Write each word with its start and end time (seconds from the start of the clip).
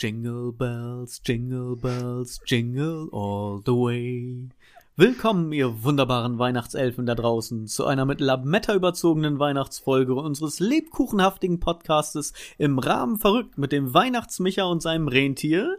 Jingle 0.00 0.50
bells, 0.52 1.20
jingle 1.26 1.76
bells, 1.76 2.40
jingle 2.46 3.10
all 3.12 3.60
the 3.66 3.72
way. 3.72 4.48
Willkommen, 4.96 5.52
ihr 5.52 5.84
wunderbaren 5.84 6.38
Weihnachtselfen 6.38 7.04
da 7.04 7.14
draußen, 7.14 7.66
zu 7.66 7.84
einer 7.84 8.06
mit 8.06 8.18
Lametta 8.18 8.74
überzogenen 8.74 9.38
Weihnachtsfolge 9.38 10.14
unseres 10.14 10.58
lebkuchenhaftigen 10.58 11.60
Podcastes 11.60 12.32
im 12.56 12.78
Rahmen 12.78 13.18
verrückt 13.18 13.58
mit 13.58 13.72
dem 13.72 13.92
Weihnachtsmicher 13.92 14.66
und 14.70 14.80
seinem 14.80 15.06
Rentier. 15.06 15.76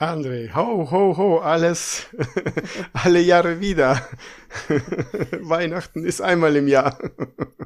André, 0.00 0.48
ho, 0.54 0.90
ho, 0.90 1.14
ho, 1.14 1.38
alles, 1.40 2.06
alle 2.94 3.20
Jahre 3.20 3.60
wieder. 3.60 4.00
Weihnachten 5.42 6.06
ist 6.06 6.22
einmal 6.22 6.56
im 6.56 6.68
Jahr. 6.68 6.98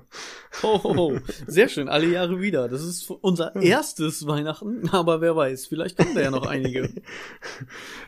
ho, 0.65 0.83
ho, 0.83 0.97
ho, 0.97 1.19
sehr 1.47 1.69
schön, 1.69 1.89
alle 1.89 2.07
Jahre 2.07 2.41
wieder. 2.41 2.69
Das 2.69 2.83
ist 2.83 3.09
unser 3.09 3.55
erstes 3.55 4.27
Weihnachten, 4.27 4.89
aber 4.91 5.21
wer 5.21 5.37
weiß, 5.37 5.67
vielleicht 5.67 5.97
kommen 5.97 6.17
da 6.17 6.23
ja 6.23 6.33
noch 6.33 6.49
einige. 6.49 6.91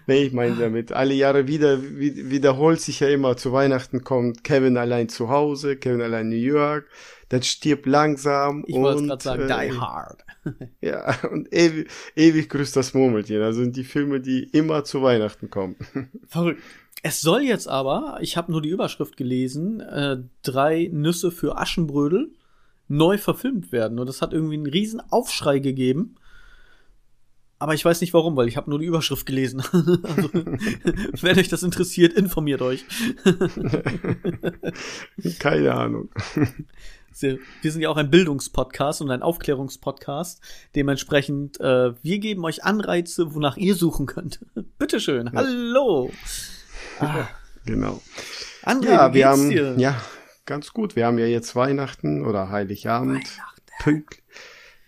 nee, 0.09 0.25
ich 0.25 0.33
meine 0.33 0.57
damit, 0.57 0.91
alle 0.91 1.15
Jahre 1.15 1.47
wieder, 1.47 1.81
wiederholt 1.81 2.81
sich 2.81 2.99
ja 2.99 3.07
immer, 3.07 3.37
zu 3.37 3.53
Weihnachten 3.53 4.03
kommt 4.03 4.43
Kevin 4.43 4.77
allein 4.77 5.09
zu 5.09 5.29
Hause, 5.29 5.77
Kevin 5.77 6.03
allein 6.03 6.33
in 6.33 6.41
New 6.41 6.45
York, 6.45 6.89
dann 7.29 7.43
stirbt 7.43 7.87
langsam. 7.87 8.65
Ich 8.67 8.77
wollte 8.77 9.07
gerade 9.07 9.23
sagen, 9.23 9.51
äh, 9.51 9.69
Die 9.69 9.79
Hard. 9.79 10.25
ja, 10.81 11.17
und 11.31 11.53
ewig, 11.53 11.91
ewig 12.15 12.49
grüßt 12.49 12.77
das 12.77 12.95
Murmeltier. 12.95 13.43
Also 13.43 13.63
sind 13.63 13.77
die 13.77 13.85
Filme, 13.85 14.21
die 14.21 14.45
immer 14.45 14.85
zu 14.85 15.03
Weihnachten 15.03 15.51
kommen. 15.51 15.77
Verrückt. 16.27 16.63
Es 17.03 17.21
soll 17.21 17.43
jetzt 17.43 17.69
aber, 17.69 18.19
ich 18.21 18.37
habe 18.37 18.51
nur 18.51 18.63
die 18.63 18.71
Überschrift 18.71 19.17
gelesen, 19.17 19.81
äh, 19.81 20.19
drei 20.43 20.89
Nüsse 20.93 21.31
für 21.31 21.57
Aschenbrödel 21.59 22.33
neu 22.89 23.19
verfilmt 23.19 23.73
werden. 23.73 23.99
Und 23.99 24.07
das 24.07 24.23
hat 24.23 24.33
irgendwie 24.33 24.55
einen 24.55 24.67
riesen 24.67 25.01
Aufschrei 25.11 25.59
gegeben. 25.59 26.17
Aber 27.59 27.75
ich 27.75 27.85
weiß 27.85 28.01
nicht 28.03 28.13
warum, 28.13 28.37
weil 28.37 28.49
ich 28.49 28.57
habe 28.57 28.71
nur 28.71 28.79
die 28.79 28.87
Überschrift 28.87 29.27
gelesen. 29.27 29.61
also, 30.03 30.31
wenn 31.23 31.39
euch 31.39 31.49
das 31.49 31.63
interessiert, 31.63 32.13
informiert 32.13 32.63
euch. 32.63 32.85
Keine 35.39 35.75
Ahnung 35.75 36.11
wir 37.23 37.73
sind 37.73 37.81
ja 37.81 37.89
auch 37.89 37.97
ein 37.97 38.11
Bildungspodcast 38.11 39.01
und 39.01 39.11
ein 39.11 39.23
Aufklärungspodcast. 39.23 40.41
Dementsprechend, 40.75 41.61
äh, 41.61 41.95
wir 42.03 42.19
geben 42.19 42.45
euch 42.45 42.65
Anreize, 42.65 43.35
wonach 43.35 43.57
ihr 43.57 43.75
suchen 43.75 44.07
könnt. 44.07 44.45
Bitteschön. 44.79 45.27
Ja. 45.27 45.33
Hallo. 45.35 46.11
Ah. 47.01 47.29
Genau. 47.67 48.01
André, 48.63 48.91
ja, 48.91 49.13
wir 49.13 49.29
haben, 49.29 49.51
dir? 49.51 49.75
ja, 49.77 50.01
ganz 50.45 50.73
gut. 50.73 50.97
Wir 50.97 51.07
haben 51.07 51.19
ja 51.19 51.27
jetzt 51.27 51.57
Weihnachten 51.57 52.25
oder 52.25 52.51
Heiligabend. 52.51 53.25
Weihnachten. 53.25 53.63
Pünkt, 53.83 54.23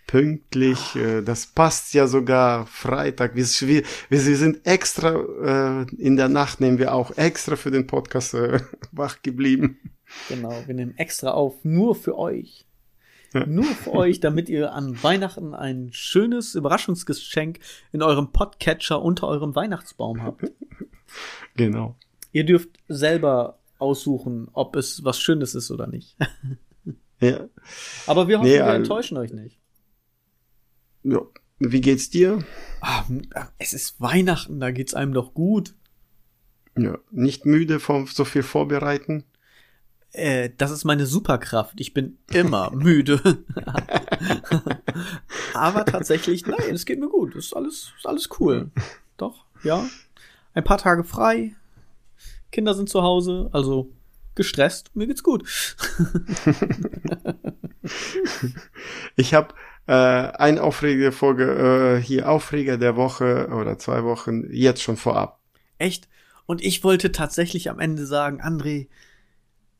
pünktlich. 0.07 0.79
Oh. 0.95 0.99
Äh, 0.99 1.23
das 1.23 1.47
passt 1.47 1.93
ja 1.93 2.07
sogar 2.07 2.65
Freitag. 2.67 3.35
Wir, 3.35 3.45
wir, 3.45 3.83
wir 4.09 4.19
sind 4.19 4.65
extra, 4.65 5.83
äh, 5.83 5.95
in 5.97 6.15
der 6.15 6.29
Nacht 6.29 6.61
nehmen 6.61 6.79
wir 6.79 6.93
auch 6.93 7.17
extra 7.17 7.55
für 7.55 7.71
den 7.71 7.85
Podcast 7.85 8.33
äh, 8.33 8.61
wach 8.91 9.21
geblieben. 9.21 9.79
Genau, 10.27 10.63
wir 10.65 10.75
nehmen 10.75 10.97
extra 10.97 11.31
auf, 11.31 11.63
nur 11.63 11.95
für 11.95 12.17
euch. 12.17 12.65
Nur 13.45 13.65
für 13.65 13.93
euch, 13.93 14.19
damit 14.19 14.49
ihr 14.49 14.73
an 14.73 15.01
Weihnachten 15.03 15.53
ein 15.53 15.89
schönes 15.91 16.55
Überraschungsgeschenk 16.55 17.59
in 17.91 18.01
eurem 18.01 18.31
Podcatcher 18.31 19.01
unter 19.01 19.27
eurem 19.27 19.55
Weihnachtsbaum 19.55 20.23
habt. 20.23 20.43
Genau. 21.55 21.95
Ihr 22.31 22.45
dürft 22.45 22.69
selber 22.87 23.57
aussuchen, 23.79 24.47
ob 24.53 24.75
es 24.75 25.03
was 25.03 25.19
Schönes 25.19 25.55
ist 25.55 25.71
oder 25.71 25.87
nicht. 25.87 26.15
Ja. 27.21 27.49
Aber 28.07 28.29
wir 28.29 28.37
hoffen, 28.37 28.47
nee, 28.49 28.59
wir 28.59 28.67
enttäuschen 28.67 29.17
euch 29.17 29.33
nicht. 29.33 29.59
Ja. 31.03 31.19
Wie 31.57 31.81
geht's 31.81 32.09
dir? 32.09 32.45
Ach, 32.79 33.09
es 33.57 33.73
ist 33.73 33.99
Weihnachten, 33.99 34.61
da 34.61 34.71
geht's 34.71 34.93
einem 34.93 35.11
doch 35.11 35.33
gut. 35.33 35.75
Ja. 36.77 36.97
Nicht 37.11 37.45
müde 37.45 37.81
vom 37.81 38.07
so 38.07 38.23
viel 38.23 38.43
Vorbereiten? 38.43 39.25
Äh, 40.11 40.49
das 40.57 40.71
ist 40.71 40.85
meine 40.85 41.05
Superkraft. 41.05 41.79
Ich 41.79 41.93
bin 41.93 42.17
immer 42.31 42.71
müde. 42.75 43.21
Aber 45.53 45.85
tatsächlich, 45.85 46.45
nein, 46.45 46.73
es 46.73 46.85
geht 46.85 46.99
mir 46.99 47.09
gut. 47.09 47.35
Ist 47.35 47.55
alles, 47.55 47.93
ist 47.97 48.07
alles 48.07 48.29
cool. 48.39 48.71
Doch, 49.17 49.45
ja. 49.63 49.85
Ein 50.53 50.63
paar 50.63 50.77
Tage 50.77 51.03
frei. 51.03 51.55
Kinder 52.51 52.73
sind 52.73 52.89
zu 52.89 53.03
Hause, 53.03 53.49
also 53.53 53.91
gestresst. 54.35 54.95
Mir 54.95 55.05
geht's 55.05 55.23
gut. 55.23 55.43
ich 59.15 59.33
habe 59.33 59.53
äh, 59.85 59.93
ein 59.93 60.57
Aufreger 60.57 61.11
Folge 61.11 61.97
äh, 61.97 62.01
hier 62.01 62.29
Aufreger 62.29 62.77
der 62.77 62.95
Woche 62.95 63.49
oder 63.49 63.77
zwei 63.77 64.03
Wochen 64.03 64.45
jetzt 64.51 64.81
schon 64.81 64.97
vorab. 64.97 65.39
Echt? 65.77 66.07
Und 66.45 66.63
ich 66.63 66.83
wollte 66.83 67.11
tatsächlich 67.11 67.69
am 67.69 67.79
Ende 67.79 68.07
sagen, 68.07 68.41
André, 68.41 68.87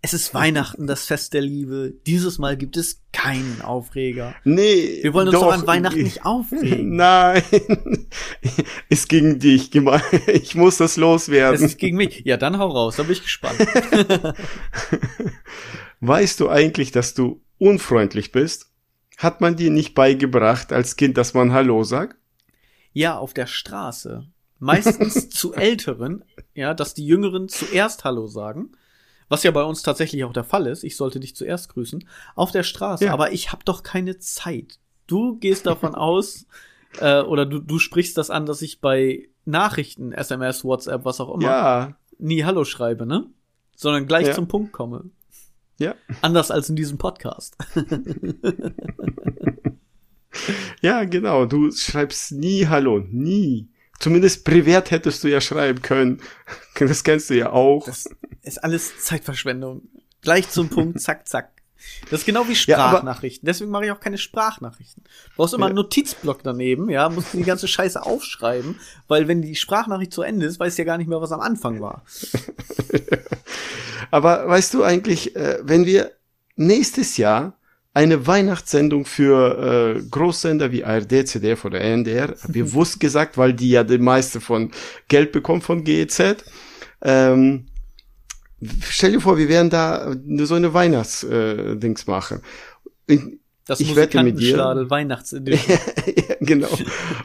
es 0.02 0.14
ist 0.14 0.34
Weihnachten, 0.34 0.88
das 0.88 1.06
Fest 1.06 1.34
der 1.34 1.42
Liebe. 1.42 1.94
Dieses 2.08 2.38
Mal 2.38 2.56
gibt 2.56 2.78
es 2.78 3.02
keinen 3.12 3.62
Aufreger. 3.62 4.34
Nee. 4.46 5.00
Wir 5.02 5.14
wollen 5.14 5.28
uns 5.28 5.38
doch, 5.38 5.48
doch 5.48 5.54
an 5.54 5.68
Weihnachten 5.68 6.04
nicht 6.04 6.26
aufregen. 6.26 6.96
Nein. 6.96 7.44
ist 8.88 9.10
gegen 9.10 9.40
dich. 9.40 9.72
Ich 10.28 10.56
muss 10.56 10.78
das 10.78 10.96
loswerden. 10.96 11.56
Es 11.56 11.62
ist 11.62 11.78
gegen 11.78 11.98
mich. 11.98 12.22
Ja, 12.24 12.38
dann 12.38 12.58
hau 12.60 12.70
raus. 12.70 12.96
Da 12.96 13.04
bin 13.04 13.12
ich 13.12 13.24
gespannt. 13.24 13.60
weißt 16.00 16.40
du 16.40 16.50
eigentlich, 16.50 16.92
dass 16.92 17.14
du 17.14 17.42
unfreundlich 17.58 18.32
bist? 18.32 18.68
Hat 19.18 19.42
man 19.42 19.58
dir 19.58 19.70
nicht 19.70 19.96
beigebracht 19.96 20.72
als 20.72 20.96
Kind, 20.96 21.18
dass 21.18 21.34
man 21.34 21.52
Hallo 21.52 21.84
sagt? 21.84 22.16
Ja, 22.94 23.18
auf 23.18 23.34
der 23.34 23.48
Straße. 23.48 24.26
Meistens 24.60 25.30
zu 25.30 25.54
Älteren, 25.54 26.24
ja, 26.54 26.74
dass 26.74 26.94
die 26.94 27.06
Jüngeren 27.06 27.50
zuerst 27.50 28.06
Hallo 28.06 28.28
sagen 28.28 28.72
was 29.30 29.44
ja 29.44 29.52
bei 29.52 29.64
uns 29.64 29.84
tatsächlich 29.84 30.24
auch 30.24 30.34
der 30.34 30.44
Fall 30.44 30.68
ist, 30.68 30.84
ich 30.84 30.98
sollte 30.98 31.20
dich 31.20 31.36
zuerst 31.36 31.74
grüßen, 31.74 32.04
auf 32.36 32.52
der 32.52 32.64
Straße, 32.64 33.06
ja. 33.06 33.14
aber 33.14 33.32
ich 33.32 33.52
habe 33.52 33.64
doch 33.64 33.84
keine 33.84 34.18
Zeit. 34.18 34.80
Du 35.08 35.38
gehst 35.38 35.66
davon 35.66 35.96
aus, 35.96 36.48
äh, 37.00 37.22
oder 37.22 37.46
du, 37.46 37.60
du 37.60 37.80
sprichst 37.80 38.18
das 38.18 38.30
an, 38.30 38.46
dass 38.46 38.62
ich 38.62 38.82
bei 38.82 39.30
Nachrichten, 39.46 40.12
SMS, 40.12 40.66
WhatsApp, 40.66 41.06
was 41.06 41.22
auch 41.22 41.34
immer, 41.34 41.44
ja. 41.44 41.96
nie 42.18 42.44
Hallo 42.44 42.66
schreibe, 42.66 43.06
ne? 43.06 43.28
Sondern 43.76 44.08
gleich 44.08 44.28
ja. 44.28 44.34
zum 44.34 44.48
Punkt 44.48 44.74
komme. 44.74 45.06
Ja. 45.80 45.96
Anders 46.22 46.52
als 46.52 46.70
in 46.70 46.76
diesem 46.76 46.98
Podcast. 46.98 47.56
ja, 50.82 51.06
genau. 51.06 51.46
Du 51.46 51.72
schreibst 51.72 52.34
nie 52.34 52.68
Hallo. 52.68 53.00
Nie. 53.00 53.70
Zumindest 54.00 54.46
privat 54.46 54.92
hättest 54.92 55.24
du 55.24 55.28
ja 55.28 55.42
schreiben 55.42 55.82
können. 55.82 56.22
Das 56.80 57.04
kennst 57.04 57.30
du 57.30 57.34
ja 57.34 57.52
auch. 57.52 57.86
Das 57.86 58.10
ist 58.42 58.64
alles 58.64 58.98
Zeitverschwendung. 59.00 59.82
Gleich 60.22 60.50
zum 60.50 60.70
Punkt, 60.70 61.02
zack, 61.02 61.28
zack. 61.28 61.52
Das 62.10 62.22
ist 62.22 62.26
genau 62.26 62.48
wie 62.48 62.56
Sprachnachrichten. 62.56 63.46
Ja, 63.46 63.52
Deswegen 63.52 63.70
mache 63.70 63.86
ich 63.86 63.92
auch 63.92 64.00
keine 64.00 64.18
Sprachnachrichten. 64.18 65.04
Du 65.04 65.36
brauchst 65.36 65.54
immer 65.54 65.66
einen 65.66 65.76
Notizblock 65.76 66.42
daneben, 66.42 66.90
ja, 66.90 67.10
musst 67.10 67.34
die 67.34 67.44
ganze 67.44 67.68
Scheiße 67.68 68.02
aufschreiben, 68.02 68.80
weil 69.10 69.28
wenn 69.28 69.42
die 69.42 69.56
Sprachnachricht 69.56 70.14
zu 70.14 70.22
Ende 70.22 70.46
ist, 70.46 70.58
weißt 70.58 70.78
du 70.78 70.84
ja 70.84 70.86
gar 70.86 70.98
nicht 70.98 71.08
mehr, 71.08 71.20
was 71.20 71.34
am 71.34 71.42
Anfang 71.42 71.82
war. 71.82 72.04
aber 74.12 74.48
weißt 74.48 74.74
du 74.74 74.84
eigentlich, 74.84 75.36
äh, 75.36 75.60
wenn 75.62 75.86
wir 75.86 76.14
nächstes 76.56 77.18
Jahr 77.18 77.59
eine 78.00 78.26
Weihnachtssendung 78.26 79.04
für 79.06 79.98
äh, 79.98 80.02
Großsender 80.10 80.72
wie 80.72 80.86
ARD, 80.86 81.28
ZDF 81.28 81.66
oder 81.66 81.82
NDR, 81.82 82.34
bewusst 82.48 83.02
gesagt, 83.02 83.38
weil 83.38 83.52
die 83.52 83.72
ja 83.72 83.84
die 83.84 83.98
meiste 83.98 84.40
von 84.40 84.72
Geld 85.10 85.34
bekommen 85.34 85.62
von 85.62 85.84
GEZ. 85.84 86.38
Ähm, 87.02 87.66
stell 88.82 89.12
dir 89.12 89.20
vor, 89.20 89.38
wir 89.38 89.50
werden 89.50 89.70
da 89.70 90.16
so 90.46 90.56
eine 90.56 90.74
Weihnachtsdings 90.74 92.04
äh, 92.04 92.10
machen. 92.10 92.42
Ich, 93.06 93.20
das 93.66 93.82
ich 93.82 93.94
wette 93.98 94.24
mit 94.24 94.40
dir. 94.40 94.58
Weihnachtsedition. 94.58 95.78
ja, 96.06 96.36
genau. 96.40 96.70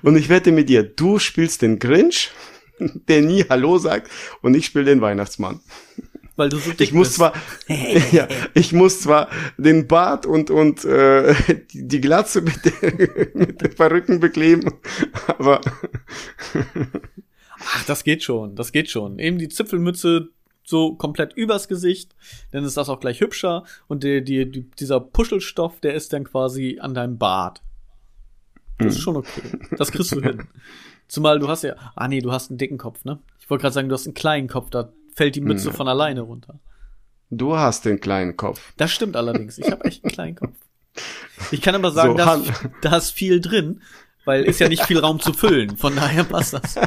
Und 0.02 0.16
ich 0.16 0.28
wette 0.28 0.50
mit 0.50 0.68
dir, 0.68 0.82
du 0.82 1.20
spielst 1.20 1.62
den 1.62 1.78
Grinch, 1.78 2.32
der 2.80 3.22
nie 3.22 3.44
Hallo 3.48 3.78
sagt, 3.78 4.10
und 4.42 4.56
ich 4.56 4.66
spiele 4.66 4.86
den 4.86 5.00
Weihnachtsmann 5.00 5.60
weil 6.36 6.48
du 6.48 6.58
so 6.58 6.70
dick 6.70 6.80
ich 6.80 6.92
muss 6.92 7.08
bist. 7.08 7.16
zwar 7.16 7.32
ja, 8.12 8.28
ich 8.54 8.72
muss 8.72 9.00
zwar 9.00 9.28
den 9.56 9.86
Bart 9.86 10.26
und 10.26 10.50
und 10.50 10.84
äh, 10.84 11.34
die 11.72 12.00
Glatze 12.00 12.42
mit, 12.42 12.64
der, 12.64 13.28
mit 13.34 13.60
den 13.60 13.74
Perücken 13.74 14.20
bekleben, 14.20 14.72
aber 15.26 15.60
ach, 17.58 17.84
das 17.86 18.04
geht 18.04 18.22
schon, 18.22 18.56
das 18.56 18.72
geht 18.72 18.90
schon. 18.90 19.18
Eben 19.18 19.38
die 19.38 19.48
Zipfelmütze 19.48 20.30
so 20.64 20.94
komplett 20.94 21.34
übers 21.34 21.68
Gesicht, 21.68 22.14
dann 22.50 22.64
ist 22.64 22.76
das 22.76 22.88
auch 22.88 23.00
gleich 23.00 23.20
hübscher 23.20 23.64
und 23.86 24.02
die, 24.02 24.24
die, 24.24 24.50
die, 24.50 24.70
dieser 24.70 24.98
Puschelstoff, 24.98 25.80
der 25.80 25.94
ist 25.94 26.12
dann 26.12 26.24
quasi 26.24 26.78
an 26.80 26.94
deinem 26.94 27.18
Bart. 27.18 27.62
Das 28.78 28.88
ist 28.88 28.96
hm. 28.96 29.02
schon 29.02 29.16
okay. 29.16 29.42
Das 29.76 29.92
kriegst 29.92 30.12
du 30.12 30.20
hin. 30.20 30.44
Zumal 31.08 31.38
du 31.38 31.48
hast 31.48 31.62
ja, 31.62 31.76
ah 31.94 32.08
nee, 32.08 32.20
du 32.20 32.32
hast 32.32 32.50
einen 32.50 32.58
dicken 32.58 32.78
Kopf, 32.78 33.04
ne? 33.04 33.18
Ich 33.38 33.50
wollte 33.50 33.62
gerade 33.62 33.74
sagen, 33.74 33.88
du 33.90 33.94
hast 33.94 34.06
einen 34.06 34.14
kleinen 34.14 34.48
Kopf, 34.48 34.70
da 34.70 34.90
fällt 35.14 35.36
die 35.36 35.40
Mütze 35.40 35.70
hm. 35.70 35.76
von 35.76 35.88
alleine 35.88 36.22
runter. 36.22 36.58
Du 37.30 37.56
hast 37.56 37.84
den 37.84 38.00
kleinen 38.00 38.36
Kopf. 38.36 38.72
Das 38.76 38.92
stimmt 38.92 39.16
allerdings. 39.16 39.58
Ich 39.58 39.70
habe 39.70 39.84
echt 39.84 40.04
einen 40.04 40.12
kleinen 40.12 40.36
Kopf. 40.36 40.56
Ich 41.50 41.62
kann 41.62 41.74
aber 41.74 41.90
sagen, 41.90 42.12
so, 42.12 42.16
da, 42.16 42.34
ist, 42.34 42.52
da 42.82 42.96
ist 42.96 43.10
viel 43.10 43.40
drin. 43.40 43.80
weil 44.24 44.44
ist 44.44 44.60
ja 44.60 44.68
nicht 44.68 44.84
viel 44.84 44.98
Raum 44.98 45.20
zu 45.20 45.32
füllen. 45.32 45.76
Von 45.76 45.96
daher 45.96 46.24
passt 46.24 46.54
das. 46.54 46.74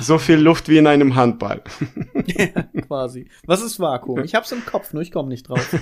so 0.00 0.18
viel 0.18 0.38
Luft 0.38 0.68
wie 0.68 0.78
in 0.78 0.86
einem 0.86 1.14
Handball. 1.14 1.62
ja, 2.26 2.46
quasi. 2.86 3.28
Was 3.44 3.62
ist 3.62 3.78
Vakuum? 3.78 4.24
Ich 4.24 4.34
hab's 4.34 4.50
im 4.52 4.64
Kopf, 4.66 4.92
nur 4.92 5.02
ich 5.02 5.12
komme 5.12 5.28
nicht 5.28 5.48
drauf. 5.48 5.60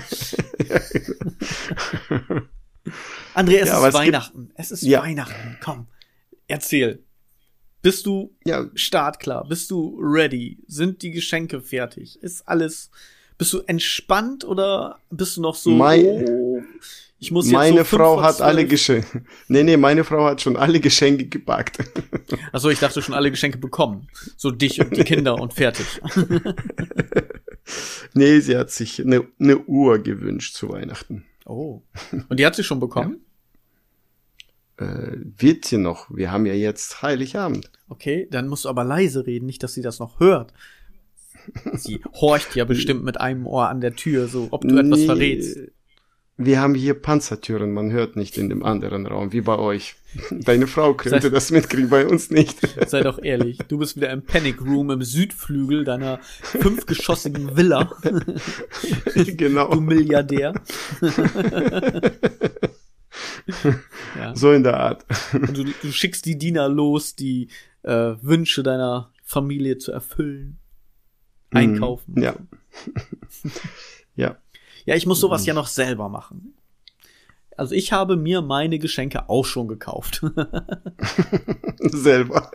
André, 3.33 3.59
es 3.59 3.69
ja, 3.69 3.87
ist 3.87 3.93
Weihnachten. 3.93 4.51
Es 4.55 4.71
ist 4.71 4.83
ja. 4.83 5.01
Weihnachten. 5.01 5.57
Komm, 5.63 5.87
erzähl. 6.47 7.03
Bist 7.81 8.05
du 8.05 8.35
ja. 8.45 8.65
startklar? 8.75 9.47
Bist 9.47 9.71
du 9.71 9.97
ready? 10.01 10.59
Sind 10.67 11.01
die 11.01 11.11
Geschenke 11.11 11.61
fertig? 11.61 12.21
Ist 12.21 12.47
alles. 12.47 12.89
Bist 13.37 13.53
du 13.53 13.59
entspannt 13.61 14.43
oder 14.43 14.99
bist 15.09 15.37
du 15.37 15.41
noch 15.41 15.55
so? 15.55 15.69
Mein, 15.69 16.05
oh, 16.27 16.61
ich 17.19 17.31
muss 17.31 17.45
jetzt 17.45 17.53
meine 17.53 17.79
so 17.79 17.83
Frau 17.83 18.21
hat 18.21 18.41
alle 18.41 18.65
Geschenke. 18.65 19.23
Nee, 19.47 19.63
nee, 19.63 19.77
meine 19.77 20.03
Frau 20.03 20.25
hat 20.25 20.41
schon 20.41 20.55
alle 20.55 20.79
Geschenke 20.79 21.25
gepackt. 21.25 21.77
Achso, 22.51 22.69
ich 22.69 22.79
dachte 22.79 23.01
schon 23.01 23.15
alle 23.15 23.29
Geschenke 23.31 23.57
bekommen. 23.57 24.07
So 24.37 24.51
dich 24.51 24.79
und 24.79 24.95
die 24.95 25.03
Kinder 25.03 25.35
und 25.35 25.53
fertig. 25.53 25.85
nee, 28.13 28.39
sie 28.39 28.57
hat 28.57 28.71
sich 28.71 29.01
eine, 29.01 29.25
eine 29.39 29.57
Uhr 29.57 29.99
gewünscht 29.99 30.55
zu 30.55 30.69
Weihnachten. 30.69 31.25
Oh. 31.45 31.81
Und 32.29 32.39
die 32.39 32.45
hat 32.45 32.55
sie 32.55 32.63
schon 32.63 32.79
bekommen? 32.79 33.13
Ja. 33.13 33.28
Äh, 34.79 35.17
wird 35.37 35.65
sie 35.65 35.77
noch. 35.77 36.07
Wir 36.09 36.31
haben 36.31 36.45
ja 36.45 36.53
jetzt 36.53 37.01
Heiligabend. 37.01 37.69
Okay, 37.89 38.27
dann 38.31 38.47
musst 38.47 38.63
du 38.63 38.69
aber 38.69 38.85
leise 38.85 39.25
reden, 39.25 39.45
nicht, 39.45 39.61
dass 39.61 39.73
sie 39.73 39.81
das 39.81 39.99
noch 39.99 40.19
hört. 40.19 40.53
Sie 41.73 42.01
horcht 42.13 42.55
ja 42.55 42.63
bestimmt 42.63 43.03
mit 43.03 43.19
einem 43.19 43.45
Ohr 43.45 43.67
an 43.67 43.81
der 43.81 43.95
Tür, 43.95 44.27
so 44.27 44.47
ob 44.51 44.61
du 44.61 44.75
nee, 44.75 44.81
etwas 44.81 45.03
verrätst. 45.03 45.59
Wir 46.37 46.61
haben 46.61 46.75
hier 46.75 46.93
Panzertüren, 46.93 47.73
man 47.73 47.91
hört 47.91 48.15
nicht 48.15 48.37
in 48.37 48.47
dem 48.47 48.63
anderen 48.63 49.05
Raum, 49.05 49.33
wie 49.33 49.41
bei 49.41 49.57
euch. 49.57 49.95
Deine 50.31 50.67
Frau 50.67 50.93
könnte 50.93 51.23
sei, 51.23 51.29
das 51.29 51.51
mitkriegen, 51.51 51.89
bei 51.89 52.07
uns 52.07 52.31
nicht. 52.31 52.57
Sei 52.87 53.01
doch 53.01 53.21
ehrlich, 53.21 53.57
du 53.67 53.77
bist 53.77 53.97
wieder 53.97 54.09
im 54.11 54.21
Panic 54.21 54.61
Room 54.61 54.89
im 54.91 55.01
Südflügel 55.01 55.83
deiner 55.83 56.19
fünfgeschossigen 56.41 57.57
Villa. 57.57 57.91
genau. 59.15 59.73
Du 59.73 59.81
Milliardär. 59.81 60.53
Ja. 64.17 64.35
So 64.35 64.51
in 64.51 64.63
der 64.63 64.77
Art. 64.77 65.05
Und 65.33 65.57
du, 65.57 65.63
du 65.63 65.91
schickst 65.91 66.25
die 66.25 66.37
Diener 66.37 66.69
los, 66.69 67.15
die 67.15 67.49
äh, 67.83 68.15
Wünsche 68.21 68.63
deiner 68.63 69.11
Familie 69.23 69.77
zu 69.77 69.91
erfüllen. 69.91 70.59
Mhm. 71.51 71.57
Einkaufen. 71.57 72.21
Ja. 72.21 72.35
ja. 74.15 74.37
Ja, 74.85 74.95
ich 74.95 75.05
muss 75.05 75.19
sowas 75.19 75.45
ja 75.45 75.53
noch 75.53 75.67
selber 75.67 76.09
machen. 76.09 76.55
Also 77.59 77.75
ich 77.75 77.91
habe 77.91 78.15
mir 78.15 78.41
meine 78.41 78.79
Geschenke 78.79 79.27
auch 79.27 79.43
schon 79.43 79.67
gekauft. 79.67 80.23
selber. 81.79 82.51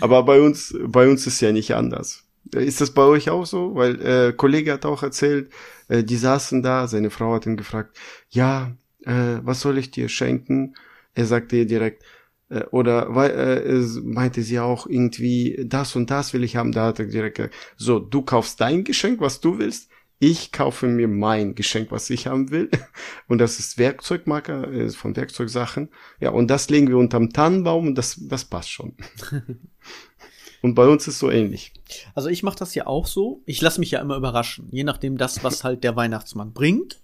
Aber 0.00 0.22
bei 0.22 0.40
uns, 0.40 0.74
bei 0.86 1.08
uns 1.08 1.26
ist 1.26 1.42
ja 1.42 1.52
nicht 1.52 1.74
anders. 1.74 2.24
Ist 2.52 2.80
das 2.80 2.92
bei 2.92 3.02
euch 3.02 3.30
auch 3.30 3.44
so? 3.44 3.74
Weil 3.74 4.00
äh, 4.00 4.32
Kollege 4.32 4.72
hat 4.72 4.86
auch 4.86 5.02
erzählt, 5.02 5.52
äh, 5.88 6.02
die 6.02 6.16
saßen 6.16 6.62
da, 6.62 6.86
seine 6.88 7.10
Frau 7.10 7.34
hat 7.34 7.46
ihn 7.46 7.56
gefragt, 7.56 7.96
ja, 8.30 8.72
äh, 9.06 9.40
was 9.42 9.60
soll 9.60 9.78
ich 9.78 9.90
dir 9.90 10.08
schenken? 10.08 10.74
Er 11.14 11.26
sagte 11.26 11.56
ihr 11.56 11.66
direkt, 11.66 12.02
äh, 12.48 12.64
oder 12.70 13.14
weil, 13.14 13.30
äh, 13.30 14.00
meinte 14.02 14.42
sie 14.42 14.60
auch 14.60 14.86
irgendwie, 14.86 15.64
das 15.66 15.96
und 15.96 16.10
das 16.10 16.32
will 16.32 16.44
ich 16.44 16.56
haben, 16.56 16.72
da 16.72 16.86
hat 16.86 16.98
er 16.98 17.06
direkt 17.06 17.36
gesagt, 17.36 17.54
so, 17.76 17.98
du 17.98 18.22
kaufst 18.22 18.60
dein 18.60 18.84
Geschenk, 18.84 19.20
was 19.20 19.40
du 19.40 19.58
willst, 19.58 19.90
ich 20.18 20.52
kaufe 20.52 20.86
mir 20.86 21.08
mein 21.08 21.54
Geschenk, 21.54 21.90
was 21.90 22.08
ich 22.08 22.26
haben 22.26 22.50
will. 22.50 22.70
Und 23.28 23.38
das 23.38 23.58
ist 23.58 23.78
Werkzeugmarker 23.78 24.72
äh, 24.72 24.88
von 24.90 25.16
Werkzeugsachen. 25.16 25.90
Ja, 26.20 26.30
und 26.30 26.48
das 26.48 26.70
legen 26.70 26.88
wir 26.88 26.96
unterm 26.96 27.30
Tannenbaum 27.30 27.88
und 27.88 27.94
das, 27.96 28.18
das 28.20 28.44
passt 28.44 28.70
schon. 28.70 28.94
und 30.62 30.74
bei 30.74 30.86
uns 30.86 31.08
ist 31.08 31.18
so 31.18 31.30
ähnlich. 31.30 31.72
Also 32.14 32.28
ich 32.28 32.42
mache 32.42 32.58
das 32.58 32.74
ja 32.74 32.86
auch 32.86 33.06
so. 33.06 33.42
Ich 33.44 33.60
lasse 33.60 33.80
mich 33.80 33.90
ja 33.90 34.00
immer 34.00 34.16
überraschen. 34.16 34.68
Je 34.70 34.84
nachdem 34.84 35.18
das, 35.18 35.42
was 35.44 35.64
halt 35.64 35.84
der 35.84 35.96
Weihnachtsmann 35.96 36.52
bringt. 36.52 37.02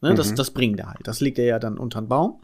Ne, 0.00 0.14
das, 0.14 0.30
mhm. 0.30 0.36
das 0.36 0.50
bringt 0.50 0.80
er 0.80 0.88
halt. 0.88 1.06
Das 1.06 1.20
legt 1.20 1.38
er 1.38 1.44
ja 1.44 1.58
dann 1.58 1.78
unter 1.78 2.00
den 2.00 2.08
Baum. 2.08 2.40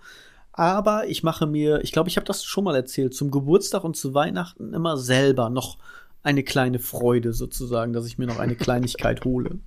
Aber 0.53 1.07
ich 1.07 1.23
mache 1.23 1.47
mir, 1.47 1.83
ich 1.83 1.93
glaube, 1.93 2.09
ich 2.09 2.17
habe 2.17 2.27
das 2.27 2.45
schon 2.45 2.65
mal 2.65 2.75
erzählt, 2.75 3.15
zum 3.15 3.31
Geburtstag 3.31 3.85
und 3.85 3.97
zu 3.97 4.15
Weihnachten 4.15 4.73
immer 4.73 4.97
selber 4.97 5.51
noch 5.51 5.79
eine 6.23 6.43
kleine 6.43 6.79
Freude 6.79 7.33
sozusagen, 7.33 7.93
dass 7.93 8.07
ich 8.07 8.19
mir 8.19 8.27
noch 8.27 8.39
eine 8.39 8.57
Kleinigkeit 8.57 9.25
hole. 9.25 9.59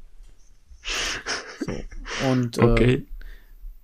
So. 1.66 2.28
Und 2.32 2.58
äh, 2.58 2.62
okay. 2.62 2.94
äh, 2.94 3.06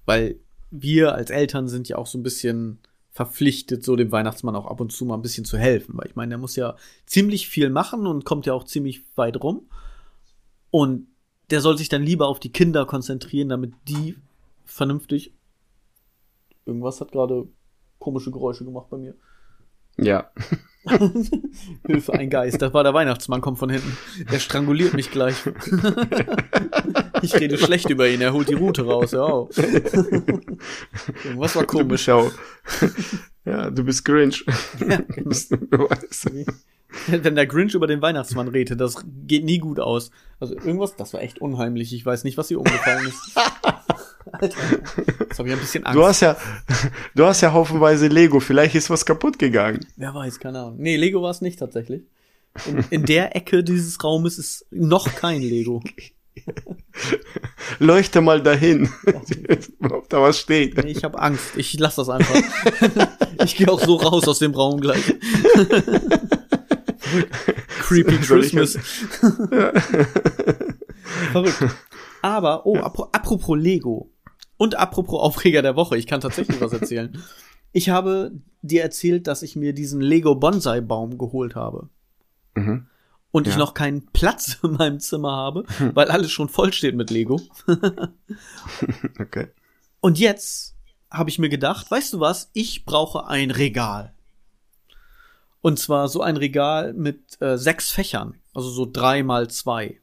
weil 0.06 0.40
wir 0.72 1.14
als 1.16 1.30
Eltern 1.30 1.68
sind 1.68 1.88
ja 1.88 1.98
auch 1.98 2.08
so 2.08 2.18
ein 2.18 2.24
bisschen 2.24 2.80
verpflichtet, 3.12 3.84
so 3.84 3.96
dem 3.96 4.12
Weihnachtsmann 4.12 4.56
auch 4.56 4.66
ab 4.66 4.82
und 4.82 4.92
zu 4.92 5.06
mal 5.06 5.16
ein 5.16 5.22
bisschen 5.22 5.46
zu 5.46 5.58
helfen. 5.58 5.98
Weil 5.98 6.08
ich 6.08 6.16
meine, 6.16 6.30
der 6.30 6.38
muss 6.38 6.56
ja 6.56 6.76
ziemlich 7.06 7.48
viel 7.48 7.70
machen 7.70 8.08
und 8.08 8.26
kommt 8.26 8.46
ja 8.46 8.54
auch 8.54 8.66
ziemlich 8.66 9.04
weit 9.16 9.42
rum. 9.42 9.70
Und 10.70 11.08
der 11.50 11.62
soll 11.62 11.78
sich 11.78 11.90
dann 11.90 12.04
lieber 12.04 12.28
auf 12.28 12.40
die 12.40 12.52
Kinder 12.52 12.86
konzentrieren, 12.86 13.50
damit 13.50 13.74
die 13.88 14.16
vernünftig. 14.66 15.34
Irgendwas 16.66 17.00
hat 17.02 17.12
gerade 17.12 17.48
komische 18.00 18.32
Geräusche 18.32 18.66
gemacht 18.66 18.90
bei 18.90 18.98
mir. 18.98 19.16
Ja. 19.98 20.32
Hilfe, 21.88 22.14
ein 22.14 22.30
Geist. 22.30 22.62
Das 22.62 22.74
war 22.74 22.84
der 22.84 22.94
Weihnachtsmann, 22.94 23.42
kommt 23.42 23.58
von 23.58 23.72
hinten. 23.72 23.98
Der 24.32 24.40
stranguliert 24.40 24.94
mich 24.94 25.10
gleich. 25.10 25.36
ich 27.24 27.34
rede 27.36 27.58
schlecht 27.58 27.90
über 27.90 28.08
ihn, 28.08 28.22
er 28.22 28.34
holt 28.34 28.50
die 28.50 28.54
Route 28.54 28.86
raus, 28.86 29.12
ja. 29.12 29.26
Was 31.36 31.56
war 31.56 31.66
komisch. 31.66 32.06
Du 32.06 32.30
ja, 33.46 33.72
du 33.72 33.84
bist 33.84 34.06
Grinch. 34.06 34.46
Ja, 34.88 34.98
genau. 35.08 35.90
Wenn 37.08 37.36
der 37.36 37.48
Grinch 37.48 37.74
über 37.74 37.88
den 37.88 38.02
Weihnachtsmann 38.02 38.48
redet, 38.48 38.80
das 38.80 39.04
geht 39.26 39.44
nie 39.44 39.58
gut 39.58 39.80
aus. 39.80 40.12
Also 40.40 40.56
irgendwas, 40.56 40.96
das 40.96 41.14
war 41.14 41.22
echt 41.22 41.40
unheimlich. 41.40 41.94
Ich 41.94 42.06
weiß 42.06 42.24
nicht, 42.24 42.38
was 42.38 42.50
hier 42.50 42.60
umgefallen 42.60 43.08
ist. 43.08 43.38
Alter, 44.32 44.58
jetzt 45.20 45.40
habe 45.40 45.48
ich 45.48 45.54
ein 45.54 45.60
bisschen 45.60 45.86
Angst. 45.86 45.98
Du 45.98 46.06
hast 46.06 46.22
ja, 46.22 46.36
du 47.14 47.26
hast 47.26 47.42
ja 47.42 47.54
haufenweise 47.54 48.08
Lego. 48.08 48.40
Vielleicht 48.40 48.76
ist 48.76 48.90
was 48.90 49.06
kaputt 49.06 49.40
gegangen. 49.40 49.86
Wer 49.96 50.14
weiß, 50.14 50.40
keine 50.40 50.60
Ahnung. 50.60 50.78
Nee, 50.78 50.98
Lego 50.98 51.22
war 51.22 51.32
es 51.32 51.42
nicht 51.42 51.60
tatsächlich. 51.60 52.04
In, 52.66 52.86
in 52.90 53.06
der 53.06 53.36
Ecke 53.36 53.64
dieses 53.64 54.04
Raumes 54.04 54.38
ist 54.38 54.66
noch 54.72 55.14
kein 55.14 55.42
Lego. 55.42 55.82
Leuchte 57.80 58.22
mal 58.22 58.42
dahin, 58.42 58.90
ob 59.90 60.10
da 60.10 60.22
was 60.22 60.40
steht. 60.40 60.78
Nee, 60.78 60.92
ich 60.92 61.04
habe 61.04 61.20
Angst. 61.20 61.56
Ich 61.56 61.78
lass 61.80 61.96
das 61.96 62.10
einfach. 62.10 62.36
ich 63.44 63.56
gehe 63.56 63.70
auch 63.70 63.80
so 63.80 63.96
raus 63.96 64.28
aus 64.28 64.40
dem 64.40 64.54
Raum 64.54 64.82
gleich. 64.82 65.14
Creepy 67.82 68.18
Christmas. 68.18 68.78
Verrückt. 71.32 71.64
Aber, 72.22 72.66
oh, 72.66 72.78
apropos 72.78 73.58
Lego. 73.58 74.12
Und 74.58 74.76
apropos 74.76 75.22
Aufreger 75.22 75.62
der 75.62 75.76
Woche, 75.76 75.98
ich 75.98 76.08
kann 76.08 76.22
tatsächlich 76.22 76.60
was 76.62 76.74
erzählen. 76.74 77.22
Ich 77.72 77.90
habe 77.90 78.32
dir 78.62 78.82
erzählt, 78.84 79.28
dass 79.28 79.42
ich 79.42 79.56
mir 79.56 79.74
diesen 79.74 80.00
Lego 80.00 80.36
Bonsai 80.36 80.80
Baum 80.82 81.18
geholt 81.18 81.56
habe. 81.56 81.90
Mhm. 82.56 82.88
Und 83.32 83.48
ja. 83.48 83.52
ich 83.52 83.58
noch 83.58 83.74
keinen 83.74 84.06
Platz 84.14 84.60
in 84.64 84.72
meinem 84.74 85.00
Zimmer 85.02 85.34
habe, 85.34 85.66
weil 85.94 86.08
alles 86.08 86.32
schon 86.32 86.48
voll 86.48 86.72
steht 86.72 86.96
mit 86.96 87.12
Lego. 87.12 87.42
okay. 89.20 89.50
Und 90.00 90.20
jetzt 90.20 90.78
habe 91.12 91.30
ich 91.30 91.38
mir 91.38 91.50
gedacht, 91.50 91.92
weißt 91.92 92.14
du 92.14 92.20
was? 92.22 92.50
Ich 92.54 92.86
brauche 92.86 93.28
ein 93.28 93.52
Regal. 93.52 94.15
Und 95.66 95.80
zwar 95.80 96.10
so 96.10 96.22
ein 96.22 96.38
Regal 96.38 96.94
mit 96.94 97.42
äh, 97.42 97.58
sechs 97.58 97.90
Fächern. 97.90 98.36
Also 98.54 98.70
so 98.70 98.86
drei 98.86 99.24
mal 99.24 99.50
zwei. 99.50 100.00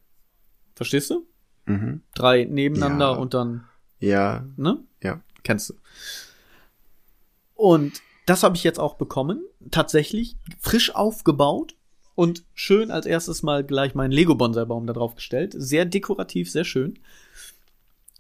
Verstehst 0.75 1.09
du? 1.09 1.25
Mhm. 1.67 2.03
Drei 2.17 2.47
nebeneinander 2.47 3.13
ja. 3.13 3.17
und 3.17 3.33
dann 3.33 3.63
ja. 4.01 4.45
Ne? 4.57 4.83
Ja. 5.05 5.21
Kennst 5.45 5.71
du. 5.71 5.75
Und 7.55 8.03
das 8.27 8.43
habe 8.43 8.57
ich 8.57 8.65
jetzt 8.65 8.81
auch 8.81 8.97
bekommen. 8.97 9.41
Tatsächlich 9.71 10.37
frisch 10.59 10.97
aufgebaut 10.97 11.77
und 12.17 12.43
schön 12.55 12.91
als 12.91 13.07
erstes 13.07 13.45
mal 13.45 13.63
gleich 13.63 13.95
meinen 13.95 14.11
Lego 14.11 14.35
Bonsai 14.35 14.65
Baum 14.65 14.89
da 14.89 14.95
drauf 14.95 15.15
gestellt. 15.15 15.55
Sehr 15.57 15.85
dekorativ, 15.85 16.51
sehr 16.51 16.65
schön. 16.65 16.99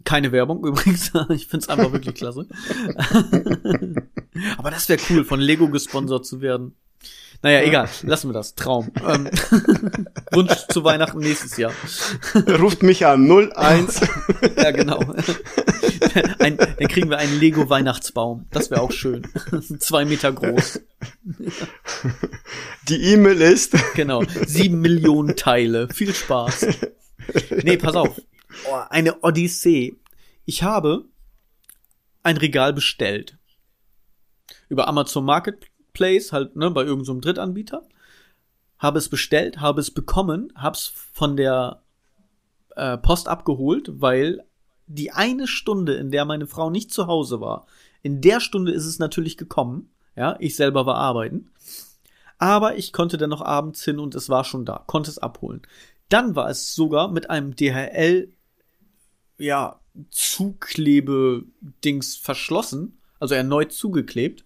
Keine 0.04 0.30
Werbung 0.30 0.64
übrigens. 0.64 1.10
ich 1.30 1.48
find's 1.48 1.68
einfach 1.68 1.90
wirklich 1.90 2.14
klasse. 2.14 2.46
Aber 4.58 4.70
das 4.70 4.88
wäre 4.88 5.02
cool, 5.10 5.24
von 5.24 5.40
Lego 5.40 5.68
gesponsert 5.68 6.24
zu 6.24 6.40
werden. 6.40 6.76
Naja, 7.42 7.62
egal, 7.62 7.88
lassen 8.04 8.28
wir 8.28 8.34
das. 8.34 8.54
Traum. 8.54 8.92
Ähm, 9.04 9.28
Wunsch 10.32 10.66
zu 10.68 10.84
Weihnachten 10.84 11.18
nächstes 11.18 11.56
Jahr. 11.56 11.72
Ruft 12.60 12.84
mich 12.84 13.04
an, 13.04 13.28
01. 13.28 14.00
ja, 14.56 14.70
genau. 14.70 15.00
Ein, 16.38 16.56
dann 16.56 16.88
kriegen 16.88 17.10
wir 17.10 17.18
einen 17.18 17.40
Lego-Weihnachtsbaum. 17.40 18.46
Das 18.50 18.70
wäre 18.70 18.80
auch 18.80 18.92
schön. 18.92 19.26
Zwei 19.80 20.04
Meter 20.04 20.32
groß. 20.32 20.80
Die 22.88 23.02
E-Mail 23.12 23.40
ist. 23.40 23.74
Genau, 23.94 24.22
sieben 24.46 24.80
Millionen 24.80 25.34
Teile. 25.34 25.88
Viel 25.88 26.14
Spaß. 26.14 26.66
Nee, 27.64 27.76
pass 27.76 27.96
auf. 27.96 28.20
Oh, 28.70 28.80
eine 28.88 29.20
Odyssee. 29.22 29.96
Ich 30.44 30.62
habe 30.62 31.06
ein 32.22 32.36
Regal 32.36 32.72
bestellt. 32.72 33.36
Über 34.68 34.86
Amazon 34.86 35.24
Marketplace, 35.92 36.32
halt, 36.32 36.56
ne, 36.56 36.70
bei 36.70 36.82
irgendeinem 36.82 37.16
so 37.16 37.20
Drittanbieter. 37.20 37.82
Habe 38.78 38.98
es 38.98 39.08
bestellt, 39.08 39.60
habe 39.60 39.80
es 39.80 39.92
bekommen, 39.92 40.52
hab's 40.56 40.92
von 41.12 41.36
der 41.36 41.82
äh, 42.74 42.98
Post 42.98 43.28
abgeholt, 43.28 44.00
weil 44.00 44.42
die 44.86 45.12
eine 45.12 45.46
Stunde, 45.46 45.94
in 45.94 46.10
der 46.10 46.24
meine 46.24 46.48
Frau 46.48 46.70
nicht 46.70 46.92
zu 46.92 47.06
Hause 47.06 47.40
war, 47.40 47.66
in 48.02 48.20
der 48.20 48.40
Stunde 48.40 48.72
ist 48.72 48.86
es 48.86 48.98
natürlich 48.98 49.36
gekommen. 49.36 49.90
Ja, 50.16 50.36
ich 50.40 50.56
selber 50.56 50.84
war 50.84 50.96
arbeiten. 50.96 51.52
Aber 52.38 52.76
ich 52.76 52.92
konnte 52.92 53.16
dann 53.16 53.30
noch 53.30 53.40
abends 53.40 53.82
hin 53.84 53.98
und 53.98 54.14
es 54.14 54.28
war 54.28 54.44
schon 54.44 54.66
da, 54.66 54.84
konnte 54.86 55.10
es 55.10 55.18
abholen. 55.18 55.62
Dann 56.08 56.34
war 56.34 56.50
es 56.50 56.74
sogar 56.74 57.08
mit 57.08 57.30
einem 57.30 57.54
DHL, 57.54 58.30
ja, 59.38 59.80
Zuklebe-Dings 60.10 62.16
verschlossen, 62.16 62.98
also 63.20 63.34
erneut 63.34 63.72
zugeklebt. 63.72 64.44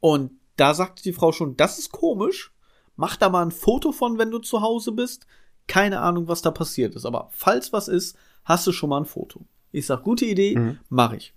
Und 0.00 0.32
da 0.56 0.74
sagte 0.74 1.02
die 1.02 1.12
Frau 1.12 1.32
schon, 1.32 1.56
das 1.56 1.78
ist 1.78 1.92
komisch. 1.92 2.52
Mach 2.96 3.16
da 3.16 3.28
mal 3.28 3.42
ein 3.42 3.52
Foto 3.52 3.92
von, 3.92 4.18
wenn 4.18 4.30
du 4.30 4.38
zu 4.38 4.60
Hause 4.60 4.92
bist. 4.92 5.26
Keine 5.66 6.00
Ahnung, 6.00 6.28
was 6.28 6.42
da 6.42 6.50
passiert 6.50 6.94
ist. 6.94 7.06
Aber 7.06 7.28
falls 7.32 7.72
was 7.72 7.88
ist, 7.88 8.16
hast 8.44 8.66
du 8.66 8.72
schon 8.72 8.90
mal 8.90 8.98
ein 8.98 9.06
Foto. 9.06 9.44
Ich 9.70 9.86
sag, 9.86 10.02
gute 10.02 10.24
Idee, 10.24 10.56
mhm. 10.56 10.78
mach 10.88 11.12
ich. 11.12 11.34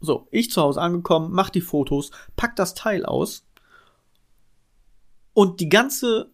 So, 0.00 0.26
ich 0.30 0.50
zu 0.50 0.60
Hause 0.60 0.80
angekommen, 0.80 1.30
mach 1.32 1.48
die 1.50 1.60
Fotos, 1.60 2.10
pack 2.34 2.56
das 2.56 2.74
Teil 2.74 3.06
aus. 3.06 3.46
Und 5.32 5.60
die 5.60 5.68
ganze 5.68 6.32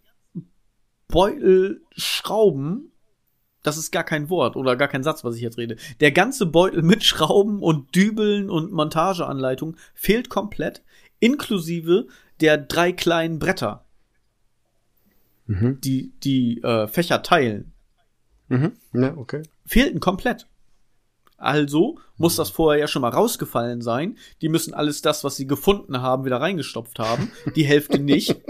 Beutel 1.06 1.82
Schrauben 1.96 2.92
das 3.62 3.76
ist 3.76 3.90
gar 3.90 4.04
kein 4.04 4.30
Wort 4.30 4.56
oder 4.56 4.76
gar 4.76 4.88
kein 4.88 5.02
Satz, 5.02 5.24
was 5.24 5.36
ich 5.36 5.42
jetzt 5.42 5.58
rede. 5.58 5.76
Der 6.00 6.12
ganze 6.12 6.46
Beutel 6.46 6.82
mit 6.82 7.04
Schrauben 7.04 7.62
und 7.62 7.94
Dübeln 7.94 8.50
und 8.50 8.72
Montageanleitung 8.72 9.76
fehlt 9.94 10.30
komplett, 10.30 10.82
inklusive 11.20 12.08
der 12.40 12.58
drei 12.58 12.92
kleinen 12.92 13.38
Bretter, 13.38 13.84
mhm. 15.46 15.80
die 15.80 16.12
die 16.22 16.62
äh, 16.62 16.86
Fächer 16.86 17.22
teilen. 17.22 17.72
Mhm. 18.48 18.72
Ja, 18.92 19.16
okay. 19.16 19.42
Fehlten 19.66 20.00
komplett. 20.00 20.46
Also 21.36 21.98
muss 22.16 22.34
das 22.34 22.50
vorher 22.50 22.80
ja 22.80 22.88
schon 22.88 23.02
mal 23.02 23.10
rausgefallen 23.10 23.80
sein. 23.80 24.18
Die 24.42 24.48
müssen 24.48 24.74
alles 24.74 25.02
das, 25.02 25.22
was 25.22 25.36
sie 25.36 25.46
gefunden 25.46 26.02
haben, 26.02 26.24
wieder 26.24 26.40
reingestopft 26.40 26.98
haben. 26.98 27.30
Die 27.54 27.64
Hälfte 27.64 27.98
nicht. 27.98 28.36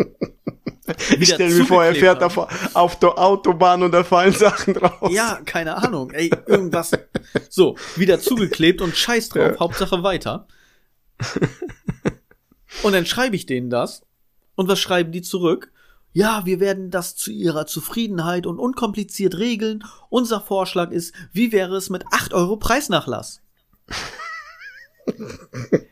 Ich 1.20 1.28
stell 1.34 1.50
mir 1.50 1.66
vor, 1.66 1.84
er 1.84 1.94
fährt 1.94 2.22
auf, 2.22 2.38
auf 2.74 2.98
der 2.98 3.18
Autobahn 3.18 3.82
und 3.82 3.92
da 3.92 4.04
fallen 4.04 4.32
Sachen 4.32 4.72
drauf. 4.72 5.10
Ja, 5.10 5.38
keine 5.44 5.76
Ahnung. 5.76 6.10
Ey, 6.12 6.30
irgendwas. 6.46 6.92
So, 7.50 7.76
wieder 7.96 8.20
zugeklebt 8.20 8.80
und 8.80 8.96
scheiß 8.96 9.28
drauf, 9.28 9.52
ja. 9.52 9.58
Hauptsache 9.58 10.02
weiter. 10.02 10.48
Und 12.82 12.92
dann 12.92 13.06
schreibe 13.06 13.36
ich 13.36 13.46
denen 13.46 13.70
das. 13.70 14.02
Und 14.54 14.68
was 14.68 14.78
schreiben 14.78 15.12
die 15.12 15.22
zurück? 15.22 15.72
Ja, 16.12 16.46
wir 16.46 16.58
werden 16.58 16.90
das 16.90 17.16
zu 17.16 17.30
ihrer 17.30 17.66
Zufriedenheit 17.66 18.46
und 18.46 18.58
unkompliziert 18.58 19.38
regeln. 19.38 19.84
Unser 20.08 20.40
Vorschlag 20.40 20.90
ist, 20.90 21.14
wie 21.32 21.52
wäre 21.52 21.76
es 21.76 21.90
mit 21.90 22.04
8 22.10 22.34
Euro 22.34 22.56
Preisnachlass? 22.56 23.40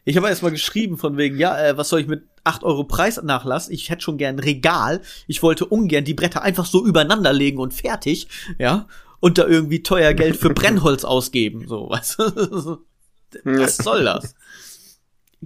Ich 0.05 0.17
habe 0.17 0.29
erstmal 0.29 0.53
geschrieben 0.53 0.99
von 0.99 1.17
wegen, 1.17 1.39
ja, 1.39 1.59
äh, 1.59 1.77
was 1.77 1.89
soll 1.89 2.01
ich 2.01 2.07
mit 2.07 2.25
8 2.45 2.65
Euro 2.65 2.85
Preisnachlass? 2.85 3.69
Ich 3.69 3.91
hätte 3.91 4.03
schon 4.03 4.19
gern 4.19 4.37
ein 4.37 4.41
Regal. 4.41 5.01
Ich 5.27 5.43
wollte 5.43 5.67
ungern 5.67 6.05
die 6.05 6.15
Bretter 6.15 6.43
einfach 6.43 6.67
so 6.67 6.85
übereinander 6.85 7.33
legen 7.33 7.59
und 7.59 7.75
fertig, 7.75 8.29
ja, 8.59 8.87
und 9.21 9.39
da 9.39 9.47
irgendwie 9.47 9.83
teuer 9.83 10.15
Geld 10.15 10.37
für 10.37 10.51
Brennholz 10.51 11.05
ausgeben, 11.05 11.67
so, 11.67 11.89
weißt? 11.89 12.19
Was 13.45 13.77
soll 13.79 14.05
das? 14.05 14.35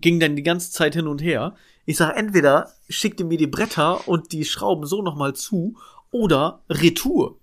Ging 0.00 0.21
dann 0.21 0.37
die 0.37 0.42
ganze 0.42 0.71
Zeit 0.71 0.95
hin 0.95 1.07
und 1.07 1.23
her. 1.23 1.54
Ich 1.87 1.97
sag, 1.97 2.16
entweder 2.16 2.71
schickt 2.88 3.21
ihr 3.21 3.26
mir 3.26 3.38
die 3.38 3.47
Bretter 3.47 4.07
und 4.07 4.33
die 4.33 4.45
Schrauben 4.45 4.87
so 4.87 5.02
nochmal 5.02 5.35
zu 5.35 5.76
oder 6.11 6.62
Retour. 6.69 7.38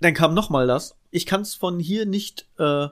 Dann 0.00 0.14
kam 0.14 0.34
nochmal 0.34 0.66
das. 0.66 0.96
Ich 1.10 1.26
kann 1.26 1.40
es 1.40 1.54
von 1.54 1.78
hier 1.78 2.06
nicht 2.06 2.46
äh, 2.58 2.88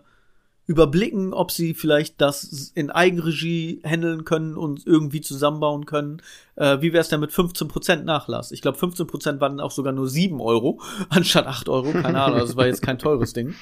überblicken, 0.66 1.34
ob 1.34 1.50
sie 1.50 1.74
vielleicht 1.74 2.20
das 2.20 2.72
in 2.74 2.90
Eigenregie 2.90 3.82
handeln 3.84 4.24
können 4.24 4.56
und 4.56 4.86
irgendwie 4.86 5.20
zusammenbauen 5.20 5.84
können. 5.84 6.22
Äh, 6.56 6.80
wie 6.80 6.92
wäre 6.92 7.02
es 7.02 7.08
denn 7.08 7.20
mit 7.20 7.30
15% 7.30 8.02
Nachlass? 8.04 8.50
Ich 8.50 8.62
glaube, 8.62 8.78
15% 8.78 9.40
waren 9.40 9.60
auch 9.60 9.70
sogar 9.70 9.92
nur 9.92 10.08
7 10.08 10.40
Euro 10.40 10.80
anstatt 11.10 11.46
8 11.46 11.68
Euro. 11.68 11.92
Keine 11.92 12.22
Ahnung, 12.22 12.38
das 12.38 12.56
war 12.56 12.66
jetzt 12.66 12.82
kein 12.82 12.98
teures 12.98 13.34
Ding. 13.34 13.54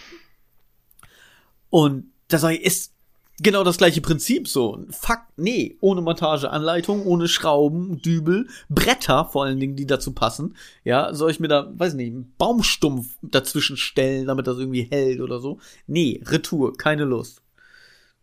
Und 1.71 2.13
da 2.29 2.39
sage 2.39 2.57
ich, 2.57 2.63
ist 2.63 2.93
genau 3.39 3.65
das 3.65 3.79
gleiche 3.79 4.01
Prinzip 4.01 4.49
so. 4.49 4.85
Fakt, 4.91 5.39
nee, 5.39 5.77
ohne 5.81 6.01
Montageanleitung, 6.01 7.05
ohne 7.07 7.29
Schrauben, 7.29 8.01
Dübel, 8.03 8.49
Bretter 8.69 9.27
vor 9.27 9.45
allen 9.45 9.61
Dingen, 9.61 9.77
die 9.77 9.87
dazu 9.87 10.13
passen. 10.13 10.57
Ja, 10.85 11.15
soll 11.15 11.31
ich 11.31 11.41
mir 11.41 11.49
da, 11.49 11.71
weiß 11.73 11.95
nicht, 11.95 12.13
einen 12.13 12.35
Baumstumpf 12.39 13.17
dazwischen 13.23 13.77
stellen, 13.77 14.27
damit 14.27 14.47
das 14.47 14.59
irgendwie 14.59 14.89
hält 14.91 15.21
oder 15.21 15.41
so? 15.41 15.59
Nee, 15.87 16.23
Retour, 16.25 16.77
keine 16.77 17.05
Lust. 17.05 17.43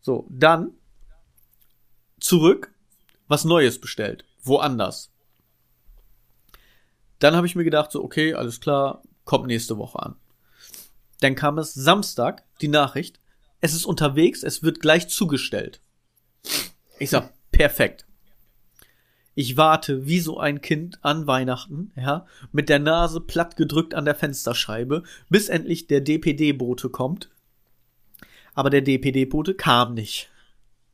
So, 0.01 0.27
dann 0.29 0.71
zurück, 2.19 2.73
was 3.27 3.45
Neues 3.45 3.79
bestellt, 3.79 4.25
woanders. 4.43 5.11
Dann 7.19 7.35
habe 7.35 7.47
ich 7.47 7.55
mir 7.55 7.65
gedacht, 7.65 7.91
so, 7.91 8.03
okay, 8.03 8.33
alles 8.33 8.61
klar, 8.61 9.03
kommt 9.25 9.47
nächste 9.47 9.77
Woche 9.77 9.99
an. 9.99 10.15
Dann 11.19 11.35
kam 11.35 11.57
es 11.57 11.73
Samstag, 11.73 12.45
die 12.61 12.69
Nachricht, 12.69 13.18
es 13.61 13.73
ist 13.73 13.85
unterwegs, 13.85 14.43
es 14.43 14.63
wird 14.63 14.79
gleich 14.79 15.09
zugestellt. 15.09 15.81
Ich 16.97 17.09
sag, 17.09 17.33
perfekt. 17.51 18.05
Ich 19.35 19.55
warte 19.55 20.05
wie 20.05 20.19
so 20.19 20.37
ein 20.37 20.59
Kind 20.61 20.99
an 21.01 21.25
Weihnachten, 21.27 21.93
ja, 21.95 22.25
mit 22.51 22.67
der 22.67 22.79
Nase 22.79 23.21
platt 23.21 23.55
gedrückt 23.55 23.93
an 23.93 24.05
der 24.05 24.15
Fensterscheibe, 24.15 25.03
bis 25.29 25.47
endlich 25.47 25.87
der 25.87 26.01
DPD-Bote 26.01 26.89
kommt. 26.89 27.29
Aber 28.53 28.69
der 28.69 28.81
DPD-Bote 28.81 29.53
kam 29.53 29.93
nicht. 29.93 30.29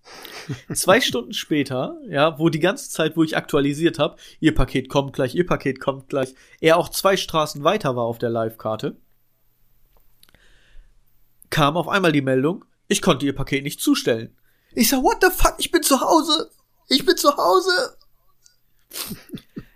Zwei 0.74 1.02
Stunden 1.02 1.34
später, 1.34 2.00
ja, 2.08 2.38
wo 2.38 2.50
die 2.50 2.60
ganze 2.60 2.90
Zeit, 2.92 3.18
wo 3.18 3.24
ich 3.24 3.36
aktualisiert 3.36 3.98
habe, 3.98 4.18
ihr 4.40 4.54
Paket 4.54 4.90
kommt 4.90 5.14
gleich, 5.14 5.34
ihr 5.34 5.48
Paket 5.48 5.80
kommt 5.80 6.10
gleich, 6.10 6.36
er 6.62 6.78
auch 6.78 6.90
zwei 6.90 7.18
Straßen 7.18 7.64
weiter 7.64 7.96
war 7.96 8.04
auf 8.04 8.20
der 8.20 8.30
Live-Karte, 8.30 8.98
kam 11.56 11.78
auf 11.78 11.88
einmal 11.88 12.12
die 12.12 12.22
Meldung, 12.22 12.66
ich 12.90 13.02
konnte 13.02 13.26
ihr 13.26 13.34
Paket 13.34 13.64
nicht 13.64 13.80
zustellen. 13.80 14.36
Ich 14.74 14.90
sag, 14.90 15.02
what 15.04 15.20
the 15.22 15.30
fuck, 15.34 15.56
ich 15.58 15.72
bin 15.72 15.82
zu 15.84 16.02
Hause. 16.02 16.52
Ich 16.90 17.06
bin 17.06 17.16
zu 17.16 17.30
Hause. 17.38 17.96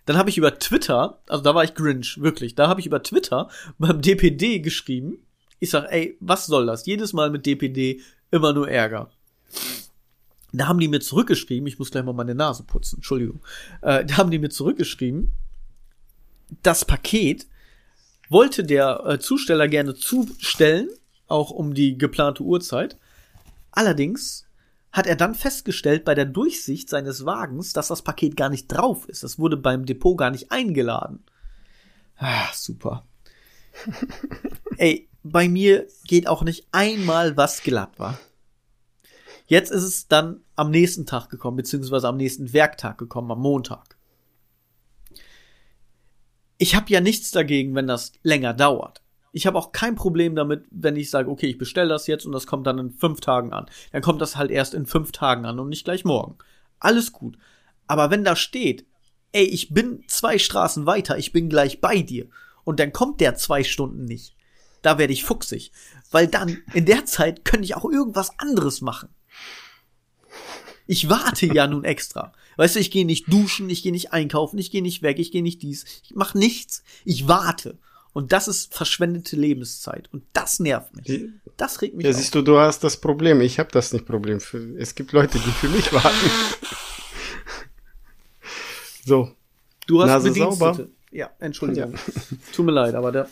Dann 0.05 0.17
habe 0.17 0.29
ich 0.29 0.37
über 0.37 0.59
Twitter, 0.59 1.21
also 1.29 1.41
da 1.41 1.55
war 1.55 1.63
ich 1.63 1.75
Grinch, 1.75 2.19
wirklich, 2.19 2.55
da 2.55 2.67
habe 2.67 2.81
ich 2.81 2.85
über 2.85 3.01
Twitter 3.01 3.49
beim 3.77 4.01
DPD 4.01 4.59
geschrieben. 4.59 5.25
Ich 5.59 5.69
sag, 5.69 5.89
ey, 5.89 6.17
was 6.19 6.47
soll 6.47 6.65
das? 6.65 6.85
Jedes 6.85 7.13
Mal 7.13 7.29
mit 7.29 7.45
DPD 7.45 8.01
immer 8.29 8.51
nur 8.51 8.69
Ärger. 8.69 9.09
Da 10.51 10.67
haben 10.67 10.79
die 10.79 10.89
mir 10.89 10.99
zurückgeschrieben, 10.99 11.65
ich 11.65 11.79
muss 11.79 11.91
gleich 11.91 12.03
mal 12.03 12.11
meine 12.11 12.35
Nase 12.35 12.63
putzen, 12.63 12.97
Entschuldigung. 12.97 13.39
Äh, 13.83 14.03
da 14.03 14.17
haben 14.17 14.31
die 14.31 14.39
mir 14.39 14.49
zurückgeschrieben, 14.49 15.31
das 16.61 16.83
Paket 16.83 17.47
wollte 18.27 18.65
der 18.65 19.05
äh, 19.05 19.19
Zusteller 19.19 19.69
gerne 19.69 19.95
zustellen, 19.95 20.89
auch 21.29 21.51
um 21.51 21.73
die 21.73 21.97
geplante 21.97 22.43
Uhrzeit. 22.43 22.97
Allerdings 23.71 24.45
hat 24.91 25.07
er 25.07 25.15
dann 25.15 25.35
festgestellt 25.35 26.03
bei 26.03 26.15
der 26.15 26.25
Durchsicht 26.25 26.89
seines 26.89 27.25
Wagens, 27.25 27.73
dass 27.73 27.89
das 27.89 28.01
Paket 28.01 28.35
gar 28.35 28.49
nicht 28.49 28.67
drauf 28.67 29.07
ist. 29.07 29.23
Das 29.23 29.37
wurde 29.37 29.57
beim 29.57 29.85
Depot 29.85 30.17
gar 30.17 30.31
nicht 30.31 30.51
eingeladen. 30.51 31.23
Ah, 32.17 32.51
super. 32.53 33.05
Ey, 34.77 35.07
bei 35.23 35.47
mir 35.47 35.87
geht 36.05 36.27
auch 36.27 36.43
nicht 36.43 36.67
einmal 36.71 37.37
was 37.37 37.61
glatt 37.61 37.99
war. 37.99 38.19
Jetzt 39.45 39.71
ist 39.71 39.83
es 39.83 40.07
dann 40.07 40.41
am 40.55 40.69
nächsten 40.69 41.05
Tag 41.05 41.29
gekommen, 41.29 41.57
beziehungsweise 41.57 42.07
am 42.07 42.17
nächsten 42.17 42.53
Werktag 42.53 42.97
gekommen, 42.97 43.31
am 43.31 43.41
Montag. 43.41 43.97
Ich 46.57 46.75
habe 46.75 46.91
ja 46.91 47.01
nichts 47.01 47.31
dagegen, 47.31 47.73
wenn 47.73 47.87
das 47.87 48.11
länger 48.21 48.53
dauert. 48.53 49.01
Ich 49.31 49.45
habe 49.45 49.57
auch 49.57 49.71
kein 49.71 49.95
Problem 49.95 50.35
damit, 50.35 50.65
wenn 50.71 50.95
ich 50.95 51.09
sage, 51.09 51.29
okay, 51.29 51.47
ich 51.47 51.57
bestelle 51.57 51.89
das 51.89 52.07
jetzt 52.07 52.25
und 52.25 52.31
das 52.31 52.47
kommt 52.47 52.65
dann 52.65 52.79
in 52.79 52.91
fünf 52.91 53.21
Tagen 53.21 53.53
an. 53.53 53.67
Dann 53.91 54.01
kommt 54.01 54.21
das 54.21 54.35
halt 54.35 54.51
erst 54.51 54.73
in 54.73 54.85
fünf 54.85 55.11
Tagen 55.11 55.45
an 55.45 55.59
und 55.59 55.69
nicht 55.69 55.85
gleich 55.85 56.03
morgen. 56.03 56.37
Alles 56.79 57.11
gut. 57.11 57.37
Aber 57.87 58.09
wenn 58.09 58.23
da 58.23 58.35
steht, 58.35 58.85
ey, 59.31 59.43
ich 59.43 59.73
bin 59.73 60.03
zwei 60.07 60.39
Straßen 60.39 60.85
weiter, 60.85 61.17
ich 61.17 61.31
bin 61.31 61.49
gleich 61.49 61.81
bei 61.81 62.01
dir 62.01 62.27
und 62.63 62.79
dann 62.79 62.93
kommt 62.93 63.21
der 63.21 63.35
zwei 63.35 63.63
Stunden 63.63 64.05
nicht, 64.05 64.35
da 64.81 64.97
werde 64.97 65.13
ich 65.13 65.23
fuchsig. 65.23 65.71
Weil 66.11 66.27
dann, 66.27 66.57
in 66.73 66.85
der 66.85 67.05
Zeit, 67.05 67.45
könnte 67.45 67.65
ich 67.65 67.75
auch 67.75 67.85
irgendwas 67.85 68.39
anderes 68.39 68.81
machen. 68.81 69.09
Ich 70.87 71.07
warte 71.07 71.45
ja 71.45 71.67
nun 71.67 71.83
extra. 71.83 72.33
Weißt 72.57 72.75
du, 72.75 72.79
ich 72.79 72.89
gehe 72.89 73.05
nicht 73.05 73.31
duschen, 73.31 73.69
ich 73.69 73.83
gehe 73.83 73.91
nicht 73.91 74.11
einkaufen, 74.11 74.57
ich 74.57 74.71
gehe 74.71 74.81
nicht 74.81 75.03
weg, 75.03 75.19
ich 75.19 75.31
gehe 75.31 75.43
nicht 75.43 75.61
dies. 75.61 75.85
Ich 76.03 76.15
mache 76.15 76.37
nichts. 76.37 76.83
Ich 77.05 77.27
warte. 77.27 77.77
Und 78.13 78.31
das 78.31 78.47
ist 78.47 78.73
verschwendete 78.73 79.35
Lebenszeit. 79.35 80.09
Und 80.11 80.23
das 80.33 80.59
nervt 80.59 80.95
mich. 80.95 81.21
Das 81.57 81.81
regt 81.81 81.95
mich 81.95 82.05
Ja, 82.05 82.11
auf. 82.11 82.17
siehst 82.17 82.33
du, 82.35 82.41
du 82.41 82.57
hast 82.59 82.83
das 82.83 82.97
Problem. 82.97 83.39
Ich 83.41 83.59
habe 83.59 83.69
das 83.71 83.93
nicht 83.93 84.05
Problem. 84.05 84.39
Es 84.77 84.95
gibt 84.95 85.11
Leute, 85.11 85.37
die 85.39 85.51
für 85.51 85.69
mich 85.69 85.93
warten. 85.93 86.15
so. 89.05 89.31
Du 89.87 90.01
hast 90.01 90.07
Nase 90.09 90.29
Bedienstete. 90.29 90.59
sauber? 90.59 90.87
Ja, 91.11 91.29
Entschuldigung. 91.39 91.95
Tut 92.53 92.65
mir 92.65 92.71
leid, 92.71 92.95
aber 92.95 93.11
der. 93.11 93.29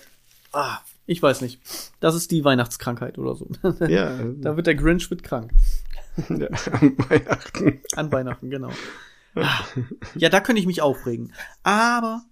Ah, 0.51 0.79
ich 1.05 1.21
weiß 1.21 1.41
nicht. 1.41 1.59
Das 1.99 2.15
ist 2.15 2.31
die 2.31 2.43
Weihnachtskrankheit 2.43 3.17
oder 3.17 3.35
so. 3.35 3.47
Ja, 3.87 4.17
Da 4.37 4.55
wird 4.57 4.67
der 4.67 4.75
Grinch 4.75 5.09
wird 5.09 5.23
krank. 5.23 5.51
ja, 6.29 6.47
am 6.71 6.97
Weihnachten. 7.09 7.81
An 7.95 8.11
Weihnachten, 8.11 8.49
genau. 8.49 8.71
Ah, 9.35 9.59
Ja, 10.15 10.29
da 10.29 10.39
könnte 10.39 10.59
ich 10.59 10.65
mich 10.65 10.81
aufregen. 10.81 11.33
Aber 11.63 12.23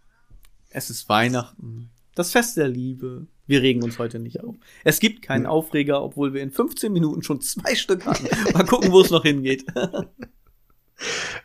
es 0.72 0.90
ist 0.90 1.08
Weihnachten. 1.10 1.92
Das 2.16 2.32
Fest 2.32 2.58
der 2.58 2.68
Liebe. 2.68 3.28
Wir 3.48 3.62
regen 3.62 3.84
uns 3.84 4.00
heute 4.00 4.18
nicht 4.18 4.44
auf. 4.44 4.56
Es 4.84 5.00
gibt 5.00 5.22
keinen 5.22 5.46
Aufreger, 5.46 6.02
obwohl 6.02 6.34
wir 6.34 6.42
in 6.42 6.50
15 6.50 6.92
Minuten 6.92 7.22
schon 7.22 7.42
zwei 7.42 7.76
Stück 7.76 8.06
hatten. 8.06 8.28
Mal 8.54 8.66
gucken, 8.66 8.92
wo 8.92 9.02
es 9.02 9.12
noch 9.12 9.22
hingeht. 9.24 9.66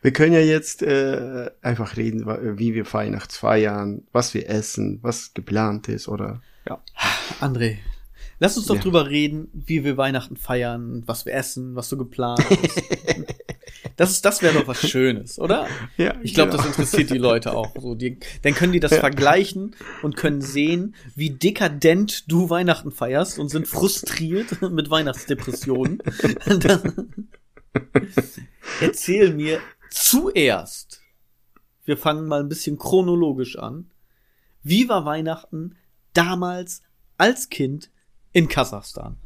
Wir 0.02 0.12
können 0.12 0.32
ja 0.32 0.40
jetzt 0.40 0.80
äh, 0.82 1.50
einfach 1.60 1.96
reden, 1.96 2.24
wie 2.56 2.72
wir 2.72 2.90
Weihnachts 2.92 3.36
feiern, 3.36 4.04
was 4.12 4.32
wir 4.32 4.48
essen, 4.48 5.00
was 5.02 5.34
geplant 5.34 5.88
ist 5.88 6.06
oder 6.06 6.40
ja. 6.68 6.80
André, 7.40 7.78
lass 8.38 8.56
uns 8.56 8.66
doch 8.66 8.76
Ja. 8.76 8.80
drüber 8.82 9.10
reden, 9.10 9.48
wie 9.52 9.82
wir 9.82 9.96
Weihnachten 9.96 10.36
feiern, 10.36 11.02
was 11.04 11.26
wir 11.26 11.34
essen, 11.34 11.74
was 11.74 11.88
so 11.88 11.96
geplant 11.96 12.48
ist. 12.62 12.80
Das 14.00 14.12
ist, 14.12 14.24
das 14.24 14.40
wäre 14.40 14.54
doch 14.54 14.66
was 14.66 14.88
Schönes, 14.88 15.38
oder? 15.38 15.68
Ja, 15.98 16.14
Ich 16.22 16.32
glaube, 16.32 16.52
genau. 16.52 16.62
das 16.62 16.70
interessiert 16.70 17.10
die 17.10 17.18
Leute 17.18 17.54
auch. 17.54 17.74
So, 17.78 17.94
die, 17.94 18.18
dann 18.40 18.54
können 18.54 18.72
die 18.72 18.80
das 18.80 18.94
vergleichen 18.94 19.76
und 20.00 20.16
können 20.16 20.40
sehen, 20.40 20.94
wie 21.16 21.28
dekadent 21.28 22.24
du 22.32 22.48
Weihnachten 22.48 22.92
feierst 22.92 23.38
und 23.38 23.50
sind 23.50 23.68
frustriert 23.68 24.62
mit 24.70 24.88
Weihnachtsdepressionen. 24.88 26.02
Dann, 26.46 27.12
erzähl 28.80 29.34
mir 29.34 29.60
zuerst, 29.90 31.02
wir 31.84 31.98
fangen 31.98 32.26
mal 32.26 32.40
ein 32.40 32.48
bisschen 32.48 32.78
chronologisch 32.78 33.58
an. 33.58 33.90
Wie 34.62 34.88
war 34.88 35.04
Weihnachten 35.04 35.76
damals 36.14 36.80
als 37.18 37.50
Kind 37.50 37.90
in 38.32 38.48
Kasachstan? 38.48 39.18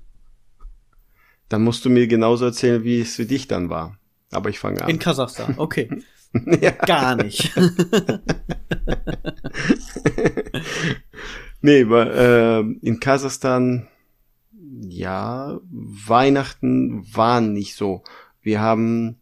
Dann 1.48 1.62
musst 1.62 1.84
du 1.84 1.90
mir 1.90 2.08
genauso 2.08 2.46
erzählen, 2.46 2.82
wie 2.82 3.02
es 3.02 3.14
für 3.14 3.26
dich 3.26 3.46
dann 3.46 3.70
war. 3.70 4.00
Aber 4.34 4.50
ich 4.50 4.58
fange 4.58 4.82
an. 4.82 4.90
In 4.90 4.98
Kasachstan, 4.98 5.54
okay. 5.58 6.02
ja. 6.60 6.72
Gar 6.72 7.16
nicht. 7.16 7.52
Nee, 11.66 11.84
aber, 11.84 12.14
äh, 12.14 12.60
in 12.82 13.00
Kasachstan, 13.00 13.88
ja, 14.82 15.58
Weihnachten 15.70 17.02
waren 17.10 17.54
nicht 17.54 17.74
so. 17.74 18.04
Wir 18.42 18.60
haben, 18.60 19.16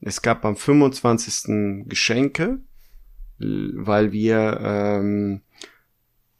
es 0.00 0.22
gab 0.22 0.44
am 0.44 0.56
25. 0.56 1.86
Geschenke, 1.86 2.58
weil 3.38 4.10
wir, 4.10 4.58
ähm, 4.60 5.42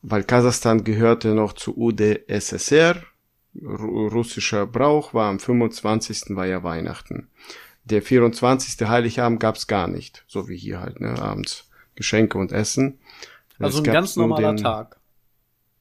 weil 0.02 0.24
Kasachstan 0.24 0.82
gehörte 0.82 1.36
noch 1.36 1.52
zu 1.52 1.76
UdSSR, 1.76 2.96
russischer 3.62 4.66
Brauch 4.66 5.12
war 5.14 5.28
am 5.28 5.38
25. 5.40 6.36
war 6.36 6.46
ja 6.46 6.62
Weihnachten. 6.62 7.28
Der 7.84 8.02
24. 8.02 8.86
Heiligabend 8.88 9.40
gab's 9.40 9.66
gar 9.66 9.88
nicht, 9.88 10.24
so 10.28 10.48
wie 10.48 10.56
hier 10.56 10.80
halt, 10.80 11.00
ne, 11.00 11.20
abends 11.20 11.68
Geschenke 11.96 12.38
und 12.38 12.52
Essen. 12.52 12.98
Also 13.58 13.80
Es 13.80 13.86
ein 13.88 13.92
ganz 13.92 14.16
normaler 14.16 14.52
den- 14.54 14.62
Tag. 14.62 14.96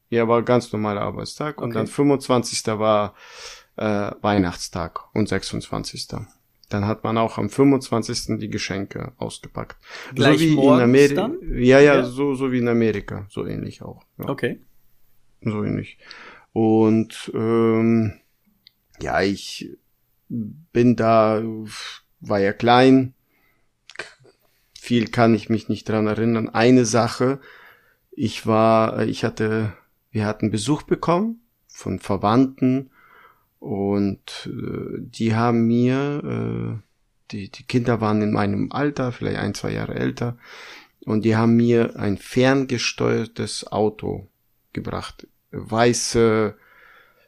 Ja, 0.09 0.27
war 0.27 0.41
ganz 0.41 0.71
normaler 0.73 1.01
Arbeitstag. 1.01 1.61
Und 1.61 1.69
Okay. 1.69 1.77
dann 1.79 1.87
25. 1.87 2.79
war 2.79 3.13
äh, 3.77 4.11
Weihnachtstag 4.21 5.01
und 5.13 5.29
26. 5.29 6.07
Dann 6.69 6.85
hat 6.85 7.03
man 7.03 7.17
auch 7.17 7.37
am 7.37 7.49
25. 7.49 8.39
die 8.39 8.49
Geschenke 8.49 9.13
ausgepackt. 9.17 9.77
Gleich 10.15 10.39
so 10.39 10.45
wie 10.45 10.53
in 10.53 10.81
Amerika. 10.81 11.29
Ja, 11.53 11.79
ja, 11.79 11.95
Ja. 11.95 12.03
So, 12.05 12.33
so 12.35 12.51
wie 12.51 12.57
in 12.57 12.67
Amerika. 12.67 13.25
So 13.29 13.45
ähnlich 13.45 13.81
auch. 13.83 14.03
Ja, 14.17 14.29
Okay. 14.29 14.59
So 15.41 15.63
ähnlich. 15.63 15.97
Und 16.53 17.31
ähm, 17.33 18.13
ja, 19.01 19.21
ich 19.21 19.71
bin 20.27 20.95
da, 20.95 21.41
war 22.19 22.39
ja 22.39 22.53
klein. 22.53 23.13
Viel 24.79 25.07
kann 25.07 25.33
ich 25.35 25.49
mich 25.49 25.69
nicht 25.69 25.87
dran 25.87 26.07
erinnern. 26.07 26.49
Eine 26.49 26.85
Sache, 26.85 27.39
ich 28.11 28.47
war, 28.47 29.03
ich 29.03 29.23
hatte, 29.23 29.73
wir 30.11 30.25
hatten 30.25 30.51
Besuch 30.51 30.83
bekommen 30.83 31.41
von 31.67 31.99
Verwandten 31.99 32.89
und 33.59 34.49
äh, 34.51 34.99
die 34.99 35.35
haben 35.35 35.67
mir, 35.67 36.21
äh, 36.23 36.81
die, 37.31 37.49
die 37.49 37.63
Kinder 37.63 38.01
waren 38.01 38.21
in 38.21 38.31
meinem 38.31 38.71
Alter, 38.71 39.11
vielleicht 39.11 39.37
ein, 39.37 39.53
zwei 39.53 39.73
Jahre 39.73 39.95
älter, 39.95 40.37
und 41.05 41.23
die 41.23 41.35
haben 41.35 41.55
mir 41.55 41.97
ein 41.97 42.17
ferngesteuertes 42.17 43.71
Auto 43.71 44.27
gebracht. 44.73 45.27
Weiße, 45.51 46.55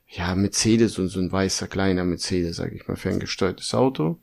ja, 0.08 0.36
Mercedes 0.36 1.00
und 1.00 1.08
so 1.08 1.20
ein 1.20 1.32
weißer 1.32 1.68
kleiner 1.68 2.04
Mercedes, 2.04 2.58
sag 2.58 2.74
ich 2.74 2.88
mal, 2.88 2.98
ferngesteuertes 2.98 3.74
Auto. 3.74 4.20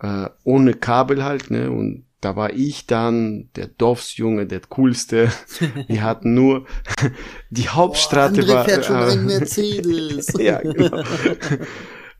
Äh, 0.00 0.28
ohne 0.44 0.74
Kabel 0.74 1.24
halt, 1.24 1.50
ne, 1.50 1.70
und 1.70 2.04
da 2.20 2.34
war 2.34 2.52
ich 2.52 2.86
dann 2.86 3.50
der 3.56 3.68
Dorfsjunge, 3.68 4.46
der 4.46 4.60
coolste. 4.68 5.30
Wir 5.86 6.02
hatten 6.02 6.34
nur 6.34 6.66
die 7.50 7.68
Hauptstraße 7.68 8.48
war 8.48 8.68
äh, 8.68 9.16
Mercedes. 9.16 10.32
ja, 10.38 10.60
genau. 10.60 11.04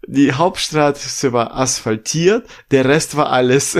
Die 0.06 0.32
Hauptstraße 0.32 1.32
war 1.32 1.56
asphaltiert, 1.56 2.46
der 2.70 2.84
Rest 2.84 3.16
war 3.16 3.32
alles 3.32 3.76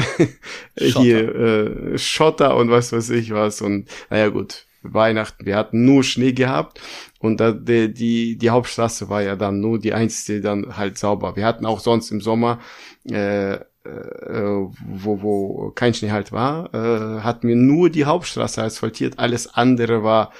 hier 0.74 1.34
äh, 1.34 1.98
Schotter 1.98 2.56
und 2.56 2.70
was 2.70 2.92
weiß 2.92 3.10
ich 3.10 3.30
was. 3.30 3.60
Und 3.60 3.88
naja 4.10 4.28
gut, 4.30 4.66
Weihnachten, 4.82 5.46
wir 5.46 5.56
hatten 5.56 5.84
nur 5.84 6.02
Schnee 6.02 6.32
gehabt 6.32 6.80
und 7.26 7.38
da, 7.40 7.52
die, 7.52 7.92
die, 7.92 8.38
die 8.38 8.50
Hauptstraße 8.50 9.08
war 9.08 9.22
ja 9.22 9.36
dann 9.36 9.60
nur 9.60 9.78
die 9.78 9.92
einzige 9.92 10.40
dann 10.40 10.76
halt 10.76 10.96
sauber. 10.98 11.36
Wir 11.36 11.44
hatten 11.44 11.66
auch 11.66 11.80
sonst 11.80 12.10
im 12.10 12.20
Sommer 12.20 12.60
äh, 13.04 13.54
äh, 13.54 13.60
wo, 14.88 15.22
wo 15.22 15.70
kein 15.70 15.94
Schnee 15.94 16.10
halt 16.10 16.32
war, 16.32 16.74
äh, 16.74 17.20
hatten 17.20 17.46
wir 17.48 17.56
nur 17.56 17.88
die 17.90 18.04
Hauptstraße 18.04 18.62
asphaltiert, 18.62 19.18
alles 19.18 19.46
andere 19.54 20.02
war 20.02 20.32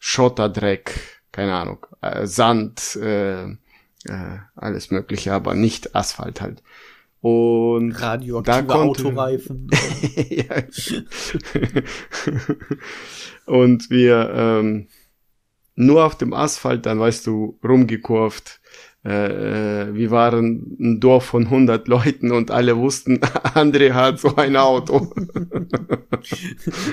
Schotterdreck, 0.00 0.98
keine 1.32 1.54
Ahnung, 1.54 1.86
äh, 2.00 2.26
Sand, 2.26 2.96
äh, 2.96 3.44
äh, 3.44 3.56
alles 4.56 4.90
mögliche, 4.90 5.32
aber 5.32 5.54
nicht 5.54 5.94
Asphalt 5.94 6.40
halt. 6.40 6.62
Und 7.20 7.92
Radioaktive 7.92 8.56
Da 8.56 8.62
konnte- 8.62 9.02
Autoreifen. 9.02 9.68
ja. 10.30 10.54
Und 13.46 13.90
wir 13.90 14.30
ähm, 14.34 14.86
nur 15.78 16.04
auf 16.04 16.16
dem 16.16 16.32
Asphalt, 16.32 16.86
dann 16.86 16.98
weißt 16.98 17.26
du, 17.26 17.58
rumgekurvt. 17.62 18.60
Äh, 19.04 19.82
äh, 19.82 19.94
wir 19.94 20.10
waren 20.10 20.76
ein 20.80 21.00
Dorf 21.00 21.26
von 21.26 21.44
100 21.44 21.86
Leuten 21.86 22.32
und 22.32 22.50
alle 22.50 22.76
wussten, 22.76 23.18
André 23.54 23.92
hat 23.92 24.18
so 24.18 24.34
ein 24.34 24.56
Auto. 24.56 25.12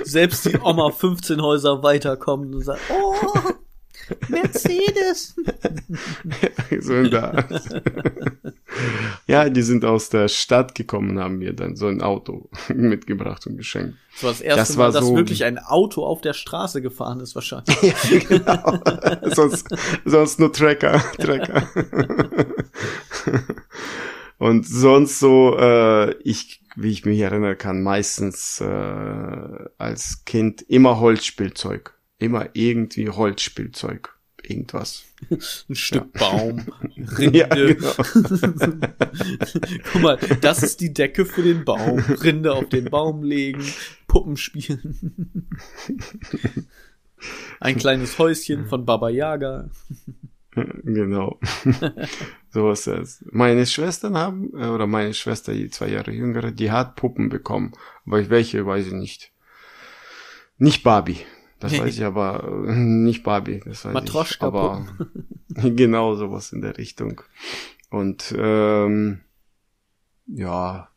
Selbst 0.04 0.46
die 0.46 0.58
Oma 0.60 0.92
15 0.92 1.42
Häuser 1.42 1.82
weiterkommt 1.82 2.54
und 2.54 2.64
sagt, 2.64 2.82
oh, 2.92 3.52
Mercedes. 4.30 5.36
so 6.80 6.94
in 6.96 7.10
der 7.12 7.34
Art. 7.34 7.84
ja, 9.28 9.50
die 9.50 9.62
sind 9.62 9.86
aus 9.86 10.10
der 10.10 10.28
Stadt 10.28 10.76
gekommen, 10.76 11.20
haben 11.20 11.38
mir 11.38 11.54
dann 11.54 11.76
so 11.76 11.88
ein 11.88 12.02
Auto 12.02 12.50
mitgebracht 12.74 13.46
und 13.48 13.58
geschenkt. 13.58 13.96
Das 14.14 14.24
war 14.24 14.32
das 14.32 14.42
erste 14.42 14.60
Das 14.62 14.78
Mal, 14.78 14.92
dass 14.92 15.06
so- 15.06 15.16
wirklich 15.16 15.44
ein 15.44 15.58
Auto 15.58 16.06
auf 16.06 16.22
der 16.22 16.34
Straße 16.34 16.82
gefahren 16.82 17.20
ist, 17.20 17.36
wahrscheinlich. 17.36 17.78
ja, 17.82 18.20
genau. 18.20 18.80
sonst, 19.34 19.68
sonst 20.06 20.40
nur 20.40 20.52
Tracker. 20.54 21.00
Tracker. 21.18 21.68
Und 24.38 24.68
sonst 24.68 25.20
so, 25.20 25.58
äh, 25.58 26.14
ich, 26.24 26.62
wie 26.76 26.92
ich 26.92 27.06
mich 27.06 27.20
erinnern 27.20 27.58
kann, 27.58 27.82
meistens 27.82 28.60
äh, 28.62 28.66
als 29.78 30.24
Kind 30.26 30.62
immer 30.62 31.00
Holzspielzeug. 31.00 31.94
Immer 32.26 32.50
irgendwie 32.54 33.08
Holzspielzeug. 33.08 34.16
Irgendwas. 34.42 35.04
Ein 35.70 35.76
Stück 35.76 36.12
Baum, 36.14 36.66
Rinde. 37.18 37.38
Ja, 37.38 37.48
genau. 37.48 37.94
Guck 39.94 40.02
mal, 40.02 40.18
das 40.42 40.64
ist 40.64 40.82
die 40.82 40.92
Decke 40.92 41.26
für 41.26 41.44
den 41.44 41.66
Baum. 41.66 42.00
Rinde 42.00 42.54
auf 42.54 42.68
den 42.70 42.86
Baum 42.86 43.22
legen, 43.22 43.64
Puppen 44.08 44.38
spielen. 44.38 45.48
Ein 47.60 47.78
kleines 47.78 48.18
Häuschen 48.18 48.66
von 48.66 48.86
Baba 48.86 49.10
Yaga. 49.10 49.70
Genau. 50.56 51.40
so 52.50 52.66
was 52.66 52.86
das. 52.86 53.24
Meine 53.30 53.68
Schwestern 53.68 54.18
haben, 54.18 54.50
äh, 54.58 54.68
oder 54.68 54.88
meine 54.88 55.14
Schwester, 55.14 55.54
die 55.54 55.70
zwei 55.70 55.90
Jahre 55.90 56.12
jüngere, 56.12 56.52
die 56.52 56.72
hat 56.72 56.96
Puppen 56.96 57.30
bekommen. 57.30 57.74
Aber 58.08 58.28
welche, 58.32 58.66
weiß 58.66 58.88
ich 58.88 58.94
nicht. 58.94 59.32
Nicht 60.58 60.84
Barbie. 60.84 61.20
Das 61.70 61.80
weiß 61.80 61.98
ich 61.98 62.04
aber 62.04 62.44
äh, 62.68 62.76
nicht 62.76 63.24
Barbie. 63.24 63.62
Das 63.66 63.86
weiß 63.86 63.94
Matroschka 63.94 64.48
ich. 64.48 64.54
Aber 64.54 64.86
genau 65.50 66.16
sowas 66.16 66.52
in 66.52 66.62
der 66.62 66.78
Richtung. 66.78 67.22
Und 67.90 68.34
ähm, 68.38 69.22
ja, 70.28 70.90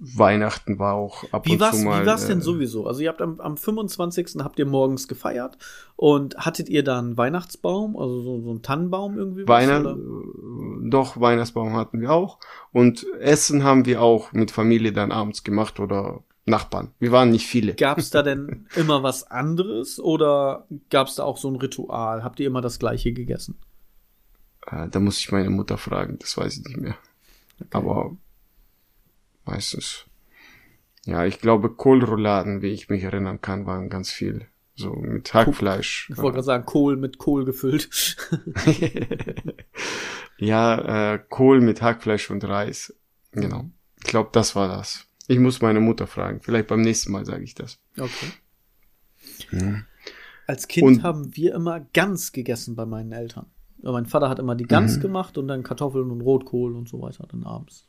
Weihnachten 0.00 0.78
war 0.78 0.94
auch 0.94 1.30
ab 1.30 1.46
Wie 1.46 1.52
und 1.52 1.60
war's, 1.60 1.78
zu 1.78 1.84
mal. 1.84 2.02
wie 2.02 2.06
war's 2.06 2.26
denn 2.26 2.38
äh, 2.38 2.42
sowieso? 2.42 2.86
Also 2.86 3.02
ihr 3.02 3.10
habt 3.10 3.20
am, 3.20 3.38
am 3.38 3.58
25. 3.58 4.36
habt 4.38 4.58
ihr 4.58 4.64
morgens 4.64 5.08
gefeiert 5.08 5.58
und 5.94 6.38
hattet 6.38 6.70
ihr 6.70 6.82
da 6.82 6.98
einen 6.98 7.18
Weihnachtsbaum, 7.18 7.98
also 7.98 8.22
so, 8.22 8.40
so 8.40 8.50
einen 8.50 8.62
Tannenbaum 8.62 9.18
irgendwie? 9.18 9.46
Weihnacht, 9.46 9.94
doch, 10.90 11.20
Weihnachtsbaum 11.20 11.74
hatten 11.74 12.00
wir 12.00 12.10
auch. 12.12 12.38
Und 12.72 13.06
Essen 13.20 13.62
haben 13.62 13.84
wir 13.84 14.00
auch 14.00 14.32
mit 14.32 14.50
Familie 14.50 14.92
dann 14.92 15.12
abends 15.12 15.44
gemacht 15.44 15.78
oder 15.80 16.24
Nachbarn. 16.50 16.92
Wir 16.98 17.12
waren 17.12 17.30
nicht 17.30 17.46
viele. 17.46 17.74
Gab's 17.74 18.10
da 18.10 18.22
denn 18.24 18.66
immer 18.76 19.02
was 19.02 19.30
anderes 19.30 19.98
oder 19.98 20.66
gab's 20.90 21.14
da 21.14 21.24
auch 21.24 21.38
so 21.38 21.48
ein 21.48 21.56
Ritual? 21.56 22.22
Habt 22.22 22.40
ihr 22.40 22.46
immer 22.46 22.60
das 22.60 22.78
gleiche 22.78 23.12
gegessen? 23.12 23.58
Äh, 24.66 24.88
da 24.88 25.00
muss 25.00 25.18
ich 25.18 25.32
meine 25.32 25.50
Mutter 25.50 25.78
fragen, 25.78 26.18
das 26.18 26.36
weiß 26.36 26.58
ich 26.58 26.64
nicht 26.64 26.80
mehr. 26.80 26.96
Aber 27.70 28.16
meistens. 29.44 30.04
Ja, 31.04 31.24
ich 31.24 31.40
glaube, 31.40 31.70
Kohlrouladen, 31.70 32.62
wie 32.62 32.68
ich 32.68 32.88
mich 32.88 33.02
erinnern 33.04 33.40
kann, 33.40 33.66
waren 33.66 33.88
ganz 33.88 34.10
viel. 34.10 34.46
So 34.76 34.94
mit 34.94 35.32
Hackfleisch. 35.34 36.08
Ich 36.10 36.16
wollte 36.18 36.36
gerade 36.36 36.44
sagen, 36.44 36.64
Kohl 36.64 36.96
mit 36.96 37.18
Kohl 37.18 37.44
gefüllt. 37.44 38.16
ja, 40.38 41.14
äh, 41.14 41.18
Kohl 41.28 41.60
mit 41.60 41.82
Hackfleisch 41.82 42.30
und 42.30 42.44
Reis. 42.44 42.94
Genau. 43.32 43.66
Ich 43.98 44.04
glaube, 44.04 44.30
das 44.32 44.56
war 44.56 44.68
das. 44.68 45.06
Ich 45.30 45.38
muss 45.38 45.60
meine 45.62 45.78
Mutter 45.80 46.06
fragen. 46.08 46.40
Vielleicht 46.40 46.66
beim 46.66 46.80
nächsten 46.80 47.12
Mal 47.12 47.24
sage 47.24 47.44
ich 47.44 47.54
das. 47.54 47.78
Okay. 47.96 48.32
Mhm. 49.52 49.84
Als 50.46 50.66
Kind 50.66 50.86
Und- 50.86 51.02
haben 51.04 51.36
wir 51.36 51.54
immer 51.54 51.78
Gans 51.80 52.32
gegessen 52.32 52.74
bei 52.74 52.84
meinen 52.84 53.12
Eltern. 53.12 53.46
Ja, 53.82 53.92
mein 53.92 54.06
Vater 54.06 54.28
hat 54.28 54.40
immer 54.40 54.56
die 54.56 54.64
Gans 54.66 54.96
Mhm. 54.96 55.00
gemacht 55.02 55.38
und 55.38 55.46
dann 55.46 55.62
Kartoffeln 55.62 56.10
und 56.10 56.20
Rotkohl 56.20 56.74
und 56.74 56.88
so 56.88 57.00
weiter 57.00 57.26
dann 57.28 57.44
abends. 57.44 57.86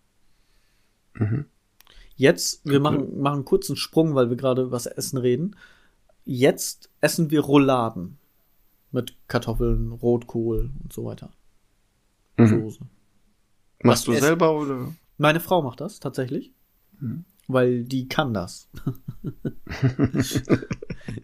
Mhm. 1.16 1.46
Jetzt, 2.16 2.64
wir 2.64 2.80
Okay. 2.80 2.84
machen, 2.84 3.20
machen 3.22 3.36
einen 3.38 3.46
kurzen 3.46 3.76
Sprung, 3.76 4.14
weil 4.14 4.30
wir 4.30 4.38
gerade 4.38 4.62
über 4.62 4.72
das 4.76 4.86
Essen 4.86 5.18
reden. 5.18 5.56
Jetzt 6.24 6.92
essen 7.02 7.32
wir 7.32 7.42
Rouladen. 7.42 8.18
Mit 8.92 9.16
Kartoffeln, 9.28 9.94
Rotkohl 9.94 10.70
und 10.84 10.94
so 10.94 11.06
weiter. 11.06 11.32
Mhm. 12.38 12.48
Soße. 12.48 12.80
Machst 13.84 14.06
du 14.06 14.12
Was 14.12 14.18
essen- 14.18 14.28
selber 14.28 14.54
oder? 14.56 14.94
Meine 15.18 15.40
Frau 15.40 15.62
macht 15.64 15.82
das 15.82 16.00
tatsächlich. 16.00 16.54
Mhm. 17.00 17.26
Weil 17.54 17.84
die 17.84 18.08
kann 18.08 18.34
das. 18.34 18.70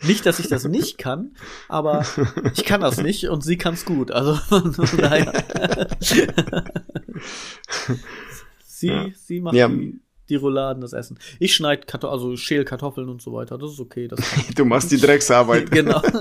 nicht, 0.06 0.26
dass 0.26 0.40
ich 0.40 0.48
das 0.48 0.66
nicht 0.66 0.98
kann, 0.98 1.32
aber 1.70 2.06
ich 2.54 2.66
kann 2.66 2.82
das 2.82 3.02
nicht 3.02 3.30
und 3.30 3.44
sie 3.44 3.58
kann 3.58 3.74
es 3.76 3.86
gut. 3.86 4.12
Also 4.12 4.38
daher. 4.98 5.34
sie, 8.66 8.88
Ja. 8.88 9.06
sie 9.16 9.40
macht 9.42 9.56
Ja. 9.56 9.68
die, 9.70 10.00
die 10.30 10.36
Rouladen, 10.36 10.82
das 10.82 10.94
Essen. 10.94 11.18
Ich 11.40 11.56
schneide 11.56 11.86
Kartoffeln, 11.86 12.14
also 12.14 12.36
schäl 12.38 12.66
Kartoffeln 12.66 13.10
und 13.10 13.22
so 13.22 13.34
weiter. 13.34 13.58
Das 13.58 13.72
ist 13.72 13.80
okay. 13.80 14.08
Das 14.08 14.20
Du 14.56 14.66
machst 14.66 14.92
die 14.92 14.98
Drecksarbeit. 14.98 15.72
genau. 15.72 16.02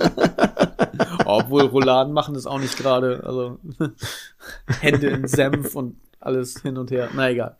Obwohl 1.25 1.63
Rouladen 1.63 2.13
machen 2.13 2.35
das 2.35 2.47
auch 2.47 2.59
nicht 2.59 2.77
gerade. 2.77 3.23
Also 3.25 3.59
Hände 4.81 5.09
in 5.09 5.27
Senf 5.29 5.75
und 5.75 5.97
alles 6.21 6.61
hin 6.63 6.77
und 6.77 6.91
her. 6.91 7.11
Na 7.15 7.31
egal. 7.31 7.57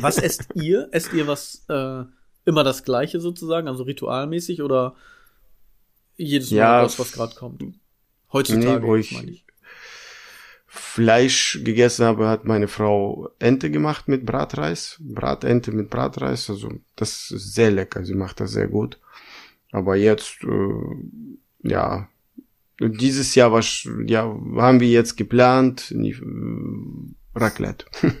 Was 0.00 0.18
esst 0.18 0.48
ihr? 0.54 0.88
Esst 0.92 1.12
ihr 1.12 1.26
was 1.26 1.64
äh, 1.68 2.04
immer 2.44 2.64
das 2.64 2.84
gleiche 2.84 3.20
sozusagen, 3.20 3.68
also 3.68 3.82
ritualmäßig 3.84 4.62
oder 4.62 4.94
jedes 6.16 6.50
Mal 6.50 6.56
Ja, 6.56 6.82
das, 6.82 6.98
was 6.98 7.12
gerade 7.12 7.34
kommt? 7.34 7.62
Heutzutage, 8.32 8.80
Nee, 8.80 8.86
wo 8.86 8.96
ich- 8.96 9.12
ich. 9.24 9.44
Fleisch 10.72 11.60
gegessen 11.64 12.04
habe, 12.04 12.28
hat 12.28 12.44
meine 12.44 12.68
Frau 12.68 13.28
Ente 13.40 13.70
gemacht 13.72 14.06
mit 14.06 14.24
Bratreis. 14.24 14.98
Bratente 15.00 15.72
mit 15.72 15.90
Bratreis. 15.90 16.48
Also 16.48 16.68
das 16.94 17.30
ist 17.32 17.54
sehr 17.54 17.72
lecker. 17.72 18.04
Sie 18.04 18.14
macht 18.14 18.38
das 18.38 18.52
sehr 18.52 18.68
gut. 18.68 19.00
Aber 19.72 19.96
jetzt, 19.96 20.44
äh, 20.44 21.68
ja, 21.68 22.08
dieses 22.88 23.34
Jahr 23.34 23.52
was, 23.52 23.88
ja, 24.06 24.22
haben 24.56 24.80
wir 24.80 24.88
jetzt 24.88 25.16
geplant, 25.16 25.94
Raclette. 27.34 27.86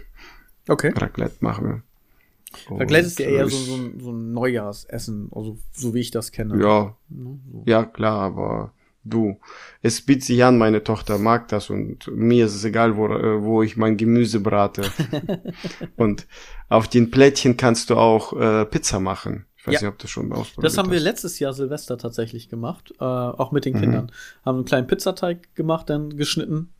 Okay. 0.68 0.92
Raclette 0.94 1.38
machen 1.40 1.66
wir. 1.66 2.78
Raclette 2.78 3.06
ist 3.06 3.18
ja 3.18 3.26
eher 3.26 3.48
so, 3.48 3.56
so, 3.56 3.74
ein, 3.74 3.98
so 3.98 4.12
ein 4.12 4.32
Neujahrsessen, 4.32 5.28
also 5.32 5.58
so 5.72 5.94
wie 5.94 6.00
ich 6.00 6.12
das 6.12 6.30
kenne. 6.30 6.62
Ja, 6.62 6.96
Ne, 7.08 7.40
so. 7.50 7.62
ja, 7.66 7.84
klar, 7.84 8.20
aber 8.20 8.72
du, 9.02 9.40
es 9.82 10.00
bietet 10.02 10.24
sich 10.24 10.44
an, 10.44 10.58
meine 10.58 10.84
Tochter 10.84 11.18
mag 11.18 11.48
das 11.48 11.70
und 11.70 12.08
mir 12.14 12.46
ist 12.46 12.54
es 12.54 12.64
egal, 12.64 12.96
wo, 12.96 13.08
äh, 13.08 13.42
wo 13.42 13.62
ich 13.62 13.76
mein 13.76 13.96
Gemüse 13.96 14.38
brate. 14.38 14.82
und 15.96 16.28
auf 16.68 16.86
den 16.86 17.10
Plättchen 17.10 17.56
kannst 17.56 17.90
du 17.90 17.96
auch 17.96 18.32
äh, 18.38 18.64
Pizza 18.64 19.00
machen. 19.00 19.46
Ich 19.60 19.66
weiß 19.66 19.74
Ja. 19.74 19.80
nicht, 19.88 19.92
ob 19.94 19.98
du 19.98 20.06
schon 20.08 20.32
ausprobiert 20.32 20.64
Das 20.64 20.78
haben 20.78 20.90
wir 20.90 21.00
letztes 21.00 21.38
Jahr 21.38 21.52
Silvester 21.52 21.98
tatsächlich 21.98 22.48
gemacht, 22.48 22.92
äh, 22.98 23.04
auch 23.04 23.52
mit 23.52 23.64
den 23.66 23.74
Mhm. 23.76 23.80
Kindern. 23.80 24.12
Haben 24.44 24.56
einen 24.56 24.64
kleinen 24.64 24.86
Pizzateig 24.86 25.54
gemacht, 25.54 25.90
dann 25.90 26.16
geschnitten, 26.16 26.72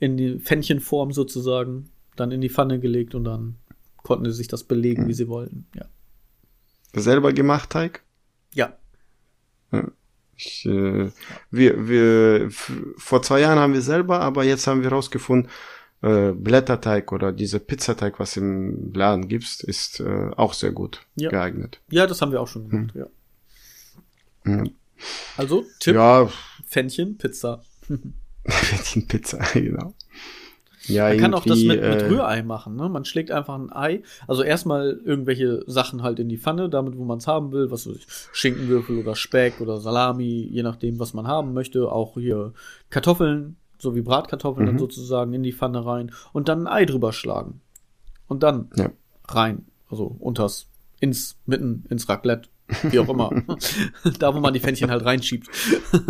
in 0.00 0.16
die 0.18 0.38
Pfännchenform 0.38 1.12
sozusagen, 1.12 1.88
dann 2.16 2.30
in 2.30 2.40
die 2.42 2.50
Pfanne 2.50 2.78
gelegt 2.78 3.14
und 3.14 3.24
dann 3.24 3.56
konnten 4.02 4.26
sie 4.26 4.32
sich 4.32 4.48
das 4.48 4.64
belegen, 4.64 5.04
Mhm. 5.04 5.08
wie 5.08 5.14
sie 5.14 5.28
wollten. 5.28 5.66
Ja. 5.74 5.86
Selber 6.92 7.32
gemacht, 7.32 7.70
Teig? 7.70 8.02
Ja. 8.52 8.76
Ich, 10.36 10.66
äh, 10.66 11.10
wir, 11.50 11.88
wir, 11.88 12.48
vor 12.50 13.22
zwei 13.22 13.40
Jahren 13.40 13.58
haben 13.58 13.72
wir 13.72 13.82
selber, 13.82 14.20
aber 14.20 14.44
jetzt 14.44 14.66
haben 14.66 14.82
wir 14.82 14.90
rausgefunden, 14.90 15.50
äh, 16.04 16.32
Blätterteig 16.32 17.12
oder 17.12 17.32
dieser 17.32 17.58
Pizzateig, 17.58 18.20
was 18.20 18.36
im 18.36 18.92
Laden 18.92 19.28
gibt's, 19.28 19.60
ist 19.62 20.00
äh, 20.00 20.30
auch 20.36 20.52
sehr 20.52 20.72
gut 20.72 21.00
Ja. 21.16 21.30
geeignet. 21.30 21.80
Ja, 21.90 22.06
das 22.06 22.20
haben 22.20 22.32
wir 22.32 22.40
auch 22.40 22.48
schon 22.48 22.68
gemacht, 22.68 22.94
ja. 22.94 23.06
Mhm. 24.44 24.70
Also, 25.36 25.64
Tipp, 25.80 25.94
Ja, 25.94 26.28
Pfännchen, 26.66 27.16
Pizza. 27.16 27.62
die 28.94 29.00
Pizza, 29.00 29.38
genau. 29.54 29.94
Ja, 30.86 31.08
Man 31.08 31.16
kann 31.18 31.32
auch 31.34 31.46
das 31.46 31.60
mit, 31.60 31.80
mit 31.80 32.02
äh, 32.02 32.06
Rührei 32.08 32.42
machen, 32.42 32.76
ne? 32.76 32.90
Man 32.90 33.06
schlägt 33.06 33.30
einfach 33.30 33.54
ein 33.54 33.72
Ei, 33.72 34.02
also 34.28 34.42
erstmal 34.42 35.00
irgendwelche 35.02 35.62
Sachen 35.66 36.02
halt 36.02 36.18
in 36.18 36.28
die 36.28 36.36
Pfanne, 36.36 36.68
damit, 36.68 36.98
wo 36.98 37.04
man 37.06 37.16
es 37.18 37.26
haben 37.26 37.52
will, 37.52 37.70
was 37.70 37.86
weiß 37.86 37.96
ich, 37.96 38.06
Schinkenwürfel 38.34 38.98
oder 38.98 39.16
Speck 39.16 39.62
oder 39.62 39.80
Salami, 39.80 40.46
je 40.50 40.62
nachdem, 40.62 40.98
was 40.98 41.14
man 41.14 41.26
haben 41.26 41.54
möchte. 41.54 41.90
Auch 41.90 42.14
hier 42.18 42.52
Kartoffeln, 42.90 43.56
so 43.84 43.94
wie 43.94 44.02
Bratkartoffeln 44.02 44.66
dann 44.66 44.74
Mhm. 44.74 44.80
sozusagen 44.80 45.32
in 45.34 45.42
die 45.44 45.52
Pfanne 45.52 45.86
rein 45.86 46.10
und 46.32 46.48
dann 46.48 46.66
ein 46.66 46.72
Ei 46.72 46.84
drüber 46.86 47.12
schlagen. 47.12 47.60
Und 48.26 48.42
dann 48.42 48.70
Ja. 48.74 48.90
rein, 49.28 49.66
also 49.88 50.06
unters, 50.18 50.66
ins, 50.98 51.36
mitten 51.46 51.84
ins 51.90 52.08
Raclette, 52.08 52.48
wie 52.90 52.98
auch 52.98 53.08
immer. 53.08 53.30
da, 54.18 54.34
wo 54.34 54.40
man 54.40 54.52
die 54.54 54.60
Pfännchen 54.60 54.90
halt 54.90 55.04
reinschiebt. 55.04 55.48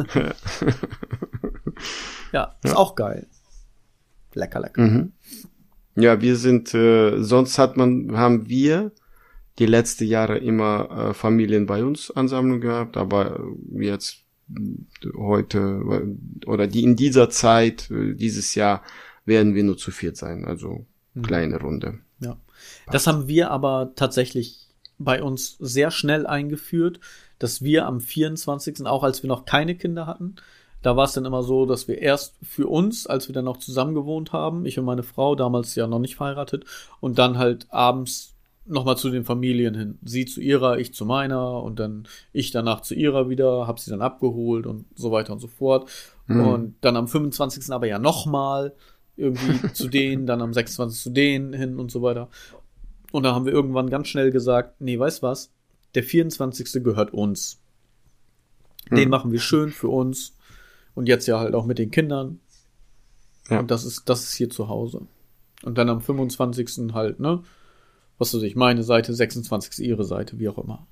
ja, 2.33 2.55
ist 2.63 2.71
Ja. 2.73 2.77
auch 2.77 2.95
geil. 2.95 3.27
Lecker, 4.35 4.61
lecker. 4.61 4.81
Mhm. 4.83 5.13
Ja, 5.97 6.21
wir 6.21 6.37
sind, 6.37 6.75
äh, 6.75 7.23
sonst 7.23 7.59
hat 7.59 7.77
man, 7.77 8.17
haben 8.17 8.49
wir 8.49 8.93
die 9.61 9.67
letzten 9.67 10.05
Jahre 10.07 10.39
immer 10.39 11.11
äh, 11.11 11.15
Familien 11.15 11.67
bei 11.67 11.85
uns 11.85 12.11
Ansammlung 12.11 12.61
gehabt, 12.61 12.97
aber 12.97 13.39
äh, 13.39 13.85
jetzt 13.85 14.24
heute 15.17 15.83
oder 16.47 16.67
die 16.67 16.83
in 16.85 16.97
dieser 16.97 17.31
Zeit, 17.31 17.91
äh, 17.91 18.15
dieses 18.15 18.55
Jahr, 18.55 18.83
werden 19.25 19.55
wir 19.55 19.65
nur 19.65 19.79
zu 19.79 19.91
viert 19.91 20.17
sein, 20.17 20.45
also 20.45 20.87
Mhm. 21.15 21.23
kleine 21.23 21.61
Runde. 21.61 21.99
Ja. 22.21 22.37
Das 22.91 23.07
haben 23.07 23.29
wir 23.29 23.51
aber 23.51 23.93
tatsächlich 23.97 24.69
bei 24.99 25.23
uns 25.23 25.57
sehr 25.59 25.91
schnell 25.91 26.27
eingeführt, 26.27 27.01
dass 27.39 27.63
wir 27.63 27.87
am 27.87 28.01
24., 28.01 28.87
auch 28.87 29.03
als 29.03 29.23
wir 29.23 29.29
noch 29.29 29.45
keine 29.45 29.77
Kinder 29.77 30.07
hatten, 30.07 30.37
da 30.83 30.97
war 30.97 31.07
es 31.07 31.15
dann 31.15 31.25
immer 31.25 31.43
so, 31.43 31.65
dass 31.65 31.89
wir 31.89 31.99
erst 31.99 32.37
für 32.43 32.69
uns, 32.69 33.07
als 33.07 33.29
wir 33.29 33.33
dann 33.33 33.47
noch 33.47 33.57
zusammen 33.57 33.95
gewohnt 33.95 34.33
haben, 34.33 34.67
ich 34.67 34.79
und 34.79 34.85
meine 34.85 35.03
Frau, 35.03 35.35
damals 35.35 35.75
ja 35.75 35.87
noch 35.87 35.99
nicht 35.99 36.17
verheiratet, 36.17 36.65
und 37.01 37.19
dann 37.19 37.39
halt 37.39 37.67
abends 37.71 38.34
nochmal 38.67 38.97
zu 38.97 39.11
den 39.11 39.25
Familien 39.25 39.75
hin. 39.75 39.99
Sie 40.03 40.25
zu 40.25 40.41
ihrer, 40.41 40.79
ich 40.79 40.95
zu 40.95 41.05
meiner 41.05 41.63
und 41.63 41.79
dann 41.79 42.09
ich 42.33 42.51
danach 42.51 42.81
zu 42.81 42.95
ihrer 42.95 43.29
wieder, 43.29 43.67
hab 43.67 43.79
sie 43.79 43.91
dann 43.91 44.03
abgeholt 44.03 44.67
und 44.67 44.87
so 44.95 45.13
weiter 45.13 45.33
und 45.33 45.41
so 45.41 45.49
fort. 45.49 45.91
Mhm. 46.27 46.41
Und 46.41 46.75
dann 46.81 46.97
am 46.97 47.09
25. 47.09 47.73
aber 47.73 47.87
ja 47.87 47.99
nochmal 47.99 48.75
irgendwie 49.17 49.61
zu 49.73 49.89
denen, 49.89 50.27
dann 50.27 50.41
am 50.41 50.53
26. 50.53 51.03
zu 51.03 51.11
denen 51.11 51.53
hin 51.53 51.79
und 51.79 51.91
so 51.91 52.03
weiter. 52.03 52.29
Und 53.13 53.23
da 53.23 53.35
haben 53.35 53.45
wir 53.45 53.53
irgendwann 53.53 53.91
ganz 53.91 54.09
schnell 54.09 54.31
gesagt, 54.31 54.81
nee, 54.81 54.99
weißt 54.99 55.23
was? 55.23 55.53
Der 55.95 56.03
24. 56.03 56.83
gehört 56.83 57.13
uns. 57.13 57.61
Den 58.91 59.05
Hm. 59.05 59.11
machen 59.11 59.33
wir 59.33 59.41
schön 59.41 59.71
für 59.71 59.89
uns. 59.89 60.37
Und 60.95 61.09
jetzt 61.09 61.27
ja 61.27 61.39
halt 61.39 61.55
auch 61.55 61.67
mit 61.67 61.79
den 61.79 61.91
Kindern. 61.91 62.41
Ja. 63.49 63.61
Und 63.61 63.71
das 63.71 63.85
ist, 63.85 64.09
das 64.09 64.25
ist 64.25 64.35
hier 64.35 64.51
zu 64.51 64.69
Hause. 64.69 65.07
Und 65.63 65.79
dann 65.79 65.89
am 65.89 66.01
25. 66.01 66.93
halt, 66.93 67.21
ne? 67.21 67.43
Was 68.19 68.35
weiß 68.35 68.43
ich, 68.43 68.57
meine 68.57 68.83
Seite, 68.83 69.15
26. 69.15 69.87
ihre 69.87 70.05
Seite, 70.05 70.39
wie 70.39 70.49
auch 70.49 70.59
immer. 70.59 70.87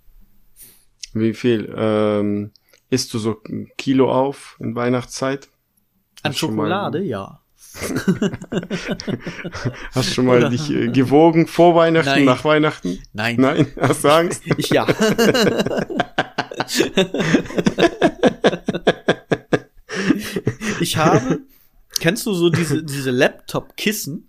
Wie 1.14 1.34
viel? 1.34 1.72
Ähm, 1.76 2.52
isst 2.90 3.14
du 3.14 3.18
so 3.18 3.36
ein 3.48 3.70
Kilo 3.76 4.12
auf 4.12 4.56
in 4.60 4.74
Weihnachtszeit? 4.74 5.48
An 6.22 6.34
Schokolade, 6.34 6.98
mal, 6.98 7.06
ja. 7.06 7.42
Hast 9.92 10.10
du 10.10 10.14
schon 10.14 10.26
mal 10.26 10.38
Oder? 10.38 10.50
dich 10.50 10.70
äh, 10.70 10.88
gewogen 10.88 11.46
vor 11.46 11.74
Weihnachten, 11.74 12.10
Nein. 12.10 12.24
nach 12.24 12.44
Weihnachten? 12.44 12.98
Nein. 13.12 13.36
Nein, 13.38 13.66
hast 13.80 14.04
du 14.04 14.08
Angst? 14.08 14.42
Ich 14.56 14.70
ja. 14.70 14.86
ich 20.80 20.96
habe, 20.96 21.40
kennst 21.98 22.26
du 22.26 22.34
so 22.34 22.50
diese, 22.50 22.84
diese 22.84 23.10
Laptop-Kissen? 23.10 24.28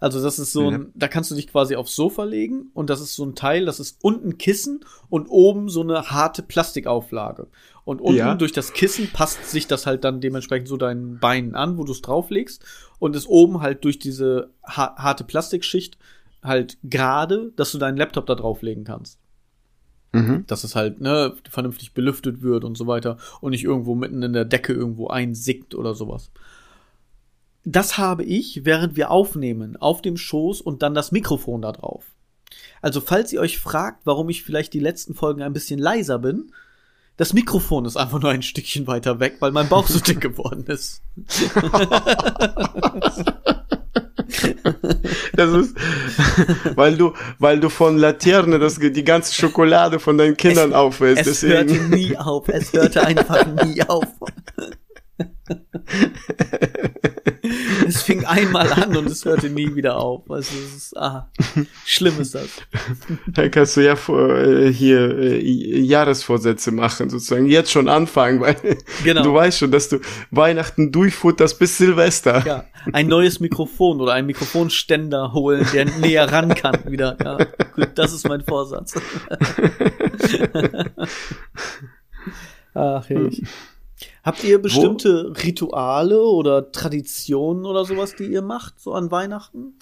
Also 0.00 0.22
das 0.22 0.38
ist 0.38 0.52
so 0.52 0.70
ein, 0.70 0.92
da 0.94 1.08
kannst 1.08 1.30
du 1.30 1.34
dich 1.34 1.46
quasi 1.46 1.76
aufs 1.76 1.94
Sofa 1.94 2.24
legen 2.24 2.70
und 2.72 2.88
das 2.88 3.02
ist 3.02 3.14
so 3.14 3.24
ein 3.24 3.34
Teil, 3.34 3.66
das 3.66 3.80
ist 3.80 3.98
unten 4.02 4.38
Kissen 4.38 4.80
und 5.10 5.26
oben 5.28 5.68
so 5.68 5.82
eine 5.82 6.10
harte 6.10 6.42
Plastikauflage. 6.42 7.48
Und 7.84 8.00
unten 8.00 8.16
ja. 8.16 8.34
durch 8.34 8.52
das 8.52 8.72
Kissen 8.72 9.10
passt 9.12 9.50
sich 9.50 9.66
das 9.66 9.84
halt 9.84 10.04
dann 10.04 10.22
dementsprechend 10.22 10.68
so 10.68 10.78
deinen 10.78 11.18
Beinen 11.18 11.54
an, 11.54 11.76
wo 11.76 11.84
du 11.84 11.92
es 11.92 12.00
drauflegst 12.00 12.64
und 12.98 13.14
ist 13.14 13.26
oben 13.26 13.60
halt 13.60 13.84
durch 13.84 13.98
diese 13.98 14.50
ha 14.66 14.96
harte 14.96 15.24
Plastikschicht 15.24 15.98
halt 16.42 16.78
gerade, 16.82 17.52
dass 17.56 17.72
du 17.72 17.78
deinen 17.78 17.98
Laptop 17.98 18.24
da 18.24 18.34
drauflegen 18.34 18.84
kannst. 18.84 19.18
Mhm. 20.12 20.44
Dass 20.46 20.64
es 20.64 20.74
halt 20.74 21.00
ne, 21.02 21.34
vernünftig 21.50 21.92
belüftet 21.92 22.40
wird 22.40 22.64
und 22.64 22.76
so 22.76 22.86
weiter 22.86 23.18
und 23.42 23.50
nicht 23.50 23.64
irgendwo 23.64 23.94
mitten 23.94 24.22
in 24.22 24.32
der 24.32 24.46
Decke 24.46 24.72
irgendwo 24.72 25.08
einsickt 25.08 25.74
oder 25.74 25.94
sowas. 25.94 26.30
Das 27.64 27.98
habe 27.98 28.24
ich, 28.24 28.64
während 28.64 28.96
wir 28.96 29.10
aufnehmen, 29.10 29.76
auf 29.76 30.00
dem 30.02 30.16
Schoß 30.16 30.60
und 30.60 30.82
dann 30.82 30.94
das 30.94 31.12
Mikrofon 31.12 31.62
da 31.62 31.72
drauf. 31.72 32.04
Also 32.82 33.00
falls 33.00 33.32
ihr 33.32 33.40
euch 33.40 33.58
fragt, 33.58 34.06
warum 34.06 34.28
ich 34.30 34.42
vielleicht 34.42 34.72
die 34.72 34.80
letzten 34.80 35.14
Folgen 35.14 35.42
ein 35.42 35.52
bisschen 35.52 35.78
leiser 35.78 36.18
bin, 36.18 36.52
das 37.16 37.34
Mikrofon 37.34 37.84
ist 37.84 37.98
einfach 37.98 38.20
nur 38.20 38.30
ein 38.30 38.40
Stückchen 38.42 38.86
weiter 38.86 39.20
weg, 39.20 39.36
weil 39.40 39.52
mein 39.52 39.68
Bauch 39.68 39.86
so 39.86 40.00
dick 40.00 40.20
geworden 40.22 40.64
ist. 40.66 41.02
Das 45.34 45.52
ist, 45.52 45.76
weil 46.76 46.96
du, 46.96 47.12
weil 47.38 47.60
du 47.60 47.68
von 47.68 47.98
Laterne 47.98 48.58
das, 48.58 48.78
die 48.78 49.04
ganze 49.04 49.34
Schokolade 49.34 49.98
von 49.98 50.16
deinen 50.16 50.36
Kindern 50.36 50.72
aufwählst. 50.72 51.26
Es 51.26 51.40
deswegen. 51.40 51.68
hörte 51.68 51.94
nie 51.94 52.16
auf. 52.16 52.48
Es 52.48 52.72
hörte 52.72 53.04
einfach 53.04 53.44
nie 53.64 53.82
auf. 53.88 54.06
es 57.86 58.02
fing 58.02 58.24
einmal 58.24 58.72
an 58.72 58.96
und 58.96 59.06
es 59.06 59.24
hörte 59.24 59.50
nie 59.50 59.74
wieder 59.74 59.96
auf. 59.96 60.30
Also 60.30 60.54
es 60.56 60.76
ist, 60.76 60.96
ah, 60.96 61.30
schlimm 61.84 62.20
ist 62.20 62.34
das. 62.34 62.48
Da 63.26 63.48
kannst 63.48 63.76
du 63.76 63.82
ja 63.82 63.94
äh, 63.94 64.72
hier 64.72 65.18
äh, 65.18 65.40
Jahresvorsätze 65.40 66.72
machen, 66.72 67.10
sozusagen 67.10 67.46
jetzt 67.46 67.70
schon 67.70 67.88
anfangen, 67.88 68.40
weil 68.40 68.56
genau. 69.04 69.22
du 69.22 69.34
weißt 69.34 69.58
schon, 69.58 69.70
dass 69.70 69.88
du 69.88 70.00
Weihnachten 70.30 70.92
durchfutterst 70.92 71.58
bis 71.58 71.78
Silvester. 71.78 72.44
Ja, 72.46 72.64
ein 72.92 73.08
neues 73.08 73.40
Mikrofon 73.40 74.00
oder 74.00 74.12
ein 74.12 74.26
Mikrofonständer 74.26 75.32
holen, 75.32 75.66
der 75.72 75.86
näher 75.86 76.30
ran 76.30 76.54
kann 76.54 76.78
wieder. 76.86 77.16
Ja, 77.22 77.38
gut, 77.74 77.90
das 77.94 78.12
ist 78.12 78.28
mein 78.28 78.42
Vorsatz. 78.42 78.94
Ach, 82.74 83.08
ich. 83.10 83.42
Habt 84.22 84.44
ihr 84.44 84.60
bestimmte 84.60 85.30
Wo? 85.30 85.40
Rituale 85.40 86.22
oder 86.22 86.72
Traditionen 86.72 87.64
oder 87.64 87.84
sowas, 87.84 88.14
die 88.16 88.26
ihr 88.26 88.42
macht, 88.42 88.78
so 88.80 88.92
an 88.92 89.10
Weihnachten? 89.10 89.74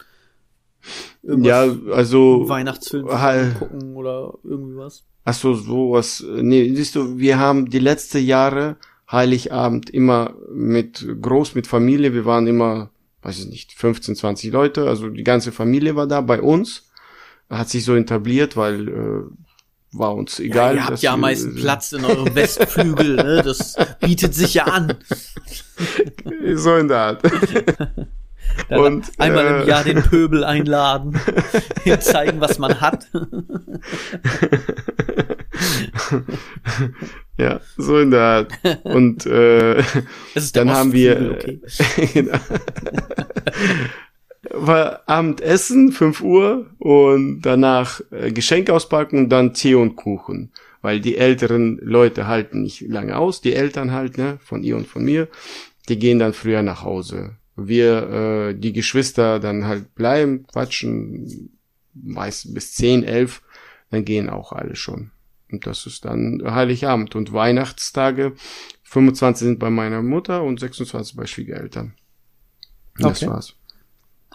Irgendwas 1.22 1.48
ja, 1.48 1.92
also 1.92 2.48
Weihnachtsfilm 2.48 3.08
halt, 3.10 3.58
gucken 3.58 3.96
oder 3.96 4.34
irgendwie 4.44 4.76
was? 4.76 5.04
Ach 5.24 5.34
so, 5.34 5.54
sowas. 5.54 6.24
Nee, 6.26 6.72
siehst 6.74 6.94
du, 6.94 7.18
wir 7.18 7.38
haben 7.38 7.68
die 7.68 7.80
letzten 7.80 8.24
Jahre 8.24 8.76
Heiligabend 9.10 9.90
immer 9.90 10.34
mit 10.52 11.06
groß 11.20 11.54
mit 11.54 11.66
Familie, 11.66 12.12
wir 12.12 12.24
waren 12.24 12.46
immer, 12.46 12.90
weiß 13.22 13.40
ich 13.40 13.46
nicht, 13.46 13.72
15, 13.72 14.16
20 14.16 14.52
Leute, 14.52 14.88
also 14.88 15.08
die 15.08 15.24
ganze 15.24 15.50
Familie 15.50 15.96
war 15.96 16.06
da 16.06 16.20
bei 16.20 16.40
uns. 16.40 16.84
Hat 17.50 17.70
sich 17.70 17.84
so 17.84 17.94
etabliert, 17.94 18.58
weil 18.58 18.88
äh, 18.88 19.47
war 19.92 20.14
uns 20.14 20.38
egal. 20.38 20.76
Ja, 20.76 20.82
ihr 20.82 20.86
habt 20.86 21.02
ja 21.02 21.12
am 21.14 21.20
meisten 21.20 21.54
Platz 21.54 21.92
in 21.92 22.04
eurem 22.04 22.34
Westflügel, 22.34 23.16
ne? 23.16 23.42
Das 23.42 23.74
bietet 24.00 24.34
sich 24.34 24.54
ja 24.54 24.64
an. 24.64 24.94
So 26.54 26.76
in 26.76 26.88
der 26.88 26.98
Art. 26.98 27.22
Dann 28.68 28.80
und 28.80 29.12
einmal 29.18 29.46
äh, 29.46 29.62
im 29.62 29.68
Jahr 29.68 29.84
den 29.84 30.02
Pöbel 30.02 30.42
einladen, 30.44 31.18
zeigen, 32.00 32.40
was 32.40 32.58
man 32.58 32.80
hat. 32.80 33.06
ja, 37.36 37.60
so 37.76 37.98
in 37.98 38.10
der 38.10 38.20
Art. 38.20 38.52
Und 38.82 39.26
äh, 39.26 39.82
dann 40.54 40.70
haben 40.70 40.92
wir 40.92 41.36
okay. 41.36 41.60
Genau 42.14 42.38
war 44.50 45.02
Abendessen, 45.06 45.92
5 45.92 46.20
Uhr 46.20 46.66
und 46.78 47.42
danach 47.42 48.00
äh, 48.10 48.30
Geschenk 48.32 48.70
auspacken 48.70 49.18
und 49.18 49.28
dann 49.30 49.54
Tee 49.54 49.74
und 49.74 49.96
Kuchen. 49.96 50.50
Weil 50.80 51.00
die 51.00 51.16
älteren 51.16 51.78
Leute 51.82 52.28
halten 52.28 52.62
nicht 52.62 52.82
lange 52.82 53.16
aus, 53.16 53.40
die 53.40 53.54
Eltern 53.54 53.92
halt, 53.92 54.16
ne, 54.16 54.38
von 54.40 54.62
ihr 54.62 54.76
und 54.76 54.86
von 54.86 55.04
mir, 55.04 55.28
die 55.88 55.98
gehen 55.98 56.18
dann 56.18 56.32
früher 56.32 56.62
nach 56.62 56.82
Hause. 56.82 57.36
Wir, 57.56 58.50
äh, 58.50 58.54
die 58.54 58.72
Geschwister 58.72 59.40
dann 59.40 59.66
halt 59.66 59.94
bleiben, 59.96 60.46
quatschen, 60.46 61.50
meist 61.94 62.54
bis 62.54 62.74
10, 62.74 63.02
11, 63.02 63.42
dann 63.90 64.04
gehen 64.04 64.30
auch 64.30 64.52
alle 64.52 64.76
schon. 64.76 65.10
Und 65.50 65.66
das 65.66 65.86
ist 65.86 66.04
dann 66.04 66.42
Heiligabend 66.44 67.16
und 67.16 67.32
Weihnachtstage. 67.32 68.34
25 68.84 69.46
sind 69.46 69.58
bei 69.58 69.70
meiner 69.70 70.02
Mutter 70.02 70.42
und 70.42 70.60
26 70.60 71.16
bei 71.16 71.26
Schwiegereltern. 71.26 71.94
Das 72.98 73.22
okay. 73.22 73.30
war's. 73.30 73.57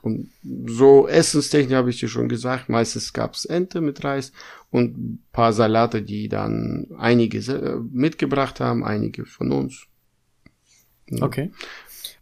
Und 0.04 0.32
so 0.66 1.08
Essenstechnik 1.08 1.78
habe 1.78 1.89
ich 1.89 1.98
dir 1.98 2.10
schon 2.10 2.28
gesagt. 2.28 2.68
Meistens 2.68 3.13
gab's 3.13 3.46
Ente 3.46 3.80
mit 3.80 4.04
Reis 4.04 4.34
und 4.70 4.98
ein 4.98 5.24
paar 5.32 5.54
Salate, 5.54 6.02
die 6.02 6.28
dann 6.28 6.88
einige 6.98 7.38
äh, 7.38 7.78
mitgebracht 7.89 8.60
haben, 8.60 8.84
einige 8.84 9.26
von 9.26 9.54
uns. 9.54 9.88
Ja. 11.10 11.26
Okay. 11.26 11.52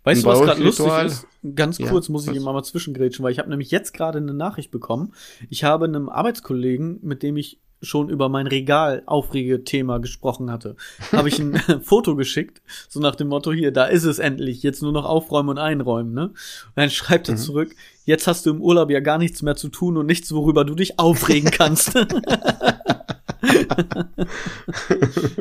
Weißt 0.04 0.24
du, 0.24 0.28
was 0.28 0.41
gerade 0.41 0.63
lustig 0.63 0.86
ist? 1.06 1.28
Ganz 1.56 1.80
kurz 1.80 2.08
ja, 2.08 2.12
muss 2.12 2.28
ich 2.28 2.36
immer 2.36 2.54
mal 2.54 2.63
zwischengrätschen, 2.63 3.24
weil 3.24 3.32
ich 3.32 3.39
habe 3.39 3.50
nämlich 3.50 3.72
jetzt 3.72 3.96
gerade 3.96 4.20
eine 4.20 4.36
Nachricht 4.36 4.70
bekommen. 4.70 5.13
Ich 5.50 5.63
habe 5.63 5.86
einem 5.86 6.08
Arbeitskollegen, 6.08 7.00
mit 7.02 7.24
dem 7.24 7.36
ich 7.36 7.60
schon 7.82 8.10
über 8.10 8.30
mein 8.30 8.48
Regal 8.48 9.04
Aufregethema 9.06 9.98
gesprochen 9.98 10.52
hatte, 10.52 10.76
habe 11.12 11.30
ich 11.30 11.39
ein 11.39 11.56
Foto 11.84 12.15
geschickt, 12.15 12.62
so 12.88 13.00
nach 13.00 13.15
dem 13.15 13.28
Motto 13.30 13.52
hier, 13.52 13.72
da 13.72 13.86
ist 13.86 14.04
es 14.04 14.20
endlich, 14.20 14.62
jetzt 14.63 14.82
nur 14.82 14.91
noch 14.91 15.06
aufräumen 15.06 15.50
und 15.50 15.58
einräumen, 15.58 16.13
ne? 16.13 16.26
Und 16.26 16.36
dann 16.76 16.89
schreibt 16.89 17.30
er 17.30 17.36
mhm. 17.36 17.39
zurück, 17.39 17.76
jetzt 18.06 18.28
hast 18.28 18.46
du 18.46 18.52
im 18.52 18.62
Urlaub 18.62 18.91
ja 18.91 19.00
gar 19.00 19.17
nichts 19.17 19.41
mehr 19.41 19.56
zu 19.56 19.70
tun 19.70 19.98
und 19.98 20.06
nichts, 20.06 20.32
worüber 20.32 20.63
du 20.65 20.76
dich 20.76 21.00
aufregen 21.00 21.50
kannst. 21.52 21.96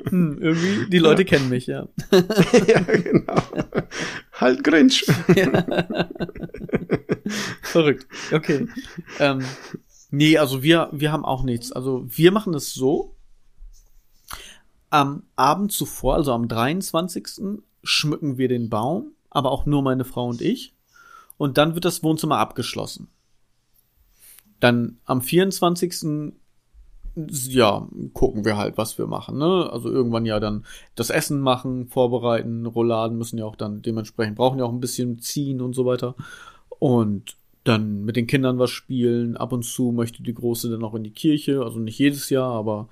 hm, 0.09 0.39
irgendwie, 0.41 0.89
die 0.89 0.99
Leute 0.99 1.23
ja. 1.23 1.29
kennen 1.29 1.51
mich, 1.51 1.67
ja. 1.67 1.87
ja, 2.67 2.81
genau. 2.81 3.43
Halt 4.33 4.65
Grinch. 4.65 5.05
Verrückt. 7.63 8.07
Okay. 8.33 8.67
Ähm, 9.19 9.45
Nee, 10.11 10.39
also 10.39 10.63
wir, 10.63 10.89
wir 10.93 11.13
haben 11.13 11.25
auch 11.25 11.43
nichts. 11.43 11.73
Also 11.73 12.05
wir 12.09 12.33
machen 12.33 12.55
es 12.55 12.75
so. 12.75 13.15
Am 14.91 15.23
Abend 15.37 15.71
zuvor, 15.71 16.17
also 16.17 16.33
am 16.33 16.49
23. 16.49 17.61
schmücken 17.85 18.39
wir 18.39 18.49
den 18.49 18.69
Baum, 18.69 19.13
aber 19.31 19.53
auch 19.53 19.67
nur 19.67 19.83
meine 19.83 20.05
Frau 20.05 20.29
und 20.29 20.41
ich. 20.41 20.75
Und 21.37 21.59
dann 21.59 21.75
wird 21.75 21.85
das 21.85 22.03
Wohnzimmer 22.03 22.39
abgeschlossen. 22.39 23.09
Dann 24.59 24.99
am 25.05 25.23
24. 25.23 26.35
Ja, 27.17 27.89
gucken 28.13 28.45
wir 28.45 28.57
halt, 28.57 28.77
was 28.79 28.99
wir 28.99 29.07
machen, 29.07 29.39
ne? 29.39 29.69
Also 29.73 29.91
irgendwann 29.91 30.27
ja 30.27 30.39
dann 30.39 30.65
das 30.95 31.11
Essen 31.11 31.41
machen, 31.41 31.89
vorbereiten, 31.89 32.67
Rouladen 32.67 33.17
müssen 33.17 33.39
ja 33.39 33.45
auch 33.45 33.57
dann 33.57 33.83
dementsprechend 33.83 34.37
brauchen 34.37 34.59
ja 34.59 34.65
auch 34.65 34.73
ein 34.73 34.81
bisschen 34.81 35.19
ziehen 35.19 35.61
und 35.61 35.75
so 35.75 35.87
weiter. 35.87 36.15
Und 36.79 37.37
dann 37.65 38.05
mit 38.05 38.17
den 38.17 38.27
Kindern 38.27 38.59
was 38.59 38.71
spielen. 38.71 39.37
Ab 39.37 39.53
und 39.53 39.65
zu 39.65 39.93
möchte 39.93 40.23
die 40.23 40.35
Große 40.35 40.71
dann 40.71 40.85
auch 40.85 40.95
in 40.95 41.05
die 41.05 41.13
Kirche, 41.13 41.63
also 41.63 41.79
nicht 41.79 41.99
jedes 41.99 42.31
Jahr, 42.31 42.53
aber 42.53 42.89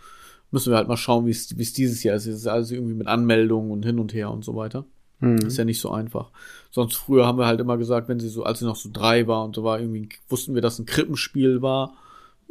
müssen 0.50 0.70
wir 0.70 0.76
halt 0.76 0.88
mal 0.88 0.96
schauen, 0.96 1.26
wie 1.26 1.30
es 1.30 1.72
dieses 1.72 2.02
Jahr 2.02 2.16
ist. 2.16 2.26
Es 2.26 2.36
ist 2.36 2.46
alles 2.46 2.70
irgendwie 2.70 2.94
mit 2.94 3.06
Anmeldungen 3.06 3.70
und 3.70 3.84
hin 3.84 3.98
und 3.98 4.14
her 4.14 4.30
und 4.30 4.44
so 4.44 4.56
weiter. 4.56 4.84
Mhm. 5.20 5.38
Ist 5.38 5.56
ja 5.58 5.64
nicht 5.64 5.80
so 5.80 5.90
einfach. 5.90 6.30
Sonst 6.70 6.96
früher 6.96 7.26
haben 7.26 7.38
wir 7.38 7.46
halt 7.46 7.60
immer 7.60 7.76
gesagt, 7.76 8.08
wenn 8.08 8.20
sie 8.20 8.28
so, 8.28 8.44
als 8.44 8.60
sie 8.60 8.64
noch 8.64 8.76
so 8.76 8.90
drei 8.92 9.26
war 9.26 9.44
und 9.44 9.54
so 9.56 9.64
war, 9.64 9.80
irgendwie 9.80 10.08
wussten 10.28 10.54
wir, 10.54 10.62
dass 10.62 10.78
ein 10.78 10.86
Krippenspiel 10.86 11.60
war, 11.60 11.94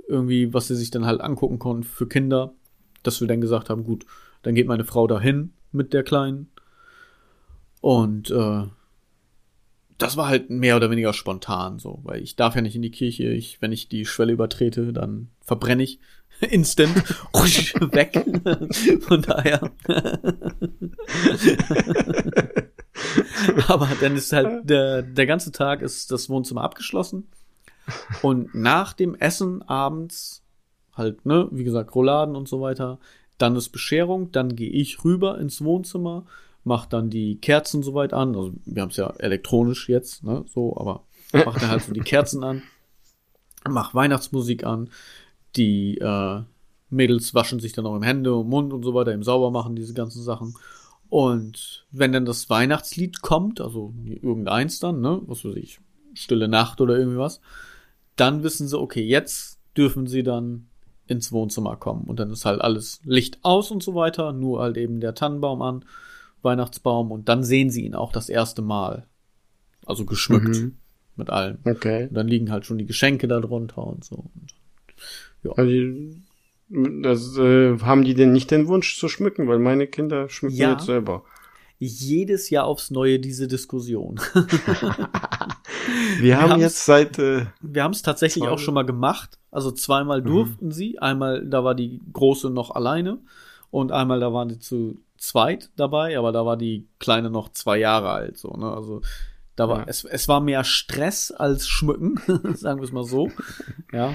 irgendwie, 0.07 0.53
was 0.53 0.67
sie 0.67 0.75
sich 0.75 0.91
dann 0.91 1.05
halt 1.05 1.21
angucken 1.21 1.59
konnten 1.59 1.83
für 1.83 2.07
Kinder, 2.07 2.53
dass 3.03 3.21
wir 3.21 3.27
dann 3.27 3.41
gesagt 3.41 3.69
haben, 3.69 3.83
gut, 3.83 4.05
dann 4.43 4.55
geht 4.55 4.67
meine 4.67 4.85
Frau 4.85 5.07
dahin 5.07 5.51
mit 5.71 5.93
der 5.93 6.03
Kleinen 6.03 6.49
und 7.81 8.31
äh, 8.31 8.63
das 9.97 10.17
war 10.17 10.27
halt 10.27 10.49
mehr 10.49 10.75
oder 10.75 10.91
weniger 10.91 11.13
spontan 11.13 11.79
so, 11.79 11.99
weil 12.03 12.21
ich 12.21 12.35
darf 12.35 12.55
ja 12.55 12.61
nicht 12.61 12.75
in 12.75 12.81
die 12.81 12.91
Kirche. 12.91 13.29
Ich, 13.29 13.61
wenn 13.61 13.71
ich 13.71 13.87
die 13.89 14.05
Schwelle 14.05 14.33
übertrete, 14.33 14.91
dann 14.93 15.29
verbrenne 15.41 15.83
ich 15.83 15.99
instant 16.41 16.95
weg. 17.93 18.23
Von 19.01 19.21
daher. 19.23 19.71
Aber 23.67 23.89
dann 23.99 24.15
ist 24.15 24.31
halt 24.33 24.69
der, 24.69 25.01
der 25.01 25.25
ganze 25.25 25.51
Tag 25.51 25.81
ist 25.81 26.11
das 26.11 26.29
Wohnzimmer 26.29 26.61
abgeschlossen. 26.61 27.27
Und 28.21 28.53
nach 28.53 28.93
dem 28.93 29.15
Essen 29.15 29.63
abends 29.63 30.43
halt, 30.93 31.25
ne, 31.25 31.47
wie 31.51 31.63
gesagt, 31.63 31.95
Rouladen 31.95 32.35
und 32.35 32.47
so 32.47 32.61
weiter, 32.61 32.99
dann 33.37 33.55
ist 33.55 33.69
Bescherung, 33.69 34.31
dann 34.31 34.55
gehe 34.55 34.69
ich 34.69 35.03
rüber 35.03 35.39
ins 35.39 35.63
Wohnzimmer, 35.63 36.25
mach 36.67 36.85
dann 36.85 37.09
die 37.09 37.37
Kerzen 37.37 37.81
soweit 37.81 38.13
an. 38.13 38.35
Also 38.35 38.53
wir 38.65 38.81
haben 38.81 38.89
es 38.89 38.97
ja 38.97 39.09
elektronisch 39.17 39.89
jetzt, 39.89 40.23
ne, 40.23 40.45
so, 40.53 40.77
aber 40.77 41.03
mach 41.33 41.59
dann 41.59 41.69
halt 41.69 41.83
so 41.83 41.93
die 41.93 42.01
Kerzen 42.01 42.43
an, 42.43 42.61
mach 43.67 43.95
Weihnachtsmusik 43.95 44.65
an, 44.65 44.89
die 45.55 45.97
äh, 45.97 46.41
Mädels 46.89 47.33
waschen 47.33 47.59
sich 47.59 47.73
dann 47.73 47.85
auch 47.85 47.95
im 47.95 48.03
Hände 48.03 48.35
und 48.35 48.49
Mund 48.49 48.73
und 48.73 48.83
so 48.83 48.93
weiter, 48.93 49.13
im 49.13 49.23
Saubermachen, 49.23 49.75
diese 49.75 49.93
ganzen 49.93 50.21
Sachen. 50.21 50.55
Und 51.09 51.85
wenn 51.91 52.11
dann 52.11 52.25
das 52.25 52.49
Weihnachtslied 52.49 53.21
kommt, 53.21 53.61
also 53.61 53.93
irgendeins 54.05 54.79
dann, 54.79 55.01
ne, 55.01 55.21
was 55.25 55.43
weiß 55.43 55.55
ich, 55.55 55.79
Stille 56.13 56.47
Nacht 56.47 56.81
oder 56.81 56.97
irgendwie 56.97 57.19
was, 57.19 57.41
dann 58.15 58.43
wissen 58.43 58.67
sie, 58.67 58.79
okay, 58.79 59.03
jetzt 59.03 59.59
dürfen 59.75 60.07
sie 60.07 60.23
dann 60.23 60.67
ins 61.05 61.31
Wohnzimmer 61.31 61.75
kommen. 61.77 62.05
Und 62.05 62.19
dann 62.19 62.31
ist 62.31 62.45
halt 62.45 62.61
alles 62.61 62.99
Licht 63.05 63.39
aus 63.43 63.71
und 63.71 63.83
so 63.83 63.95
weiter, 63.95 64.33
nur 64.33 64.59
halt 64.61 64.77
eben 64.77 64.99
der 64.99 65.13
Tannenbaum 65.13 65.61
an, 65.61 65.85
Weihnachtsbaum, 66.41 67.11
und 67.11 67.29
dann 67.29 67.43
sehen 67.43 67.69
sie 67.69 67.85
ihn 67.85 67.95
auch 67.95 68.11
das 68.11 68.29
erste 68.29 68.61
Mal. 68.61 69.07
Also 69.85 70.05
geschmückt 70.05 70.49
mhm. 70.49 70.77
mit 71.15 71.29
allem. 71.29 71.59
Okay. 71.63 72.07
Und 72.07 72.13
dann 72.13 72.27
liegen 72.27 72.51
halt 72.51 72.65
schon 72.65 72.77
die 72.77 72.85
Geschenke 72.85 73.27
da 73.27 73.39
drunter 73.39 73.85
und 73.85 74.03
so. 74.03 74.15
Und, 74.15 74.53
ja. 75.43 75.51
Also 75.53 75.71
das, 77.01 77.37
äh, 77.37 77.79
haben 77.79 78.03
die 78.03 78.13
denn 78.13 78.33
nicht 78.33 78.51
den 78.51 78.67
Wunsch 78.67 78.99
zu 78.99 79.07
schmücken, 79.07 79.47
weil 79.47 79.59
meine 79.59 79.87
Kinder 79.87 80.29
schmücken 80.29 80.57
ja, 80.57 80.73
jetzt 80.73 80.85
selber. 80.85 81.23
Jedes 81.79 82.49
Jahr 82.49 82.65
aufs 82.65 82.91
Neue 82.91 83.19
diese 83.19 83.47
Diskussion. 83.47 84.19
wir, 84.33 84.47
wir 86.19 86.41
haben 86.41 86.59
jetzt 86.59 86.85
seit. 86.85 87.19
Äh, 87.19 87.45
wir 87.61 87.83
haben 87.83 87.93
es 87.93 88.01
tatsächlich 88.01 88.45
auch 88.45 88.59
schon 88.59 88.73
mal 88.73 88.85
gemacht. 88.85 89.39
Also 89.51 89.71
zweimal 89.71 90.21
mhm. 90.21 90.25
durften 90.25 90.65
mhm. 90.65 90.71
sie. 90.71 90.99
Einmal, 90.99 91.45
da 91.45 91.63
war 91.63 91.75
die 91.75 92.01
Große 92.11 92.49
noch 92.49 92.71
alleine 92.71 93.19
und 93.71 93.91
einmal, 93.91 94.19
da 94.19 94.33
waren 94.33 94.49
sie 94.49 94.59
zu 94.59 94.99
zweit 95.17 95.69
dabei, 95.75 96.17
aber 96.17 96.31
da 96.31 96.45
war 96.45 96.57
die 96.57 96.87
Kleine 96.99 97.29
noch 97.29 97.49
zwei 97.49 97.77
Jahre 97.77 98.09
alt. 98.09 98.37
So, 98.37 98.51
ne? 98.51 98.71
Also 98.71 99.01
da 99.55 99.67
war 99.67 99.79
ja. 99.79 99.85
es, 99.87 100.03
es 100.03 100.27
war 100.27 100.39
mehr 100.39 100.63
Stress 100.63 101.31
als 101.31 101.67
Schmücken, 101.67 102.19
sagen 102.55 102.79
wir 102.79 102.85
es 102.85 102.91
mal 102.91 103.03
so. 103.03 103.31
Ja. 103.93 104.13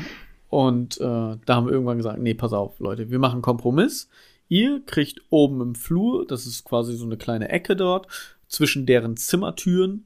Und 0.48 1.00
äh, 1.00 1.00
da 1.00 1.40
haben 1.48 1.66
wir 1.66 1.72
irgendwann 1.72 1.96
gesagt, 1.96 2.18
nee, 2.18 2.34
pass 2.34 2.52
auf, 2.52 2.78
Leute, 2.78 3.10
wir 3.10 3.18
machen 3.18 3.40
Kompromiss. 3.40 4.10
Ihr 4.48 4.82
kriegt 4.84 5.22
oben 5.30 5.62
im 5.62 5.74
Flur, 5.74 6.26
das 6.26 6.44
ist 6.44 6.64
quasi 6.64 6.94
so 6.94 7.06
eine 7.06 7.16
kleine 7.16 7.48
Ecke 7.48 7.74
dort, 7.74 8.06
zwischen 8.48 8.84
deren 8.84 9.16
Zimmertüren. 9.16 10.04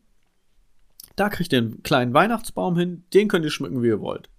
Da 1.17 1.31
kriegt 1.31 1.53
ihr 1.53 1.59
einen 1.59 1.83
kleinen 1.83 2.15
Weihnachtsbaum 2.15 2.79
hin, 2.79 3.03
den 3.13 3.27
könnt 3.27 3.45
ihr 3.45 3.51
schmücken, 3.51 3.83
wie 3.83 3.89
ihr 3.89 4.01
wollt. 4.01 4.31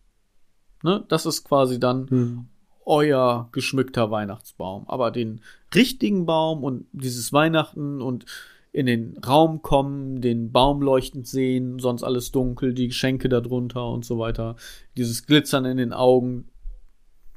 Ne? 0.82 1.04
Das 1.10 1.26
ist 1.26 1.44
quasi 1.44 1.78
dann 1.78 2.10
hm. 2.10 2.48
Euer 2.88 3.50
geschmückter 3.52 4.10
Weihnachtsbaum. 4.10 4.88
Aber 4.88 5.12
den 5.12 5.42
richtigen 5.76 6.26
Baum 6.26 6.64
und 6.64 6.88
dieses 6.94 7.34
Weihnachten 7.34 8.02
und 8.02 8.26
in 8.72 8.86
den 8.86 9.18
Raum 9.18 9.62
kommen, 9.62 10.22
den 10.22 10.52
Baum 10.52 10.82
leuchtend 10.82 11.28
sehen, 11.28 11.80
sonst 11.80 12.04
alles 12.04 12.32
dunkel, 12.32 12.74
die 12.74 12.88
Geschenke 12.88 13.28
darunter 13.28 13.88
und 13.90 14.06
so 14.06 14.20
weiter, 14.20 14.56
dieses 14.96 15.26
Glitzern 15.26 15.66
in 15.66 15.78
den 15.78 15.94
Augen, 15.94 16.50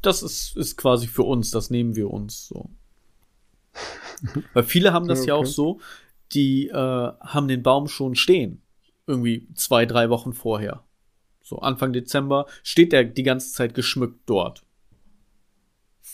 das 0.03 0.23
ist, 0.23 0.57
ist 0.57 0.77
quasi 0.77 1.07
für 1.07 1.23
uns, 1.25 1.51
das 1.51 1.71
nehmen 1.71 1.97
wir 1.97 2.11
uns 2.11 2.47
so. 2.47 2.71
Weil 4.53 4.65
viele 4.65 4.93
haben 4.93 5.09
das 5.09 5.21
okay. 5.21 5.29
ja 5.29 5.35
auch 5.35 5.47
so, 5.47 5.81
die 6.33 6.69
äh, 6.69 6.75
haben 6.75 7.49
den 7.49 7.63
Baum 7.63 7.89
schon 7.89 8.15
stehen. 8.15 8.63
Irgendwie 9.07 9.49
zwei, 9.55 9.87
drei 9.87 10.11
Wochen 10.11 10.33
vorher. 10.33 10.85
So 11.43 11.59
Anfang 11.59 11.93
Dezember 11.93 12.47
steht 12.63 12.93
der 12.93 13.05
die 13.05 13.23
ganze 13.23 13.53
Zeit 13.53 13.75
geschmückt 13.75 14.21
dort. 14.27 14.63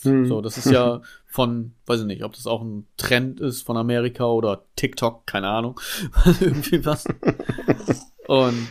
Hm. 0.03 0.27
So, 0.27 0.41
das 0.41 0.57
ist 0.57 0.69
ja 0.69 1.01
von, 1.25 1.73
weiß 1.85 2.01
ich 2.01 2.05
nicht, 2.05 2.23
ob 2.23 2.33
das 2.33 2.47
auch 2.47 2.61
ein 2.61 2.87
Trend 2.97 3.39
ist 3.39 3.63
von 3.63 3.77
Amerika 3.77 4.25
oder 4.25 4.65
TikTok, 4.75 5.25
keine 5.25 5.49
Ahnung. 5.49 5.79
Irgendwie 6.39 6.85
was. 6.85 7.05
Und 8.27 8.67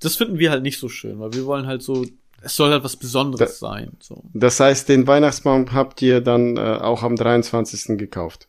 das 0.00 0.16
finden 0.16 0.38
wir 0.38 0.50
halt 0.50 0.62
nicht 0.62 0.78
so 0.78 0.88
schön, 0.88 1.18
weil 1.20 1.32
wir 1.32 1.46
wollen 1.46 1.66
halt 1.66 1.82
so, 1.82 2.04
es 2.42 2.56
soll 2.56 2.70
halt 2.70 2.84
was 2.84 2.96
Besonderes 2.96 3.58
da, 3.58 3.68
sein. 3.68 3.92
So. 4.00 4.24
Das 4.32 4.60
heißt, 4.60 4.88
den 4.88 5.06
Weihnachtsbaum 5.06 5.72
habt 5.72 6.02
ihr 6.02 6.20
dann 6.20 6.56
äh, 6.56 6.60
auch 6.60 7.02
am 7.02 7.16
23. 7.16 7.98
gekauft? 7.98 8.48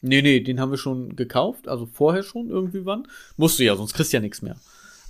Nee, 0.00 0.22
nee, 0.22 0.40
den 0.40 0.60
haben 0.60 0.70
wir 0.70 0.78
schon 0.78 1.14
gekauft, 1.14 1.68
also 1.68 1.86
vorher 1.86 2.24
schon 2.24 2.50
irgendwie 2.50 2.84
wann. 2.84 3.06
Musst 3.36 3.58
du 3.58 3.64
ja, 3.64 3.76
sonst 3.76 3.94
kriegst 3.94 4.12
du 4.12 4.16
ja 4.16 4.20
nichts 4.20 4.42
mehr. 4.42 4.56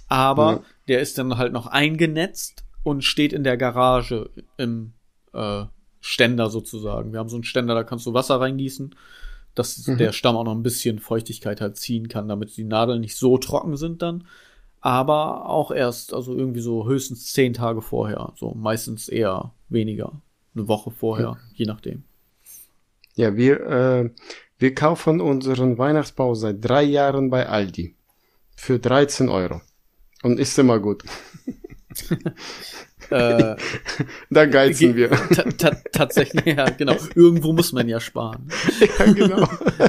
Aber 0.09 0.51
ja. 0.51 0.63
der 0.89 1.01
ist 1.01 1.17
dann 1.17 1.39
halt 1.39 1.53
noch 1.53 1.67
eingenetzt 1.67 2.65
und 2.83 3.03
steht 3.03 3.33
in 3.33 3.45
der 3.45 3.57
Garage 3.57 4.31
im 4.59 4.93
äh, 5.33 5.65
Ständer 6.03 6.51
sozusagen. 6.51 7.13
Wir 7.13 7.21
haben 7.21 7.29
so 7.29 7.37
einen 7.37 7.45
Ständer, 7.45 7.75
da 7.75 7.85
kannst 7.85 8.05
du 8.05 8.13
Wasser 8.13 8.41
reingießen, 8.41 8.95
dass 9.55 9.87
mhm. 9.87 9.99
der 9.99 10.13
Stamm 10.13 10.37
auch 10.37 10.45
noch 10.45 10.55
ein 10.55 10.65
bisschen 10.65 10.99
Feuchtigkeit 10.99 11.61
halt 11.61 11.77
ziehen 11.79 12.09
kann, 12.09 12.29
damit 12.29 12.55
die 12.57 12.65
Nadeln 12.65 13.01
nicht 13.01 13.17
so 13.17 13.39
trocken 13.39 13.77
sind 13.77 14.03
dann. 14.03 14.27
Aber 14.81 15.49
auch 15.49 15.71
erst, 15.71 16.13
also 16.13 16.37
irgendwie 16.37 16.61
so 16.61 16.89
höchstens 16.89 17.33
zehn 17.33 17.55
Tage 17.55 17.83
vorher. 17.83 18.33
So 18.37 18.53
meistens 18.53 19.09
eher 19.09 19.53
weniger. 19.69 20.21
Eine 20.55 20.67
Woche 20.67 20.91
vorher, 20.91 21.25
ja. 21.25 21.39
je 21.55 21.67
nachdem. 21.67 22.03
Ja, 23.15 23.37
wir, 23.37 23.61
äh, 23.61 24.11
wir 24.59 24.75
kaufen 24.75 25.21
unseren 25.21 25.79
Weihnachtsbau 25.79 26.35
seit 26.35 26.65
drei 26.65 26.83
Jahren 26.83 27.31
bei 27.31 27.49
Aldi. 27.49 27.95
Für 28.57 28.81
13 28.81 29.29
Euro. 29.29 29.61
Und 30.25 30.41
ist 30.41 30.59
immer 30.59 30.81
gut. 30.81 31.05
Äh, 33.11 33.57
da 34.31 34.47
geizen 34.47 34.97
wir. 34.97 35.11
Tatsächlich, 35.93 36.45
ja, 36.57 36.69
genau. 36.71 36.97
Irgendwo 37.15 37.53
muss 37.53 37.73
man 37.73 37.89
ja 37.89 38.01
sparen. 38.01 38.49
Ja, 38.99 39.13
genau. 39.13 39.49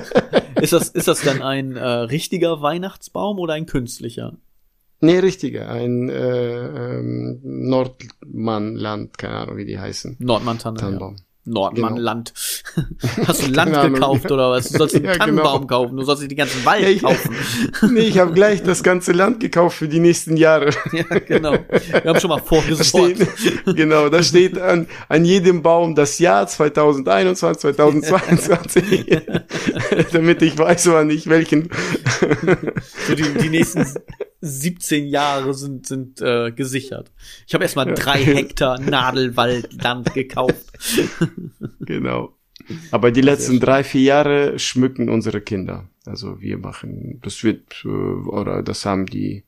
ist, 0.61 0.73
das, 0.73 0.89
ist 0.89 1.07
das 1.07 1.21
dann 1.21 1.41
ein 1.41 1.75
äh, 1.75 1.83
richtiger 1.83 2.61
Weihnachtsbaum 2.61 3.39
oder 3.39 3.53
ein 3.53 3.65
künstlicher? 3.65 4.37
Nee, 4.99 5.19
richtiger. 5.19 5.69
Ein 5.69 6.09
äh, 6.09 6.97
ähm, 6.97 7.39
Nordmannland, 7.43 9.17
keine 9.17 9.35
Ahnung, 9.35 9.57
wie 9.57 9.65
die 9.65 9.79
heißen. 9.79 10.17
Nordmann-Tanne, 10.19 10.79
ja. 10.79 11.13
Nordmannland. 11.45 12.33
Genau. 12.75 13.27
Hast 13.27 13.45
du 13.45 13.51
Land 13.51 13.93
gekauft 13.93 14.31
oder 14.31 14.51
was? 14.51 14.69
Du 14.69 14.77
sollst 14.77 14.95
einen 14.95 15.05
ja, 15.05 15.15
Tannenbaum 15.15 15.67
genau. 15.67 15.67
kaufen, 15.67 15.97
du 15.97 16.03
sollst 16.03 16.21
nicht 16.21 16.31
den 16.31 16.37
ganzen 16.37 16.63
Wald 16.65 16.83
ja, 16.83 16.89
ich, 16.89 17.01
kaufen. 17.01 17.35
nee, 17.91 18.01
ich 18.01 18.17
habe 18.17 18.33
gleich 18.33 18.63
das 18.63 18.83
ganze 18.83 19.11
Land 19.11 19.39
gekauft 19.39 19.77
für 19.77 19.87
die 19.87 19.99
nächsten 19.99 20.37
Jahre. 20.37 20.69
ja, 20.91 21.03
genau. 21.19 21.53
Wir 21.53 22.03
haben 22.05 22.19
schon 22.19 22.29
mal 22.29 22.39
vorgesorgt. 22.39 23.17
genau, 23.65 24.09
da 24.09 24.23
steht 24.23 24.57
an, 24.57 24.87
an 25.09 25.25
jedem 25.25 25.61
Baum 25.61 25.95
das 25.95 26.19
Jahr 26.19 26.47
2021, 26.47 27.61
2022, 27.61 29.21
damit 30.11 30.41
ich 30.41 30.57
weiß, 30.57 30.91
wann 30.91 31.09
ich 31.09 31.27
welchen. 31.27 31.69
so 33.07 33.15
die, 33.15 33.23
die 33.41 33.49
nächsten 33.49 33.85
17 34.45 35.07
Jahre 35.07 35.53
sind, 35.53 35.87
sind 35.87 36.21
äh, 36.21 36.51
gesichert. 36.51 37.11
Ich 37.47 37.53
habe 37.53 37.63
erstmal 37.63 37.93
drei 37.93 38.21
Hektar 38.21 38.77
Nadelwaldland 38.77 40.13
gekauft. 40.13 40.65
genau. 41.79 42.35
Aber 42.91 43.11
die 43.11 43.21
letzten 43.21 43.59
drei, 43.59 43.83
vier 43.83 44.01
Jahre 44.01 44.59
schmücken 44.59 45.09
unsere 45.09 45.41
Kinder. 45.41 45.89
Also 46.05 46.39
wir 46.41 46.57
machen, 46.57 47.19
das 47.21 47.43
wird, 47.43 47.83
äh, 47.85 47.87
oder 47.87 48.61
das 48.63 48.85
haben 48.85 49.05
die 49.05 49.43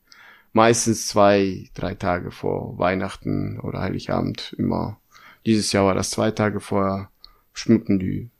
meistens 0.52 1.06
zwei, 1.06 1.68
drei 1.74 1.94
Tage 1.94 2.30
vor 2.30 2.78
Weihnachten 2.78 3.60
oder 3.60 3.80
Heiligabend 3.80 4.54
immer. 4.58 4.98
Dieses 5.44 5.72
Jahr 5.72 5.86
war 5.86 5.94
das 5.94 6.10
zwei 6.10 6.30
Tage 6.30 6.60
vorher, 6.60 7.10
schmücken 7.52 7.98
die 7.98 8.30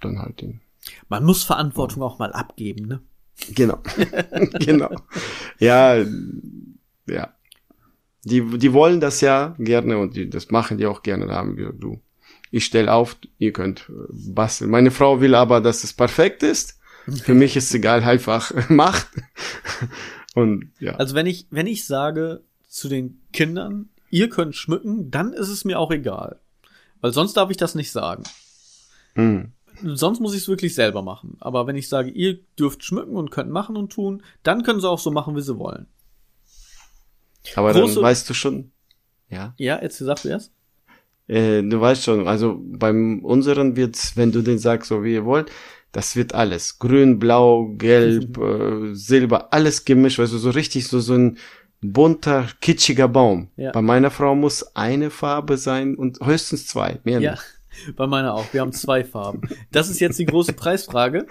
dann 0.00 0.18
halt 0.18 0.40
den. 0.42 0.60
Man 1.08 1.24
muss 1.24 1.44
Verantwortung 1.44 2.02
auch 2.02 2.18
mal 2.18 2.32
abgeben, 2.32 2.86
ne? 2.86 3.00
Genau. 3.54 3.78
genau. 4.60 4.90
Ja, 5.58 5.96
ja. 7.06 7.34
Die, 8.24 8.58
die 8.58 8.72
wollen 8.72 9.00
das 9.00 9.20
ja 9.20 9.56
gerne 9.58 9.98
und 9.98 10.14
die, 10.14 10.30
das 10.30 10.50
machen 10.50 10.78
die 10.78 10.86
auch 10.86 11.02
gerne. 11.02 11.26
Da 11.26 11.34
haben 11.34 11.56
wir 11.56 11.64
gesagt, 11.64 11.82
du, 11.82 12.00
ich 12.52 12.64
stell 12.64 12.88
auf, 12.88 13.16
ihr 13.38 13.52
könnt 13.52 13.88
äh, 13.88 13.92
basteln. 14.10 14.70
Meine 14.70 14.92
Frau 14.92 15.20
will 15.20 15.34
aber, 15.34 15.60
dass 15.60 15.82
es 15.82 15.92
perfekt 15.92 16.44
ist. 16.44 16.78
Für 17.24 17.34
mich 17.34 17.56
ist 17.56 17.64
es 17.64 17.74
egal, 17.74 18.04
einfach 18.04 18.52
macht. 18.68 19.08
Und 20.34 20.70
ja. 20.78 20.94
Also 20.94 21.16
wenn 21.16 21.26
ich, 21.26 21.46
wenn 21.50 21.66
ich 21.66 21.84
sage 21.84 22.42
zu 22.68 22.88
den 22.88 23.20
Kindern, 23.32 23.88
ihr 24.10 24.28
könnt 24.28 24.54
schmücken, 24.54 25.10
dann 25.10 25.32
ist 25.32 25.48
es 25.48 25.64
mir 25.64 25.80
auch 25.80 25.90
egal. 25.90 26.38
Weil 27.00 27.12
sonst 27.12 27.34
darf 27.34 27.50
ich 27.50 27.56
das 27.56 27.74
nicht 27.74 27.90
sagen. 27.90 28.22
Hm 29.14 29.50
sonst 29.82 30.20
muss 30.20 30.34
ich 30.34 30.42
es 30.42 30.48
wirklich 30.48 30.74
selber 30.74 31.02
machen. 31.02 31.36
Aber 31.40 31.66
wenn 31.66 31.76
ich 31.76 31.88
sage, 31.88 32.10
ihr 32.10 32.38
dürft 32.58 32.84
schmücken 32.84 33.16
und 33.16 33.30
könnt 33.30 33.50
machen 33.50 33.76
und 33.76 33.92
tun, 33.92 34.22
dann 34.42 34.62
können 34.62 34.80
sie 34.80 34.88
auch 34.88 34.98
so 34.98 35.10
machen, 35.10 35.36
wie 35.36 35.42
sie 35.42 35.58
wollen. 35.58 35.86
Aber 37.56 37.72
Große- 37.72 37.94
dann 37.94 38.04
weißt 38.04 38.30
du 38.30 38.34
schon, 38.34 38.70
ja. 39.28 39.54
Ja, 39.58 39.82
jetzt 39.82 40.00
du 40.00 40.04
erst? 40.28 40.52
Äh, 41.28 41.62
du 41.62 41.80
weißt 41.80 42.04
schon, 42.04 42.28
also 42.28 42.60
beim 42.60 43.24
unseren 43.24 43.76
wird's, 43.76 44.16
wenn 44.16 44.32
du 44.32 44.42
den 44.42 44.58
sagst, 44.58 44.88
so 44.88 45.04
wie 45.04 45.14
ihr 45.14 45.24
wollt, 45.24 45.50
das 45.92 46.16
wird 46.16 46.34
alles. 46.34 46.78
Grün, 46.78 47.18
blau, 47.18 47.68
gelb, 47.76 48.38
äh, 48.38 48.94
Silber, 48.94 49.52
alles 49.52 49.84
gemischt, 49.84 50.18
also 50.20 50.38
so 50.38 50.50
richtig 50.50 50.88
so, 50.88 51.00
so 51.00 51.14
ein 51.14 51.38
bunter, 51.82 52.46
kitschiger 52.60 53.08
Baum. 53.08 53.48
Ja. 53.56 53.72
Bei 53.72 53.82
meiner 53.82 54.10
Frau 54.10 54.34
muss 54.34 54.74
eine 54.74 55.10
Farbe 55.10 55.56
sein 55.56 55.96
und 55.96 56.18
höchstens 56.24 56.66
zwei, 56.66 57.00
mehr 57.04 57.20
Ja, 57.20 57.32
nicht. 57.32 57.42
bei 57.96 58.06
meiner 58.06 58.34
auch. 58.34 58.52
Wir 58.52 58.60
haben 58.60 58.72
zwei 58.72 59.04
Farben. 59.04 59.42
Das 59.70 59.90
ist 59.90 60.00
jetzt 60.00 60.18
die 60.18 60.26
große 60.26 60.54
Preisfrage. 60.54 61.26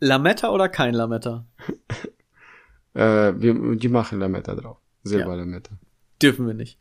Lametta 0.00 0.50
oder 0.50 0.68
kein 0.68 0.94
Lametta? 0.94 1.46
Äh, 2.96 3.34
wir, 3.40 3.74
die 3.74 3.88
machen 3.88 4.20
Lametta 4.20 4.54
drauf. 4.54 4.76
Silberlametta. 5.02 5.72
Dürfen 6.22 6.46
wir 6.46 6.54
nicht. 6.54 6.78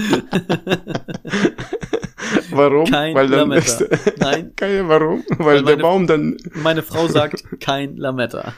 Warum? 2.50 2.86
Kein 2.90 3.14
Weil 3.14 3.28
dann 3.28 3.50
Lametta. 3.50 3.84
ist, 3.84 4.18
Nein, 4.18 4.52
keine, 4.56 4.88
warum? 4.88 5.24
Weil, 5.30 5.38
Weil 5.38 5.56
der 5.56 5.64
meine- 5.76 5.82
Baum 5.82 6.06
dann, 6.06 6.36
meine 6.54 6.82
Frau 6.82 7.06
sagt 7.08 7.42
kein 7.60 7.96
Lametta. 7.96 8.54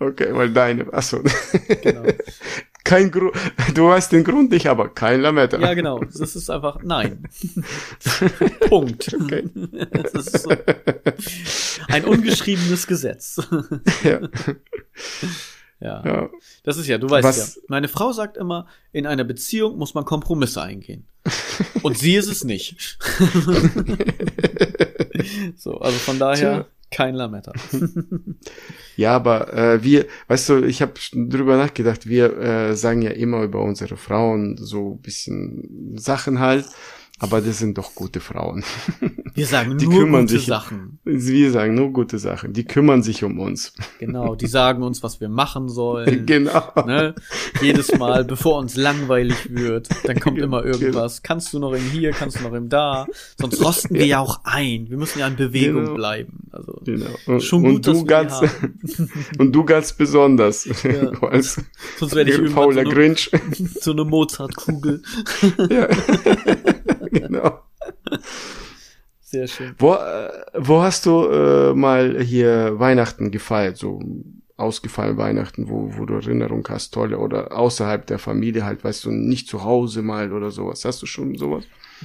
okay, 0.00 0.28
weil 0.32 0.50
deine, 0.52 0.92
achso. 0.92 1.20
Genau. 1.82 2.02
kein 2.84 3.10
Grund, 3.10 3.32
du 3.74 3.88
weißt 3.88 4.12
den 4.12 4.24
Grund 4.24 4.50
nicht, 4.50 4.66
aber 4.66 4.88
kein 4.90 5.20
Lametta. 5.22 5.58
Ja, 5.58 5.72
genau. 5.74 6.00
Das 6.00 6.36
ist 6.36 6.50
einfach 6.50 6.80
nein. 6.82 7.24
Punkt. 8.68 9.14
Okay. 9.14 9.44
Das 9.92 10.12
ist 10.12 10.42
so 10.42 10.50
ein 11.88 12.04
ungeschriebenes 12.04 12.86
Gesetz. 12.86 13.40
Ja. 14.02 14.20
Ja. 15.80 16.02
ja. 16.04 16.30
Das 16.62 16.76
ist 16.76 16.86
ja, 16.86 16.98
du 16.98 17.08
weißt 17.10 17.26
Was- 17.26 17.56
ja. 17.56 17.62
Meine 17.68 17.88
Frau 17.88 18.12
sagt 18.12 18.36
immer, 18.36 18.66
in 18.92 19.06
einer 19.06 19.24
Beziehung 19.24 19.76
muss 19.76 19.94
man 19.94 20.04
Kompromisse 20.04 20.62
eingehen. 20.62 21.06
Und 21.82 21.98
sie 21.98 22.14
ist 22.14 22.28
es 22.28 22.44
nicht. 22.44 22.98
so, 25.56 25.78
also 25.78 25.98
von 25.98 26.18
daher 26.18 26.36
Tja. 26.36 26.66
kein 26.90 27.14
Lametta. 27.14 27.52
Ja, 28.96 29.16
aber 29.16 29.52
äh, 29.52 29.82
wir, 29.82 30.06
weißt 30.28 30.48
du, 30.50 30.62
ich 30.64 30.80
habe 30.80 30.92
drüber 31.12 31.56
nachgedacht, 31.56 32.06
wir 32.06 32.38
äh, 32.38 32.76
sagen 32.76 33.02
ja 33.02 33.10
immer 33.10 33.42
über 33.42 33.60
unsere 33.60 33.96
Frauen 33.96 34.56
so 34.56 34.92
ein 34.92 35.02
bisschen 35.02 35.98
Sachen 35.98 36.38
halt, 36.38 36.64
aber 37.20 37.40
das 37.40 37.58
sind 37.58 37.78
doch 37.78 37.94
gute 37.94 38.20
Frauen. 38.20 38.64
Wir 39.34 39.46
sagen 39.46 39.78
Die 39.78 39.86
nur 39.88 40.06
gute 40.08 40.28
sich. 40.28 40.46
Sachen. 40.46 40.98
Wir 41.04 41.50
sagen 41.50 41.74
nur 41.74 41.92
gute 41.92 42.18
Sachen, 42.18 42.52
die 42.52 42.64
kümmern 42.64 43.02
sich 43.02 43.24
um 43.24 43.40
uns. 43.40 43.72
Genau, 43.98 44.36
die 44.36 44.46
sagen 44.46 44.82
uns, 44.84 45.02
was 45.02 45.20
wir 45.20 45.28
machen 45.28 45.68
sollen. 45.68 46.24
genau. 46.26 46.72
Ne? 46.86 47.16
Jedes 47.60 47.96
Mal, 47.98 48.24
bevor 48.24 48.58
uns 48.60 48.76
langweilig 48.76 49.52
wird, 49.52 49.88
dann 50.04 50.20
kommt 50.20 50.38
immer 50.38 50.62
Genau. 50.62 50.76
irgendwas. 50.76 51.22
Kannst 51.24 51.52
du 51.52 51.58
noch 51.58 51.72
im 51.72 51.82
hier, 51.82 52.12
kannst 52.12 52.38
du 52.38 52.44
noch 52.44 52.52
im 52.52 52.68
da? 52.68 53.06
Sonst 53.40 53.60
rosten 53.64 53.94
wir 53.94 54.06
ja 54.06 54.20
auch 54.20 54.40
ein. 54.44 54.88
Wir 54.88 54.98
müssen 54.98 55.18
ja 55.18 55.26
in 55.26 55.34
Bewegung 55.36 55.82
Genau. 55.84 55.94
bleiben. 55.94 56.46
Also 56.52 56.80
Genau. 56.84 57.06
Und, 57.26 57.42
Schon 57.42 57.62
gut, 57.64 57.74
und 57.74 57.86
dass 57.88 57.94
du 57.98 58.06
wir 58.08 58.22
die 58.22 58.28
ganz 58.28 58.40
und 59.38 59.52
du 59.52 59.64
ganz 59.64 59.92
besonders 59.94 60.64
Ja. 60.84 61.10
sonst 61.98 62.14
werde 62.14 62.30
ich 62.30 62.36
irgendwann 62.38 62.48
so 62.50 62.54
fauler 62.54 62.80
eine, 62.82 62.90
Grinch. 62.90 63.30
so 63.80 63.90
eine 63.90 64.04
Mozartkugel. 64.04 65.02
ja. 65.70 65.88
genau. 67.28 67.60
Sehr 69.20 69.48
schön. 69.48 69.74
Wo, 69.78 69.94
äh, 69.94 70.30
wo 70.54 70.82
hast 70.82 71.06
du 71.06 71.26
äh, 71.26 71.74
mal 71.74 72.20
hier 72.22 72.78
Weihnachten 72.78 73.30
gefeiert, 73.30 73.76
so 73.76 74.00
ausgefallen 74.56 75.16
Weihnachten, 75.16 75.68
wo, 75.68 75.90
wo 75.96 76.04
du 76.06 76.14
Erinnerung 76.14 76.64
hast, 76.68 76.94
tolle 76.94 77.18
oder 77.18 77.56
außerhalb 77.58 78.06
der 78.06 78.20
Familie 78.20 78.64
halt, 78.64 78.84
weißt 78.84 79.04
du, 79.04 79.10
nicht 79.10 79.48
zu 79.48 79.64
Hause 79.64 80.02
mal 80.02 80.32
oder 80.32 80.52
sowas. 80.52 80.84
Hast 80.84 81.02
du 81.02 81.06
schon 81.06 81.36
sowas? 81.36 81.64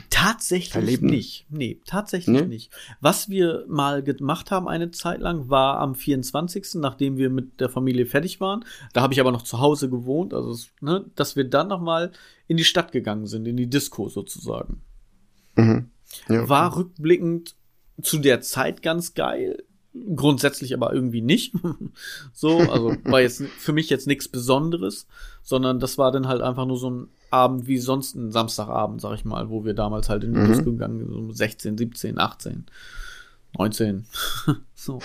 Tatsächlich 0.10 0.76
Erleben? 0.76 1.07
nicht. 1.07 1.45
Nee, 1.49 1.80
tatsächlich 1.86 2.41
Nee? 2.41 2.47
nicht. 2.47 2.72
Was 3.01 3.30
wir 3.30 3.66
mal 3.68 4.01
gemacht 4.01 4.49
haben 4.49 4.68
eine 4.68 4.89
Zeit 4.89 5.20
lang, 5.20 5.49
war 5.49 5.80
am 5.80 5.93
24., 5.93 6.76
nachdem 6.76 7.18
wir 7.18 7.30
mit 7.30 7.60
der 7.60 7.70
Familie 7.70 8.07
fertig 8.07 8.41
waren. 8.41 8.66
Da 8.93 9.01
habe 9.01 9.14
ich 9.14 9.20
aber 9.20 9.32
noch 9.32 9.43
zu 9.43 9.60
Hause 9.60 9.89
gewohnt, 9.89 10.34
also 10.34 10.55
ne, 10.82 11.05
dass 11.16 11.36
wir 11.36 11.43
dann 11.43 11.68
noch 11.68 11.82
mal 11.82 12.12
in 12.47 12.57
die 12.57 12.64
Stadt 12.64 12.91
gegangen 12.91 13.28
sind, 13.28 13.47
in 13.47 13.57
die 13.57 13.70
Disco 13.70 14.10
sozusagen. 14.10 14.82
Mhm. 15.60 15.89
Ja. 16.28 16.49
War 16.49 16.76
rückblickend 16.76 17.55
zu 18.01 18.18
der 18.18 18.41
Zeit 18.41 18.82
ganz 18.82 19.14
geil. 19.14 19.64
Grundsätzlich 20.16 20.74
aber 20.74 20.93
irgendwie 20.93 21.22
nicht. 21.22 21.53
so, 22.34 22.57
also 22.60 22.95
war 23.05 23.22
jetzt 23.22 23.43
für 23.43 23.74
mich 23.74 23.89
jetzt 23.89 24.07
nichts 24.07 24.28
Besonderes, 24.28 25.07
sondern 25.43 25.80
das 25.80 25.97
war 25.97 26.12
dann 26.12 26.28
halt 26.28 26.41
einfach 26.41 26.66
nur 26.66 26.78
so 26.78 26.89
ein 26.89 27.07
Abend 27.32 27.68
wie 27.68 27.78
sonst 27.78 28.16
ein 28.16 28.32
Samstagabend, 28.32 29.01
sag 29.01 29.16
ich 29.16 29.26
mal, 29.26 29.49
wo 29.49 29.66
wir 29.66 29.74
damals 29.74 30.10
halt 30.10 30.24
in 30.24 30.34
die 30.34 30.39
Mhm. 30.39 30.47
Disco 30.47 30.72
gegangen 30.72 30.99
sind, 30.99 31.12
so 31.12 31.18
um 31.18 31.32
16, 31.32 31.78
17, 31.78 32.18
18, 32.18 32.66
19. 33.57 34.05
so. 34.76 34.99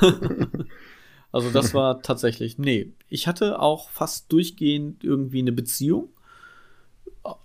also 1.32 1.50
das 1.50 1.74
war 1.74 2.02
tatsächlich, 2.02 2.58
nee. 2.58 2.92
Ich 3.08 3.26
hatte 3.26 3.60
auch 3.60 3.90
fast 3.90 4.32
durchgehend 4.32 5.04
irgendwie 5.04 5.40
eine 5.40 5.52
Beziehung 5.52 6.08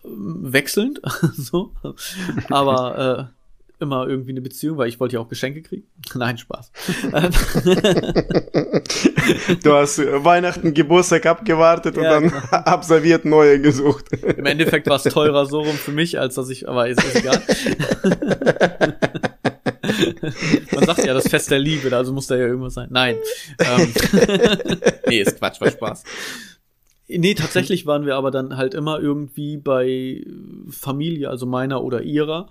wechselnd, 0.04 1.02
so. 1.38 1.72
Aber 2.50 3.30
äh, 3.30 3.38
immer 3.80 4.08
irgendwie 4.08 4.32
eine 4.32 4.42
Beziehung, 4.42 4.78
weil 4.78 4.90
ich 4.90 5.00
wollte 5.00 5.16
ja 5.16 5.20
auch 5.20 5.28
Geschenke 5.28 5.62
kriegen. 5.62 5.84
Nein, 6.16 6.38
Spaß. 6.38 6.72
Du 9.64 9.74
hast 9.74 10.00
äh, 10.00 10.24
Weihnachten, 10.24 10.74
Geburtstag 10.74 11.26
abgewartet 11.26 11.98
Ja, 11.98 12.02
und 12.02 12.08
dann 12.08 12.24
genau. 12.30 12.64
absolviert 12.64 13.26
neue 13.26 13.60
gesucht. 13.60 14.06
Im 14.14 14.46
Endeffekt 14.46 14.88
war 14.88 14.96
es 14.96 15.04
teurer 15.04 15.46
so 15.46 15.62
rum 15.62 15.76
für 15.76 15.92
mich, 15.92 16.18
als 16.18 16.36
dass 16.36 16.50
ich, 16.50 16.68
aber 16.68 16.88
ist, 16.88 17.04
ist 17.04 17.18
egal. 17.18 17.42
Man 20.74 20.86
sagt 20.86 21.06
ja, 21.06 21.14
das 21.14 21.28
Fest 21.28 21.52
der 21.52 21.60
Liebe, 21.60 21.94
also 21.96 22.14
muss 22.14 22.28
da 22.28 22.36
ja 22.36 22.48
irgendwas 22.48 22.76
sein. 22.76 22.88
Nein. 22.90 23.18
Ähm, 23.60 23.94
nee, 25.08 25.20
ist 25.20 25.38
Quatsch, 25.38 25.60
war 25.60 25.72
Spaß. 25.72 26.04
Nee, 27.08 27.36
tatsächlich 27.36 27.86
waren 27.86 28.06
wir 28.06 28.16
aber 28.16 28.32
dann 28.32 28.58
halt 28.58 28.74
immer 28.74 29.00
irgendwie 29.00 29.58
bei 29.58 30.26
Familie, 30.70 31.30
also 31.30 31.46
meiner 31.46 31.84
oder 31.84 32.02
ihrer, 32.02 32.50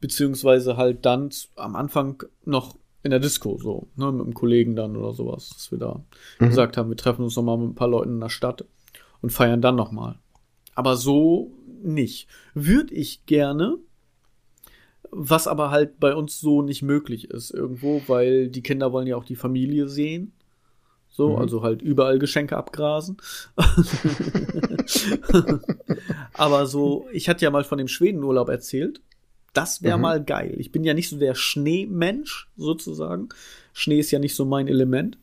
beziehungsweise 0.00 0.76
halt 0.76 1.04
dann 1.04 1.30
am 1.56 1.74
Anfang 1.74 2.22
noch 2.44 2.76
in 3.02 3.10
der 3.10 3.20
Disco, 3.20 3.58
so, 3.58 3.88
ne, 3.96 4.10
mit 4.12 4.22
einem 4.22 4.34
Kollegen 4.34 4.76
dann 4.76 4.96
oder 4.96 5.12
sowas, 5.12 5.50
dass 5.50 5.70
wir 5.70 5.78
da 5.78 6.04
gesagt 6.38 6.76
haben, 6.76 6.88
wir 6.88 6.96
treffen 6.96 7.22
uns 7.22 7.36
nochmal 7.36 7.58
mit 7.58 7.70
ein 7.70 7.74
paar 7.74 7.88
Leuten 7.88 8.14
in 8.14 8.20
der 8.20 8.28
Stadt 8.28 8.64
und 9.22 9.30
feiern 9.30 9.60
dann 9.62 9.76
nochmal. 9.76 10.18
Aber 10.74 10.96
so 10.96 11.52
nicht. 11.82 12.28
Würde 12.54 12.94
ich 12.94 13.26
gerne, 13.26 13.78
was 15.10 15.46
aber 15.46 15.70
halt 15.70 15.98
bei 16.00 16.14
uns 16.14 16.40
so 16.40 16.62
nicht 16.62 16.82
möglich 16.82 17.30
ist 17.30 17.50
irgendwo, 17.50 18.02
weil 18.06 18.48
die 18.48 18.62
Kinder 18.62 18.92
wollen 18.92 19.06
ja 19.06 19.16
auch 19.16 19.24
die 19.24 19.36
Familie 19.36 19.88
sehen. 19.88 20.32
So, 21.16 21.30
Mhm. 21.30 21.36
also 21.36 21.62
halt 21.62 21.80
überall 21.80 22.18
Geschenke 22.18 22.56
abgrasen. 22.58 23.16
aber 26.34 26.66
so, 26.66 27.06
ich 27.12 27.28
hatte 27.28 27.44
ja 27.44 27.50
mal 27.50 27.64
von 27.64 27.78
dem 27.78 27.88
Schwedenurlaub 27.88 28.48
erzählt. 28.48 29.00
Das 29.52 29.82
wäre 29.82 29.96
Mhm. 29.96 30.02
mal 30.02 30.22
geil. 30.22 30.54
Ich 30.58 30.70
bin 30.72 30.84
ja 30.84 30.92
nicht 30.92 31.08
so 31.08 31.16
der 31.18 31.34
Schneemensch, 31.34 32.48
sozusagen. 32.56 33.30
Schnee 33.72 33.98
ist 34.00 34.10
ja 34.10 34.18
nicht 34.18 34.34
so 34.34 34.44
mein 34.44 34.68
Element. 34.68 35.16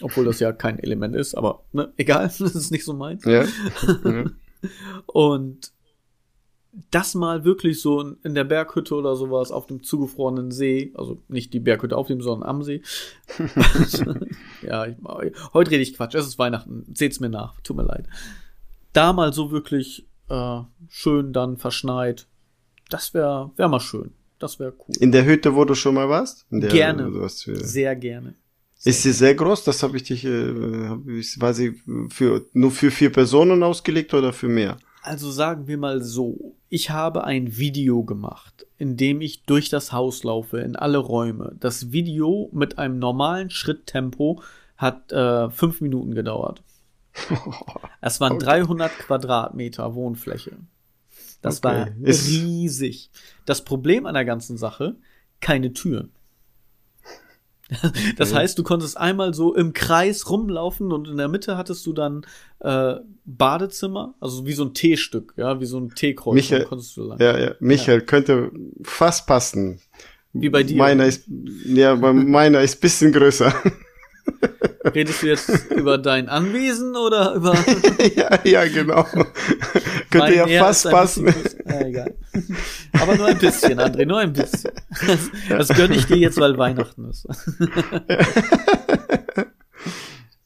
Obwohl 0.00 0.24
das 0.24 0.40
ja 0.40 0.52
kein 0.52 0.78
Element 0.78 1.14
ist, 1.16 1.34
aber 1.34 1.62
ne, 1.72 1.92
egal, 1.96 2.22
das 2.38 2.40
ist 2.40 2.70
nicht 2.70 2.84
so 2.84 2.94
meins. 2.94 3.24
Ja. 3.24 3.44
ja. 3.44 4.24
Und 5.06 5.72
das 6.90 7.14
mal 7.14 7.44
wirklich 7.44 7.80
so 7.80 8.14
in- 8.22 8.34
der 8.34 8.44
Berghütte 8.44 8.94
oder 8.94 9.16
sowas 9.16 9.50
auf 9.50 9.66
dem 9.66 9.82
zugefrorenen 9.82 10.50
See, 10.50 10.92
also 10.94 11.20
nicht 11.28 11.52
die 11.52 11.60
Berghütte 11.60 11.96
auf 11.96 12.06
dem, 12.06 12.20
sondern 12.20 12.48
am 12.48 12.62
See. 12.62 12.82
ja, 14.62 14.86
ich, 14.86 14.96
heute 15.52 15.70
rede 15.70 15.82
ich 15.82 15.94
Quatsch, 15.94 16.14
es 16.14 16.26
ist 16.26 16.38
Weihnachten, 16.38 16.84
seht's 16.94 17.20
mir 17.20 17.28
nach, 17.28 17.60
tut 17.62 17.76
mir 17.76 17.84
leid. 17.84 18.06
Da 18.92 19.12
mal 19.12 19.32
so 19.32 19.50
wirklich 19.50 20.06
äh, 20.28 20.60
schön 20.88 21.32
dann 21.32 21.56
verschneit, 21.56 22.26
das 22.90 23.14
wäre 23.14 23.50
wär 23.56 23.68
mal 23.68 23.80
schön, 23.80 24.12
das 24.38 24.58
wäre 24.58 24.72
cool. 24.78 24.94
In 25.00 25.12
der 25.12 25.24
Hütte, 25.24 25.54
wo 25.54 25.64
du 25.64 25.74
schon 25.74 25.94
mal 25.94 26.08
warst? 26.08 26.46
In 26.50 26.60
der, 26.60 26.70
Gerne. 26.70 27.28
Sehr 27.28 27.96
gerne. 27.96 28.34
ist 28.84 29.02
sie 29.02 29.12
sehr 29.12 29.34
groß? 29.34 29.64
Das 29.64 29.82
habe 29.82 29.96
ich 29.96 30.04
dich, 30.04 30.24
äh, 30.24 30.54
war 31.40 31.54
sie 31.54 31.80
für 32.08 32.46
nur 32.52 32.70
für 32.70 32.90
vier 32.90 33.10
Personen 33.10 33.62
ausgelegt 33.62 34.14
oder 34.14 34.32
für 34.32 34.48
mehr? 34.48 34.76
Also 35.02 35.30
sagen 35.30 35.66
wir 35.68 35.78
mal 35.78 36.02
so, 36.02 36.54
ich 36.68 36.90
habe 36.90 37.24
ein 37.24 37.56
Video 37.56 38.04
gemacht, 38.04 38.66
in 38.78 38.96
dem 38.96 39.20
ich 39.20 39.44
durch 39.44 39.68
das 39.68 39.92
Haus 39.92 40.24
laufe, 40.24 40.58
in 40.58 40.76
alle 40.76 40.98
Räume. 40.98 41.54
Das 41.60 41.92
Video 41.92 42.50
mit 42.52 42.78
einem 42.78 42.98
normalen 42.98 43.50
Schritttempo 43.50 44.42
hat 44.76 45.10
äh, 45.12 45.50
fünf 45.50 45.80
Minuten 45.80 46.14
gedauert. 46.14 46.62
Es 48.00 48.20
waren 48.20 48.34
Okay. 48.34 48.44
300 48.44 48.90
Quadratmeter 48.92 49.94
Wohnfläche. 49.94 50.52
Das 51.42 51.58
Okay. 51.58 51.64
war 51.66 51.88
riesig. 52.04 53.10
Das 53.44 53.64
Problem 53.64 54.06
an 54.06 54.14
der 54.14 54.24
ganzen 54.24 54.56
Sache, 54.56 54.94
keine 55.40 55.72
Türen. 55.72 56.10
Das 58.16 58.34
heißt, 58.34 58.58
du 58.58 58.62
konntest 58.62 58.96
einmal 58.96 59.34
so 59.34 59.54
im 59.54 59.72
Kreis 59.72 60.28
rumlaufen 60.30 60.92
und 60.92 61.08
in 61.08 61.16
der 61.16 61.28
Mitte 61.28 61.56
hattest 61.56 61.84
du 61.86 61.92
dann 61.92 62.24
äh, 62.60 62.94
Badezimmer, 63.24 64.14
also 64.20 64.46
wie 64.46 64.52
so 64.52 64.64
ein 64.64 64.74
T-Stück, 64.74 65.34
ja, 65.36 65.60
wie 65.60 65.66
so 65.66 65.78
ein 65.78 65.90
T-Kreuz. 65.94 66.34
Michael, 66.34 66.66
ja, 67.18 67.38
ja, 67.38 67.54
Michael 67.60 68.00
könnte 68.02 68.50
fast 68.82 69.26
passen. 69.26 69.80
Wie 70.32 70.48
bei 70.50 70.62
dir. 70.62 70.76
Meiner 70.76 71.06
ist, 71.06 71.24
ja, 71.64 71.94
meiner 71.96 72.60
ist 72.62 72.80
bisschen 72.80 73.12
größer. 73.12 73.52
Redest 74.94 75.22
du 75.22 75.26
jetzt 75.26 75.70
über 75.70 75.98
dein 75.98 76.28
Anwesen 76.28 76.96
oder 76.96 77.34
über 77.34 77.54
ja, 78.14 78.38
ja, 78.44 78.64
genau. 78.66 79.06
könnte 80.10 80.34
ja 80.34 80.46
fast 80.46 80.90
passen. 80.90 81.34
Egal. 81.68 82.14
Aber 82.92 83.16
nur 83.16 83.26
ein 83.26 83.38
bisschen, 83.38 83.78
André, 83.80 84.06
nur 84.06 84.18
ein 84.18 84.32
bisschen. 84.32 84.72
Das, 85.06 85.30
das 85.48 85.68
gönne 85.76 85.96
ich 85.96 86.06
dir 86.06 86.16
jetzt, 86.16 86.38
weil 86.38 86.56
Weihnachten 86.58 87.04
ist. 87.04 87.26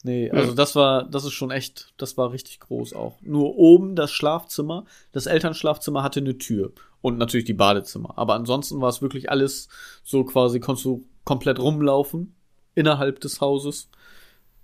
Nee, 0.05 0.29
also 0.31 0.53
das 0.53 0.75
war, 0.75 1.05
das 1.05 1.23
ist 1.23 1.31
schon 1.31 1.49
echt, 1.49 1.93
das 1.95 2.17
war 2.17 2.33
richtig 2.33 2.59
groß 2.59 2.91
auch. 2.93 3.21
Nur 3.21 3.55
oben 3.55 3.95
das 3.95 4.11
Schlafzimmer, 4.11 4.83
das 5.13 5.27
Elternschlafzimmer 5.27 6.03
hatte 6.03 6.19
eine 6.19 6.37
Tür 6.37 6.73
und 7.01 7.17
natürlich 7.17 7.45
die 7.45 7.53
Badezimmer. 7.53 8.17
Aber 8.17 8.33
ansonsten 8.35 8.81
war 8.81 8.89
es 8.89 9.01
wirklich 9.01 9.31
alles 9.31 9.69
so 10.03 10.25
quasi, 10.25 10.59
konntest 10.59 10.85
du 10.85 11.05
komplett 11.23 11.57
rumlaufen 11.57 12.35
innerhalb 12.75 13.21
des 13.21 13.39
Hauses. 13.39 13.89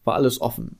War 0.03 0.15
alles 0.15 0.41
offen. 0.41 0.77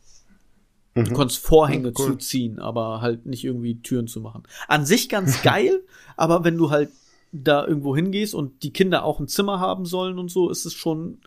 Du 1.06 1.14
konntest 1.14 1.44
Vorhänge 1.46 1.90
Mhm. 1.90 1.94
Cool. 1.98 2.06
zuziehen, 2.14 2.60
aber 2.60 3.02
halt 3.02 3.26
nicht 3.26 3.44
irgendwie 3.44 3.82
Türen 3.82 4.08
zu 4.08 4.22
machen. 4.22 4.44
An 4.68 4.86
sich 4.86 5.10
ganz 5.10 5.42
geil, 5.44 5.82
aber 6.18 6.44
wenn 6.44 6.58
du 6.58 6.70
halt 6.70 6.90
da 7.32 7.66
irgendwo 7.68 7.96
hingehst 7.96 8.34
und 8.34 8.64
die 8.64 8.74
Kinder 8.74 9.04
auch 9.04 9.20
ein 9.20 9.28
Zimmer 9.28 9.60
haben 9.60 9.86
sollen 9.86 10.18
und 10.18 10.32
so, 10.32 10.50
ist 10.50 10.66
es 10.66 10.74
schon, 10.74 11.20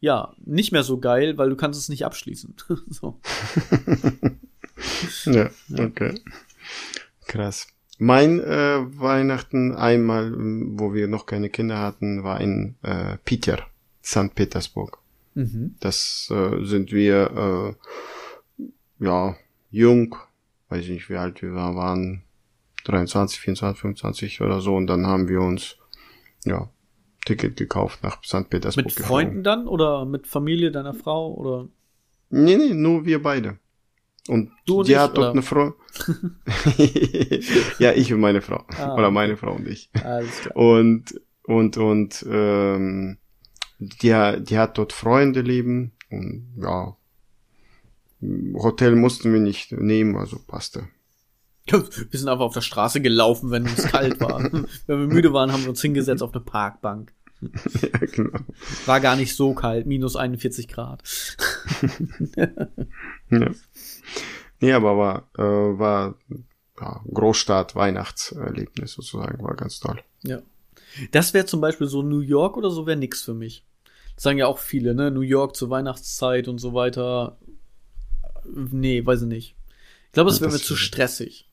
ja, 0.00 0.34
nicht 0.44 0.70
mehr 0.72 0.82
so 0.82 0.98
geil, 0.98 1.38
weil 1.38 1.48
du 1.48 1.56
kannst 1.56 1.80
es 1.80 1.88
nicht 1.88 2.04
abschließen. 2.04 2.54
so. 2.90 3.18
Ja, 5.24 5.50
okay. 5.78 6.20
Krass. 7.26 7.66
Mein 7.98 8.40
äh, 8.40 8.80
Weihnachten 9.00 9.74
einmal, 9.74 10.26
ähm, 10.26 10.78
wo 10.78 10.92
wir 10.92 11.08
noch 11.08 11.24
keine 11.24 11.48
Kinder 11.48 11.78
hatten, 11.78 12.24
war 12.24 12.40
in 12.40 12.74
äh, 12.82 13.16
Peter, 13.24 13.60
St. 14.04 14.34
Petersburg. 14.34 14.98
Mhm. 15.34 15.76
Das 15.80 16.30
äh, 16.30 16.62
sind 16.64 16.92
wir, 16.92 17.74
äh, 17.74 17.86
ja, 18.98 19.36
jung, 19.70 20.16
weiß 20.68 20.84
ich 20.84 20.90
nicht, 20.90 21.10
wie 21.10 21.16
alt 21.16 21.42
wir 21.42 21.54
waren, 21.54 21.76
waren 21.76 22.22
23, 22.84 23.40
24, 23.40 23.80
25 23.80 24.40
oder 24.40 24.60
so. 24.60 24.74
Und 24.74 24.86
dann 24.86 25.06
haben 25.06 25.28
wir 25.28 25.40
uns, 25.40 25.76
ja, 26.44 26.70
Ticket 27.24 27.56
gekauft 27.56 28.02
nach 28.02 28.22
St. 28.24 28.48
Petersburg. 28.48 28.86
Mit 28.86 28.96
geflogen. 28.96 29.06
Freunden 29.26 29.42
dann 29.42 29.66
oder 29.66 30.04
mit 30.04 30.26
Familie 30.28 30.70
deiner 30.70 30.94
Frau 30.94 31.34
oder 31.34 31.68
Nee, 32.30 32.56
nee, 32.56 32.74
nur 32.74 33.04
wir 33.04 33.22
beide. 33.22 33.58
Und 34.28 34.50
Du 34.66 34.78
und 34.80 34.88
die 34.88 34.92
ich, 34.92 34.98
hat 34.98 35.16
dort 35.16 35.18
oder? 35.18 35.30
eine 35.32 35.42
Frau. 35.42 35.74
ja, 37.78 37.92
ich 37.92 38.12
und 38.12 38.20
meine 38.20 38.42
Frau. 38.42 38.64
Ah, 38.76 38.94
Oder 38.94 39.10
meine 39.10 39.36
Frau 39.36 39.52
und 39.52 39.68
ich. 39.68 39.90
alles 40.02 40.40
klar. 40.40 40.56
Und, 40.56 41.20
und, 41.44 41.76
und, 41.76 42.26
ähm, 42.28 43.18
die, 43.78 44.42
die 44.42 44.58
hat 44.58 44.78
dort 44.78 44.92
Freunde 44.92 45.42
leben. 45.42 45.92
Und 46.10 46.56
ja, 46.60 46.95
Hotel 48.22 48.96
mussten 48.96 49.32
wir 49.32 49.40
nicht 49.40 49.72
nehmen, 49.72 50.16
also 50.16 50.38
passte. 50.38 50.88
Wir 51.66 51.82
sind 52.12 52.28
einfach 52.28 52.44
auf 52.44 52.54
der 52.54 52.60
Straße 52.60 53.00
gelaufen, 53.00 53.50
wenn 53.50 53.66
es 53.66 53.88
kalt 53.88 54.20
war. 54.20 54.42
wenn 54.86 55.00
wir 55.00 55.06
müde 55.08 55.32
waren, 55.32 55.52
haben 55.52 55.62
wir 55.62 55.70
uns 55.70 55.82
hingesetzt 55.82 56.22
auf 56.22 56.32
eine 56.32 56.44
Parkbank. 56.44 57.12
ja, 57.40 57.98
genau. 57.98 58.38
War 58.86 59.00
gar 59.00 59.16
nicht 59.16 59.34
so 59.34 59.52
kalt, 59.52 59.86
minus 59.86 60.16
41 60.16 60.68
Grad. 60.68 61.02
Ja. 63.28 63.50
Nee, 64.60 64.72
aber 64.72 64.96
war, 64.96 65.28
äh, 65.36 65.78
war 65.78 66.14
ja, 66.80 67.00
Großstadt, 67.12 67.74
Weihnachtserlebnis 67.74 68.92
sozusagen, 68.92 69.42
war 69.42 69.56
ganz 69.56 69.80
toll. 69.80 70.00
Ja. 70.22 70.42
Das 71.10 71.34
wäre 71.34 71.46
zum 71.46 71.60
Beispiel 71.60 71.88
so 71.88 72.02
New 72.02 72.20
York 72.20 72.56
oder 72.56 72.70
so 72.70 72.86
wäre 72.86 72.96
nix 72.96 73.22
für 73.22 73.34
mich. 73.34 73.64
Das 74.14 74.24
sagen 74.24 74.38
ja 74.38 74.46
auch 74.46 74.58
viele, 74.58 74.94
ne? 74.94 75.10
New 75.10 75.20
York 75.20 75.56
zur 75.56 75.70
Weihnachtszeit 75.70 76.48
und 76.48 76.58
so 76.58 76.72
weiter. 76.72 77.38
Nee, 78.54 79.04
weiß 79.04 79.22
ich 79.22 79.28
nicht. 79.28 79.56
Ich 80.06 80.12
glaube, 80.12 80.30
es 80.30 80.40
wäre 80.40 80.52
mir 80.52 80.58
zu 80.58 80.76
stressig. 80.76 81.48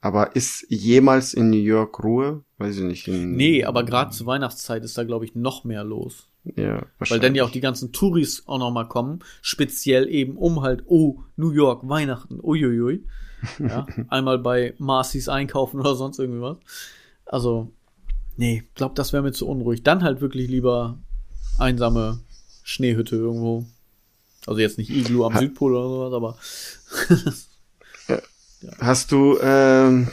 Aber 0.00 0.36
ist 0.36 0.66
jemals 0.68 1.34
in 1.34 1.50
New 1.50 1.56
York 1.56 2.02
Ruhe? 2.04 2.44
Weiß 2.58 2.76
ich 2.76 2.84
nicht. 2.84 3.08
In, 3.08 3.34
Nee, 3.34 3.64
aber 3.64 3.84
gerade 3.84 4.10
zur 4.10 4.26
Weihnachtszeit 4.26 4.84
ist 4.84 4.96
da, 4.96 5.04
glaube 5.04 5.24
ich, 5.24 5.34
noch 5.34 5.64
mehr 5.64 5.84
los. 5.84 6.28
Ja, 6.54 6.86
Weil 6.98 7.18
dann 7.18 7.34
ja 7.34 7.44
auch 7.44 7.50
die 7.50 7.60
ganzen 7.60 7.92
Touris 7.92 8.44
auch 8.46 8.58
noch 8.58 8.70
mal 8.70 8.84
kommen, 8.84 9.20
speziell 9.42 10.08
eben 10.08 10.36
um 10.36 10.62
halt, 10.62 10.84
oh, 10.86 11.22
New 11.36 11.50
York, 11.50 11.88
Weihnachten, 11.88 12.38
uiuiui. 12.40 13.04
Ja, 13.58 13.86
einmal 14.08 14.38
bei 14.38 14.74
Marcy's 14.78 15.28
einkaufen 15.28 15.78
oder 15.78 15.94
sonst 15.94 16.18
irgendwie 16.18 16.40
was. 16.40 16.56
Also, 17.26 17.70
nee, 18.36 18.64
glaub, 18.74 18.94
das 18.94 19.12
wäre 19.12 19.22
mir 19.22 19.32
zu 19.32 19.46
unruhig. 19.46 19.82
Dann 19.82 20.02
halt 20.02 20.20
wirklich 20.20 20.48
lieber 20.48 20.98
einsame 21.58 22.20
Schneehütte 22.62 23.16
irgendwo. 23.16 23.66
Also 24.46 24.60
jetzt 24.60 24.78
nicht 24.78 24.90
Iglu 24.90 25.24
am 25.24 25.34
Ha- 25.34 25.38
Südpol 25.38 25.74
oder 25.74 25.88
sowas, 25.88 26.12
aber 26.14 26.38
Hast 28.80 29.12
du 29.12 29.38
ähm, 29.42 30.08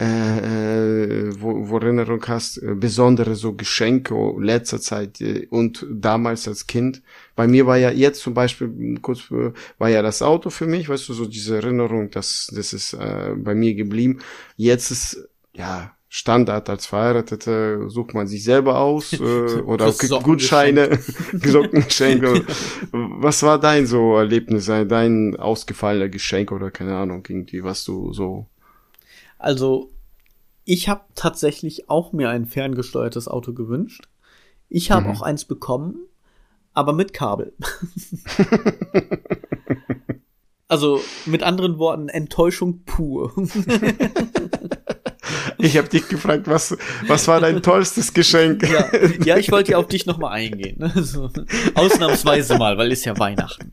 äh, 0.00 1.28
äh, 1.28 1.32
wo, 1.40 1.68
wo 1.70 1.78
Erinnerung 1.78 2.24
hast, 2.28 2.58
äh, 2.58 2.74
besondere 2.74 3.34
so 3.36 3.54
Geschenke 3.54 4.14
letzter 4.40 4.80
Zeit 4.80 5.20
äh, 5.20 5.46
und 5.50 5.86
damals 5.90 6.48
als 6.48 6.66
Kind? 6.66 7.02
Bei 7.36 7.46
mir 7.48 7.66
war 7.66 7.78
ja 7.78 7.90
jetzt 7.90 8.20
zum 8.22 8.34
Beispiel 8.34 8.98
kurz 9.02 9.30
äh, 9.32 9.52
war 9.78 9.88
ja 9.90 10.02
das 10.02 10.22
Auto 10.22 10.50
für 10.50 10.66
mich, 10.66 10.88
weißt 10.88 11.08
du, 11.08 11.14
so 11.14 11.26
diese 11.26 11.56
Erinnerung, 11.56 12.10
das 12.10 12.50
das 12.54 12.72
ist 12.72 12.94
äh, 12.94 13.34
bei 13.36 13.54
mir 13.54 13.74
geblieben. 13.74 14.20
Jetzt 14.56 14.90
ist 14.90 15.28
ja 15.54 15.96
Standard 16.16 16.70
als 16.70 16.86
Verheiratete 16.86 17.90
sucht 17.90 18.14
man 18.14 18.28
sich 18.28 18.44
selber 18.44 18.78
aus 18.78 19.12
äh, 19.20 19.60
oder 19.62 19.90
kriegt 19.90 20.22
Gutscheine, 20.22 21.00
Sockengeschenke. 21.42 22.44
Was 22.92 23.42
war 23.42 23.58
dein 23.58 23.84
so 23.86 24.14
Erlebnis, 24.16 24.66
dein 24.66 25.34
ausgefallener 25.34 26.08
Geschenk 26.08 26.52
oder 26.52 26.70
keine 26.70 26.94
Ahnung 26.96 27.24
irgendwie, 27.28 27.64
was 27.64 27.82
du 27.82 28.12
so 28.12 28.46
Also, 29.38 29.90
ich 30.64 30.88
habe 30.88 31.00
tatsächlich 31.16 31.90
auch 31.90 32.12
mir 32.12 32.30
ein 32.30 32.46
ferngesteuertes 32.46 33.26
Auto 33.26 33.52
gewünscht. 33.52 34.04
Ich 34.68 34.92
habe 34.92 35.06
Mhm. 35.08 35.10
auch 35.16 35.22
eins 35.22 35.44
bekommen, 35.44 35.96
aber 36.74 36.92
mit 36.92 37.12
Kabel. 37.12 37.54
also, 40.68 41.00
mit 41.26 41.42
anderen 41.42 41.78
Worten, 41.78 42.08
Enttäuschung 42.08 42.84
pur. 42.84 43.32
Ich 45.58 45.76
habe 45.76 45.88
dich 45.88 46.08
gefragt, 46.08 46.42
was, 46.46 46.76
was 47.06 47.26
war 47.28 47.40
dein 47.40 47.62
tollstes 47.62 48.12
Geschenk? 48.14 48.62
ja, 48.68 48.86
ja, 49.24 49.36
ich 49.36 49.50
wollte 49.50 49.72
ja 49.72 49.78
auf 49.78 49.88
dich 49.88 50.06
nochmal 50.06 50.32
eingehen. 50.32 50.76
Ne? 50.78 50.92
So, 51.02 51.30
ausnahmsweise 51.74 52.56
mal, 52.58 52.76
weil 52.78 52.92
ist 52.92 53.04
ja 53.04 53.18
Weihnachten. 53.18 53.72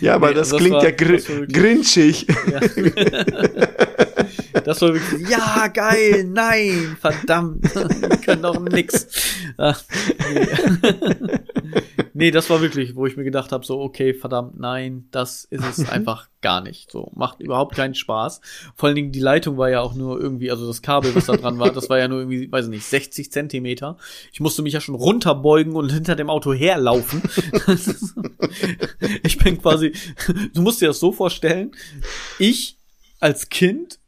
Ja, 0.00 0.14
aber 0.14 0.28
Nee, 0.28 0.34
das 0.34 0.48
das 0.48 0.58
klingt 0.58 0.76
war- 0.76 0.84
ja 0.84 0.90
gr 0.90 1.18
grinchig. 1.46 2.26
Ja. 2.50 2.60
Das 4.74 4.80
war 4.80 4.94
wirklich, 4.94 5.28
ja, 5.28 5.68
geil, 5.68 6.24
nein, 6.24 6.96
verdammt, 6.98 7.74
wir 7.74 8.16
können 8.16 8.42
doch 8.42 8.58
nix. 8.58 9.06
Ach, 9.58 9.82
nee. 10.32 10.48
nee, 12.14 12.30
das 12.30 12.48
war 12.48 12.62
wirklich, 12.62 12.96
wo 12.96 13.06
ich 13.06 13.16
mir 13.16 13.24
gedacht 13.24 13.52
habe, 13.52 13.66
so, 13.66 13.80
okay, 13.80 14.14
verdammt, 14.14 14.58
nein, 14.58 15.06
das 15.10 15.44
ist 15.44 15.78
es 15.78 15.88
einfach 15.90 16.28
gar 16.40 16.62
nicht. 16.62 16.90
So, 16.90 17.10
macht 17.14 17.40
überhaupt 17.40 17.74
keinen 17.74 17.94
Spaß. 17.94 18.40
Vor 18.74 18.86
allen 18.86 18.96
Dingen, 18.96 19.12
die 19.12 19.20
Leitung 19.20 19.58
war 19.58 19.68
ja 19.68 19.80
auch 19.80 19.94
nur 19.94 20.20
irgendwie, 20.20 20.50
also 20.50 20.66
das 20.66 20.82
Kabel, 20.82 21.14
was 21.14 21.26
da 21.26 21.36
dran 21.36 21.58
war, 21.58 21.70
das 21.70 21.90
war 21.90 21.98
ja 21.98 22.08
nur 22.08 22.20
irgendwie, 22.20 22.50
weiß 22.50 22.66
ich 22.66 22.70
nicht, 22.70 22.86
60 22.86 23.32
Zentimeter. 23.32 23.98
Ich 24.32 24.40
musste 24.40 24.62
mich 24.62 24.72
ja 24.72 24.80
schon 24.80 24.94
runterbeugen 24.94 25.76
und 25.76 25.92
hinter 25.92 26.16
dem 26.16 26.30
Auto 26.30 26.52
herlaufen. 26.52 27.22
ich 29.22 29.38
bin 29.38 29.60
quasi, 29.60 29.92
du 30.54 30.62
musst 30.62 30.80
dir 30.80 30.88
das 30.88 31.00
so 31.00 31.12
vorstellen, 31.12 31.72
ich 32.38 32.78
als 33.20 33.48
Kind 33.48 33.98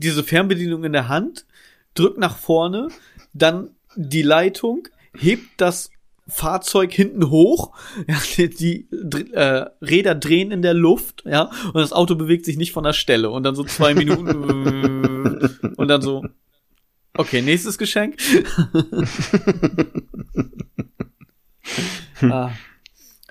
diese 0.00 0.24
Fernbedienung 0.24 0.84
in 0.84 0.92
der 0.92 1.08
Hand, 1.08 1.46
drückt 1.94 2.18
nach 2.18 2.36
vorne, 2.36 2.88
dann 3.32 3.70
die 3.96 4.22
Leitung, 4.22 4.88
hebt 5.16 5.48
das 5.56 5.90
Fahrzeug 6.28 6.92
hinten 6.92 7.30
hoch, 7.30 7.72
ja, 8.08 8.18
die, 8.36 8.88
äh, 9.32 9.66
Räder 9.80 10.14
drehen 10.14 10.50
in 10.50 10.62
der 10.62 10.74
Luft, 10.74 11.22
ja, 11.24 11.50
und 11.66 11.76
das 11.76 11.92
Auto 11.92 12.14
bewegt 12.16 12.44
sich 12.44 12.56
nicht 12.56 12.72
von 12.72 12.84
der 12.84 12.92
Stelle 12.92 13.30
und 13.30 13.44
dann 13.44 13.54
so 13.54 13.64
zwei 13.64 13.94
Minuten 13.94 15.70
und 15.76 15.88
dann 15.88 16.02
so, 16.02 16.24
okay, 17.14 17.42
nächstes 17.42 17.78
Geschenk. 17.78 18.16
ah. 22.22 22.50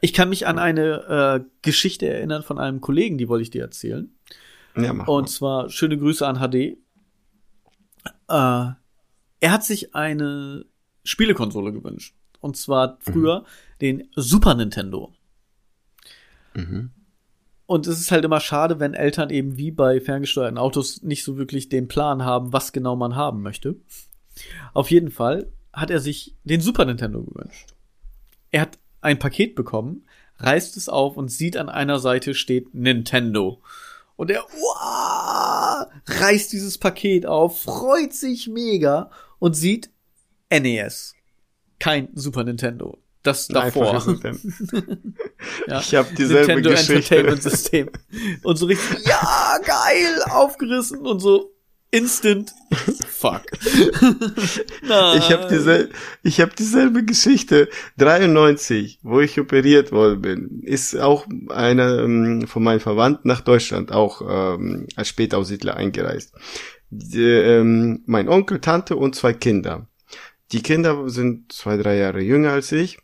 Ich 0.02 0.14
kann 0.14 0.30
mich 0.30 0.46
an 0.46 0.60
eine 0.60 1.42
äh, 1.42 1.50
Geschichte 1.64 2.08
erinnern 2.08 2.44
von 2.44 2.60
einem 2.60 2.80
Kollegen, 2.80 3.18
die 3.18 3.28
wollte 3.28 3.42
ich 3.42 3.50
dir 3.50 3.64
erzählen. 3.64 4.15
Ja, 4.78 4.94
mach 4.94 5.08
Und 5.08 5.30
zwar 5.30 5.70
schöne 5.70 5.98
Grüße 5.98 6.26
an 6.26 6.38
HD. 6.38 6.56
Äh, 6.56 6.76
er 8.28 9.52
hat 9.52 9.64
sich 9.64 9.96
eine 9.96 10.66
Spielekonsole 11.04 11.72
gewünscht. 11.72 12.16
Und 12.40 12.58
zwar 12.58 12.98
früher 13.00 13.42
mhm. 13.42 13.46
den 13.82 14.10
Super 14.16 14.56
Nintendo. 14.56 15.14
Mhm. 16.54 16.92
Und 17.68 17.88
es 17.88 18.00
ist 18.00 18.12
halt 18.12 18.24
immer 18.24 18.40
schade, 18.40 18.80
wenn 18.80 18.94
Eltern 18.94 19.32
eben 19.32 19.58
wie 19.58 19.72
bei 19.72 20.00
ferngesteuerten 20.00 20.58
Autos 20.58 21.02
nicht 21.02 21.24
so 21.24 21.38
wirklich 21.38 21.70
den 21.70 21.88
Plan 21.88 22.24
haben, 22.24 22.54
was 22.54 22.74
genau 22.74 22.96
man 22.96 23.16
haben 23.16 23.42
möchte. 23.42 23.76
Auf 24.74 24.92
jeden 24.92 25.10
Fall 25.10 25.48
hat 25.74 25.90
er 25.90 26.00
sich 26.00 26.36
den 26.44 26.62
Super 26.62 26.86
Nintendo 26.86 27.24
gewünscht. 27.24 27.74
Er 28.52 28.62
hat 28.62 28.78
ein 29.02 29.20
Paket 29.20 29.56
bekommen, 29.56 30.06
reißt 30.38 30.78
es 30.78 30.90
auf 30.90 31.18
und 31.18 31.30
sieht 31.30 31.58
an 31.58 31.70
einer 31.70 32.00
Seite 32.00 32.34
steht 32.34 32.74
Nintendo. 32.74 33.62
Und 34.16 34.32
er 34.32 34.46
uah, 34.46 35.90
reißt 36.08 36.54
dieses 36.54 36.78
Paket 36.78 37.26
auf, 37.26 37.62
freut 37.64 38.14
sich 38.14 38.48
mega 38.48 39.12
und 39.40 39.56
sieht 39.56 39.92
NES. 40.50 41.14
Kein 41.80 42.10
Super 42.14 42.44
Nintendo 42.44 42.98
das 43.26 43.48
davor. 43.48 44.04
ja. 45.68 45.80
Ich 45.80 45.96
habe 45.96 46.14
dieselbe 46.16 46.54
Nintendo 46.54 46.70
Geschichte. 46.72 46.96
Entertainment 46.96 47.44
System. 47.44 47.90
Und 48.44 48.58
so 48.58 48.68
richtig, 48.68 49.06
ja, 49.06 49.58
geil, 49.66 50.24
aufgerissen 50.30 51.00
und 51.06 51.20
so 51.20 51.55
instant 51.96 52.54
fuck. 53.08 53.44
ich 53.54 55.32
habe 55.32 55.48
dieselbe, 55.50 55.94
ich 56.24 56.42
habe 56.42 56.52
dieselbe 56.58 57.06
Geschichte. 57.06 57.70
93, 57.98 59.00
wo 59.04 59.22
ich 59.22 59.40
operiert 59.40 59.92
worden 59.92 60.22
bin, 60.22 60.62
ist 60.64 60.96
auch 60.98 61.26
einer 61.50 62.00
ähm, 62.04 62.48
von 62.48 62.64
meinen 62.64 62.80
Verwandten 62.80 63.28
nach 63.28 63.42
Deutschland 63.42 63.92
auch 63.92 64.22
ähm, 64.28 64.88
als 64.96 65.08
Spätaussiedler 65.08 65.78
eingereist. 65.78 66.34
Die, 66.90 67.24
ähm, 67.24 68.04
mein 68.06 68.30
Onkel, 68.30 68.60
Tante 68.60 68.96
und 68.96 69.16
zwei 69.16 69.34
Kinder. 69.34 69.88
Die 70.52 70.62
Kinder 70.62 71.10
sind 71.10 71.52
zwei, 71.52 71.78
drei 71.78 71.98
Jahre 71.98 72.22
jünger 72.22 72.52
als 72.52 72.72
ich 72.72 73.00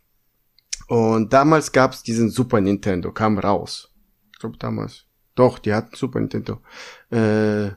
und 0.88 1.32
damals 1.32 1.72
gab's 1.72 2.02
diesen 2.02 2.30
Super 2.30 2.60
Nintendo, 2.60 3.12
kam 3.12 3.38
raus. 3.38 3.90
Ich 4.32 4.38
glaube 4.38 4.58
damals. 4.58 5.06
Doch, 5.34 5.58
die 5.58 5.72
hatten 5.72 5.96
Super 5.96 6.20
Nintendo. 6.20 6.60
Äh, 7.10 7.70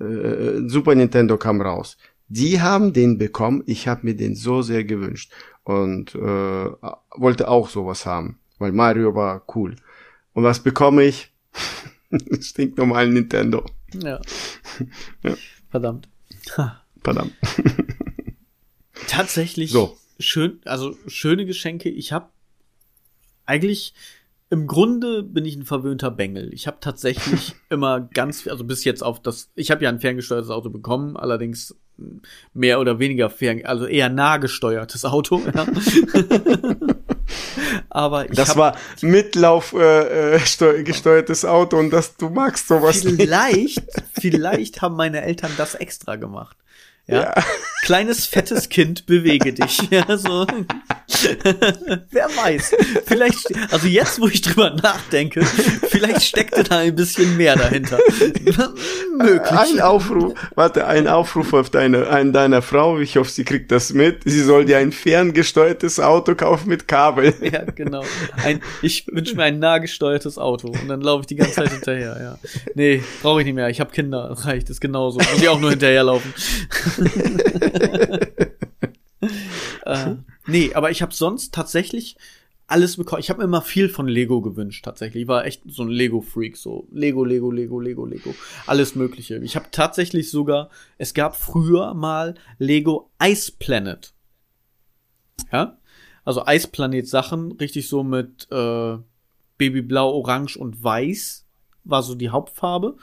äh, 0.00 0.68
Super 0.68 0.94
Nintendo 0.94 1.36
kam 1.36 1.60
raus. 1.60 1.96
Die 2.28 2.60
haben 2.60 2.92
den 2.92 3.18
bekommen. 3.18 3.62
Ich 3.66 3.86
habe 3.88 4.00
mir 4.04 4.16
den 4.16 4.34
so 4.34 4.62
sehr 4.62 4.84
gewünscht 4.84 5.32
und 5.64 6.14
äh, 6.14 6.18
wollte 6.18 7.48
auch 7.48 7.68
sowas 7.68 8.06
haben, 8.06 8.38
weil 8.58 8.72
Mario 8.72 9.14
war 9.14 9.44
cool. 9.54 9.76
Und 10.32 10.44
was 10.44 10.60
bekomme 10.60 11.04
ich? 11.04 11.32
Stinknormalen 12.40 13.14
Nintendo. 13.14 13.64
Ja. 13.94 14.20
ja. 15.22 15.34
Verdammt. 15.70 16.08
Verdammt. 17.02 17.32
Tatsächlich 19.08 19.70
so. 19.70 19.96
schön, 20.18 20.60
also 20.64 20.96
schöne 21.06 21.46
Geschenke. 21.46 21.88
Ich 21.88 22.12
habe 22.12 22.28
eigentlich 23.44 23.94
im 24.48 24.66
Grunde 24.66 25.22
bin 25.22 25.44
ich 25.44 25.56
ein 25.56 25.64
verwöhnter 25.64 26.10
Bengel. 26.10 26.52
Ich 26.54 26.66
habe 26.66 26.78
tatsächlich 26.80 27.54
immer 27.70 28.00
ganz, 28.00 28.46
also 28.46 28.64
bis 28.64 28.84
jetzt 28.84 29.02
auf 29.02 29.20
das, 29.20 29.50
ich 29.54 29.70
habe 29.70 29.84
ja 29.84 29.90
ein 29.90 30.00
ferngesteuertes 30.00 30.50
Auto 30.50 30.70
bekommen, 30.70 31.16
allerdings 31.16 31.74
mehr 32.52 32.78
oder 32.78 32.98
weniger 32.98 33.30
fern, 33.30 33.62
also 33.64 33.86
eher 33.86 34.08
nahgesteuertes 34.08 35.04
Auto. 35.04 35.40
Ja. 35.54 35.66
Aber 37.90 38.26
ich 38.26 38.36
das 38.36 38.56
war 38.56 38.76
Mitlauf 39.00 39.72
äh, 39.72 40.36
äh, 40.36 40.82
gesteuertes 40.82 41.44
Auto 41.44 41.78
und 41.78 41.90
das 41.90 42.16
du 42.16 42.28
magst 42.28 42.68
sowas 42.68 43.00
vielleicht, 43.02 43.56
nicht. 43.56 43.82
Vielleicht 44.12 44.82
haben 44.82 44.96
meine 44.96 45.22
Eltern 45.22 45.50
das 45.56 45.74
extra 45.74 46.16
gemacht. 46.16 46.56
Ja? 47.06 47.22
ja. 47.22 47.34
Kleines, 47.82 48.26
fettes 48.26 48.68
Kind, 48.68 49.06
bewege 49.06 49.52
dich. 49.52 49.80
Ja, 49.90 50.18
so. 50.18 50.44
Wer 52.10 52.26
weiß. 52.26 52.74
Vielleicht, 53.06 53.46
also 53.70 53.86
jetzt, 53.86 54.20
wo 54.20 54.26
ich 54.26 54.40
drüber 54.40 54.70
nachdenke, 54.70 55.44
vielleicht 55.44 56.22
steckte 56.22 56.64
da 56.64 56.78
ein 56.78 56.96
bisschen 56.96 57.36
mehr 57.36 57.54
dahinter. 57.54 57.98
Möglich. 59.18 59.50
Ein 59.52 59.80
Aufruf, 59.80 60.34
warte, 60.56 60.88
ein 60.88 61.06
Aufruf 61.06 61.52
auf 61.52 61.70
deine, 61.70 62.08
an 62.08 62.32
deiner 62.32 62.60
Frau. 62.60 62.98
Ich 62.98 63.16
hoffe, 63.16 63.30
sie 63.30 63.44
kriegt 63.44 63.70
das 63.70 63.92
mit. 63.92 64.22
Sie 64.24 64.42
soll 64.42 64.64
dir 64.64 64.78
ein 64.78 64.90
ferngesteuertes 64.90 66.00
Auto 66.00 66.34
kaufen 66.34 66.68
mit 66.68 66.88
Kabel. 66.88 67.34
Ja, 67.40 67.62
genau. 67.62 68.02
Ein, 68.42 68.60
ich 68.82 69.06
wünsche 69.06 69.36
mir 69.36 69.44
ein 69.44 69.60
nahgesteuertes 69.60 70.38
Auto 70.38 70.68
und 70.68 70.88
dann 70.88 71.02
laufe 71.02 71.20
ich 71.20 71.26
die 71.28 71.36
ganze 71.36 71.54
Zeit 71.54 71.70
hinterher, 71.70 72.16
ja. 72.20 72.38
Nee, 72.74 73.04
brauche 73.22 73.40
ich 73.40 73.46
nicht 73.46 73.54
mehr. 73.54 73.68
Ich 73.68 73.78
habe 73.78 73.92
Kinder, 73.92 74.32
reicht, 74.40 74.70
ist 74.70 74.80
genauso. 74.80 75.18
Muss 75.18 75.40
ich 75.40 75.48
auch 75.48 75.60
nur 75.60 75.70
hinterherlaufen. 75.70 76.34
äh, 79.86 80.16
nee, 80.46 80.74
aber 80.74 80.90
ich 80.90 81.02
habe 81.02 81.14
sonst 81.14 81.54
tatsächlich 81.54 82.16
alles 82.66 82.96
bekommen. 82.96 83.20
Ich 83.20 83.30
habe 83.30 83.38
mir 83.38 83.44
immer 83.44 83.62
viel 83.62 83.88
von 83.88 84.08
Lego 84.08 84.40
gewünscht, 84.40 84.84
tatsächlich. 84.84 85.22
Ich 85.22 85.28
war 85.28 85.44
echt 85.44 85.62
so 85.66 85.84
ein 85.84 85.88
Lego-Freak, 85.88 86.56
so 86.56 86.88
Lego, 86.90 87.24
Lego, 87.24 87.50
Lego, 87.50 87.80
Lego, 87.80 88.04
Lego. 88.04 88.34
Alles 88.66 88.96
Mögliche. 88.96 89.38
Ich 89.38 89.56
habe 89.56 89.66
tatsächlich 89.70 90.30
sogar, 90.30 90.70
es 90.98 91.14
gab 91.14 91.36
früher 91.36 91.94
mal 91.94 92.34
Lego 92.58 93.10
Ice 93.22 93.52
Planet. 93.56 94.12
Ja? 95.52 95.78
Also 96.24 96.44
Eisplanet-Sachen, 96.44 97.52
richtig 97.52 97.88
so 97.88 98.02
mit 98.02 98.48
äh, 98.50 98.96
Babyblau, 99.58 100.10
Orange 100.10 100.56
und 100.56 100.82
Weiß 100.82 101.46
war 101.84 102.02
so 102.02 102.16
die 102.16 102.30
Hauptfarbe. 102.30 102.96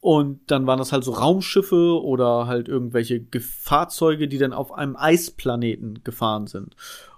Und 0.00 0.40
dann 0.50 0.66
waren 0.66 0.78
das 0.78 0.92
halt 0.92 1.04
so 1.04 1.12
Raumschiffe 1.12 2.02
oder 2.02 2.46
halt 2.46 2.68
irgendwelche 2.68 3.22
Fahrzeuge, 3.38 4.28
die 4.28 4.38
dann 4.38 4.54
auf 4.54 4.72
einem 4.72 4.96
Eisplaneten 4.96 6.00
gefahren 6.04 6.46
sind. 6.46 6.74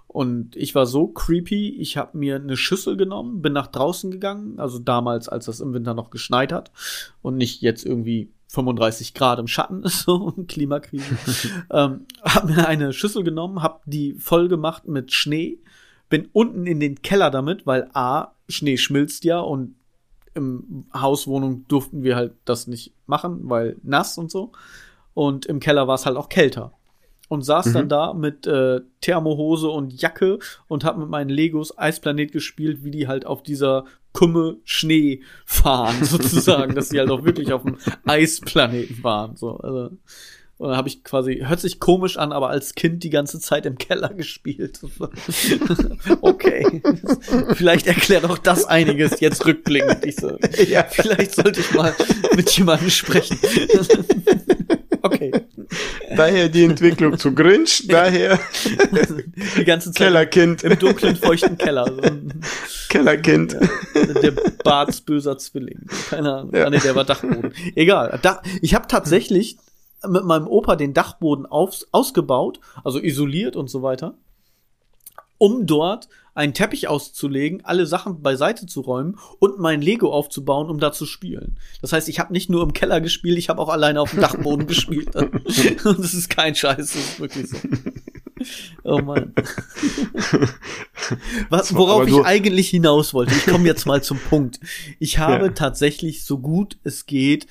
Und 0.07 0.55
ich 0.55 0.75
war 0.75 0.85
so 0.85 1.07
creepy, 1.07 1.69
ich 1.69 1.97
habe 1.97 2.17
mir 2.17 2.35
eine 2.35 2.55
Schüssel 2.55 2.97
genommen, 2.97 3.41
bin 3.41 3.53
nach 3.53 3.67
draußen 3.67 4.11
gegangen, 4.11 4.59
also 4.59 4.77
damals, 4.77 5.27
als 5.27 5.45
das 5.45 5.59
im 5.59 5.73
Winter 5.73 5.95
noch 5.95 6.11
geschneit 6.11 6.51
hat 6.51 6.71
und 7.23 7.35
nicht 7.35 7.61
jetzt 7.61 7.83
irgendwie 7.83 8.31
35 8.49 9.15
Grad 9.15 9.39
im 9.39 9.47
Schatten 9.47 9.81
ist, 9.81 10.01
so 10.05 10.31
Klimakrise. 10.47 11.17
ähm, 11.71 12.05
hab 12.21 12.45
mir 12.45 12.67
eine 12.67 12.93
Schüssel 12.93 13.23
genommen, 13.23 13.63
hab 13.63 13.81
die 13.85 14.13
voll 14.13 14.49
gemacht 14.49 14.87
mit 14.87 15.11
Schnee, 15.11 15.57
bin 16.09 16.29
unten 16.31 16.67
in 16.67 16.79
den 16.79 17.01
Keller 17.01 17.31
damit, 17.31 17.65
weil 17.65 17.89
A, 17.93 18.33
Schnee 18.47 18.77
schmilzt 18.77 19.23
ja 19.23 19.39
und 19.39 19.73
im 20.35 20.85
Hauswohnung 20.93 21.65
durften 21.67 22.03
wir 22.03 22.15
halt 22.15 22.33
das 22.45 22.67
nicht 22.67 22.93
machen, 23.05 23.41
weil 23.43 23.77
nass 23.83 24.17
und 24.17 24.31
so. 24.31 24.51
Und 25.13 25.45
im 25.45 25.59
Keller 25.59 25.87
war 25.87 25.95
es 25.95 26.05
halt 26.05 26.17
auch 26.17 26.29
kälter. 26.29 26.73
Und 27.29 27.43
saß 27.43 27.67
mhm. 27.67 27.73
dann 27.73 27.89
da 27.89 28.13
mit 28.13 28.45
äh, 28.47 28.81
Thermohose 29.01 29.69
und 29.69 29.99
Jacke 30.01 30.39
und 30.67 30.83
hab 30.83 30.97
mit 30.97 31.09
meinen 31.09 31.29
Legos 31.29 31.77
Eisplanet 31.77 32.31
gespielt, 32.31 32.83
wie 32.83 32.91
die 32.91 33.07
halt 33.07 33.25
auf 33.25 33.43
dieser 33.43 33.85
Kumme 34.11 34.57
Schnee 34.63 35.21
fahren, 35.45 35.95
sozusagen, 36.03 36.75
dass 36.75 36.89
sie 36.89 36.99
halt 36.99 37.09
auch 37.09 37.23
wirklich 37.23 37.51
auf 37.53 37.63
dem 37.63 37.77
Eisplaneten 38.05 39.03
waren. 39.03 39.35
So, 39.35 39.57
also 39.57 39.89
und 40.57 40.69
dann 40.69 40.77
habe 40.77 40.87
ich 40.87 41.03
quasi, 41.03 41.43
hört 41.45 41.59
sich 41.59 41.79
komisch 41.79 42.17
an, 42.17 42.31
aber 42.31 42.49
als 42.49 42.75
Kind 42.75 43.03
die 43.03 43.09
ganze 43.09 43.39
Zeit 43.39 43.65
im 43.65 43.77
Keller 43.77 44.09
gespielt. 44.13 44.79
okay. 46.21 46.81
vielleicht 47.55 47.87
erklärt 47.87 48.25
auch 48.25 48.37
das 48.37 48.65
einiges 48.65 49.19
jetzt 49.19 49.45
rückblickend. 49.45 50.05
Ich 50.05 50.15
so, 50.21 50.37
ja. 50.67 50.83
Vielleicht 50.83 51.35
sollte 51.35 51.59
ich 51.59 51.73
mal 51.73 51.93
mit 52.35 52.49
jemandem 52.51 52.89
sprechen. 52.91 53.37
okay. 55.01 55.31
Daher 56.15 56.49
die 56.49 56.65
Entwicklung 56.65 57.17
zu 57.17 57.33
Grinch, 57.33 57.87
daher 57.87 58.39
die 59.57 59.65
ganze 59.65 59.91
Zeit 59.91 60.07
Kellerkind. 60.07 60.63
im 60.63 60.77
dunklen, 60.77 61.15
feuchten 61.15 61.57
Keller. 61.57 61.91
Kellerkind. 62.89 63.57
Ja, 63.95 64.13
der 64.21 64.31
Barts 64.63 65.01
böser 65.01 65.37
Zwilling. 65.39 65.87
Keine 66.11 66.31
Ahnung. 66.31 66.55
Ja. 66.55 66.65
Ah, 66.65 66.69
nee, 66.69 66.77
der 66.79 66.95
war 66.95 67.05
Dachboden. 67.05 67.53
Egal. 67.75 68.19
Da, 68.21 68.43
ich 68.61 68.75
habe 68.75 68.87
tatsächlich 68.87 69.57
mit 70.07 70.25
meinem 70.25 70.47
Opa 70.47 70.75
den 70.75 70.93
Dachboden 70.93 71.45
auf, 71.45 71.85
ausgebaut, 71.91 72.59
also 72.83 72.99
isoliert 72.99 73.55
und 73.55 73.69
so 73.69 73.81
weiter, 73.81 74.15
um 75.37 75.65
dort 75.65 76.07
einen 76.35 76.53
Teppich 76.53 76.87
auszulegen, 76.87 77.63
alle 77.63 77.85
Sachen 77.85 78.21
beiseite 78.21 78.65
zu 78.65 78.81
räumen 78.81 79.19
und 79.39 79.59
mein 79.59 79.81
Lego 79.81 80.11
aufzubauen, 80.11 80.69
um 80.69 80.79
da 80.79 80.91
zu 80.91 81.05
spielen. 81.05 81.59
Das 81.81 81.93
heißt, 81.93 82.09
ich 82.09 82.19
habe 82.19 82.33
nicht 82.33 82.49
nur 82.49 82.63
im 82.63 82.73
Keller 82.73 83.01
gespielt, 83.01 83.37
ich 83.37 83.49
habe 83.49 83.61
auch 83.61 83.69
alleine 83.69 84.01
auf 84.01 84.11
dem 84.11 84.21
Dachboden 84.21 84.65
gespielt. 84.67 85.15
Und 85.15 85.45
das 85.99 86.13
ist 86.13 86.29
kein 86.29 86.55
Scheiß, 86.55 86.77
das 86.77 86.95
ist 86.95 87.19
wirklich 87.19 87.49
so. 87.49 87.57
Oh 88.83 88.99
Mann. 88.99 89.33
Was, 91.49 91.75
worauf 91.75 92.07
ich 92.07 92.25
eigentlich 92.25 92.69
hinaus 92.69 93.13
wollte, 93.13 93.33
ich 93.33 93.45
komme 93.45 93.65
jetzt 93.65 93.85
mal 93.85 94.01
zum 94.03 94.17
Punkt. 94.17 94.59
Ich 94.99 95.17
habe 95.19 95.45
ja. 95.45 95.51
tatsächlich 95.51 96.25
so 96.25 96.39
gut 96.39 96.77
es 96.83 97.05
geht 97.05 97.47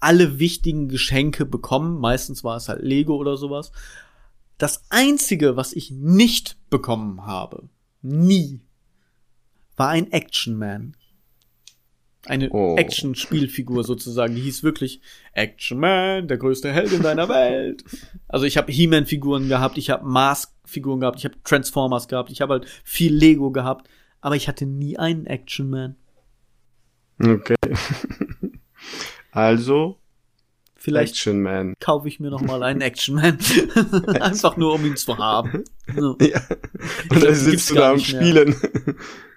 alle 0.00 0.38
wichtigen 0.38 0.88
Geschenke 0.88 1.44
bekommen. 1.46 1.98
Meistens 1.98 2.44
war 2.44 2.56
es 2.56 2.68
halt 2.68 2.82
Lego 2.82 3.16
oder 3.16 3.36
sowas. 3.36 3.72
Das 4.58 4.84
einzige, 4.90 5.56
was 5.56 5.72
ich 5.72 5.90
nicht 5.90 6.56
bekommen 6.70 7.26
habe, 7.26 7.68
nie, 8.02 8.60
war 9.76 9.88
ein 9.90 10.10
Action 10.12 10.56
Man. 10.58 10.96
Eine 12.26 12.50
Oh. 12.50 12.76
Action-Spielfigur 12.76 13.84
sozusagen. 13.84 14.34
Die 14.34 14.42
hieß 14.42 14.64
wirklich 14.64 15.00
Action 15.32 15.78
Man, 15.78 16.26
der 16.26 16.36
größte 16.36 16.72
Held 16.72 16.92
in 16.92 17.02
deiner 17.02 17.28
Welt. 17.28 17.84
Also 18.26 18.44
ich 18.44 18.56
habe 18.56 18.72
He-Man-Figuren 18.72 19.48
gehabt, 19.48 19.78
ich 19.78 19.90
habe 19.90 20.06
Mask-Figuren 20.06 21.00
gehabt, 21.00 21.18
ich 21.18 21.24
habe 21.24 21.36
Transformers 21.44 22.08
gehabt, 22.08 22.30
ich 22.30 22.40
habe 22.40 22.54
halt 22.54 22.66
viel 22.84 23.14
Lego 23.14 23.52
gehabt, 23.52 23.88
aber 24.20 24.34
ich 24.34 24.48
hatte 24.48 24.66
nie 24.66 24.98
einen 24.98 25.26
Action 25.26 25.70
Man. 25.70 25.96
Okay. 27.22 27.54
Also, 29.38 30.00
Vielleicht 30.74 31.12
Action 31.12 31.42
Man. 31.42 31.74
kaufe 31.78 32.08
ich 32.08 32.18
mir 32.18 32.28
noch 32.28 32.40
mal 32.40 32.64
einen 32.64 32.80
Action 32.80 33.14
Man. 33.14 33.38
Einfach 34.20 34.56
nur, 34.56 34.74
um 34.74 34.84
ihn 34.84 34.96
zu 34.96 35.16
haben. 35.16 35.62
So. 35.96 36.16
Ja. 36.20 36.40
Und 37.08 37.22
dann 37.22 37.34
sitzt 37.36 37.70
du 37.70 37.76
da 37.76 37.92
am. 37.92 38.00
Spielen. 38.00 38.56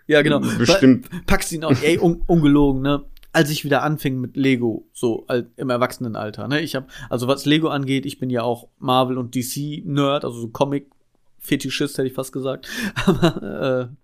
Ja, 0.07 0.23
genau. 0.23 0.39
Bestimmt. 0.57 1.07
packst 1.27 1.51
ihn 1.51 1.63
auch, 1.63 1.79
ey, 1.83 1.99
un, 1.99 2.23
ungelogen, 2.25 2.81
ne? 2.81 3.05
Als 3.31 3.51
ich 3.51 3.63
wieder 3.63 3.83
anfing 3.83 4.19
mit 4.19 4.35
Lego, 4.35 4.89
so 4.91 5.27
im 5.55 5.69
Erwachsenenalter, 5.69 6.47
ne? 6.47 6.61
Ich 6.61 6.73
habe, 6.73 6.87
also 7.11 7.27
was 7.27 7.45
Lego 7.45 7.67
angeht, 7.67 8.07
ich 8.07 8.17
bin 8.17 8.31
ja 8.31 8.41
auch 8.41 8.69
Marvel 8.79 9.19
und 9.19 9.35
DC 9.35 9.85
Nerd, 9.85 10.25
also 10.25 10.39
so 10.39 10.47
Comic 10.47 10.89
Fetischist 11.37 11.99
hätte 11.99 12.07
ich 12.07 12.15
fast 12.15 12.33
gesagt, 12.33 12.67
aber 13.05 13.89
äh, 13.91 13.95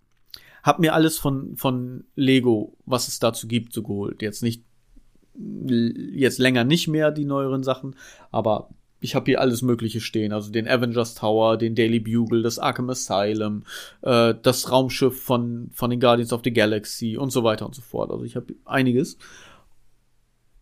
hab 0.61 0.77
mir 0.77 0.93
alles 0.93 1.17
von 1.17 1.57
von 1.57 2.03
Lego, 2.15 2.77
was 2.85 3.07
es 3.07 3.17
dazu 3.17 3.47
gibt, 3.47 3.73
so 3.73 3.81
geholt. 3.81 4.21
Jetzt 4.21 4.43
nicht 4.43 4.63
jetzt 5.37 6.39
länger 6.39 6.63
nicht 6.63 6.87
mehr 6.87 7.11
die 7.11 7.25
neueren 7.25 7.63
Sachen, 7.63 7.95
aber 8.31 8.69
ich 8.99 9.15
habe 9.15 9.25
hier 9.25 9.41
alles 9.41 9.61
Mögliche 9.61 10.01
stehen, 10.01 10.33
also 10.33 10.51
den 10.51 10.67
Avengers 10.67 11.13
Tower, 11.15 11.57
den 11.57 11.75
Daily 11.75 11.99
Bugle, 11.99 12.41
das 12.41 12.57
Arkham 12.57 12.89
Asylum, 12.89 13.63
äh, 14.01 14.33
das 14.41 14.71
Raumschiff 14.71 15.21
von 15.21 15.69
von 15.73 15.89
den 15.91 15.99
Guardians 15.99 16.33
of 16.33 16.41
the 16.43 16.51
Galaxy 16.51 17.17
und 17.17 17.29
so 17.29 17.43
weiter 17.43 17.65
und 17.65 17.75
so 17.75 17.81
fort. 17.81 18.11
Also 18.11 18.23
ich 18.23 18.35
habe 18.35 18.55
einiges. 18.65 19.17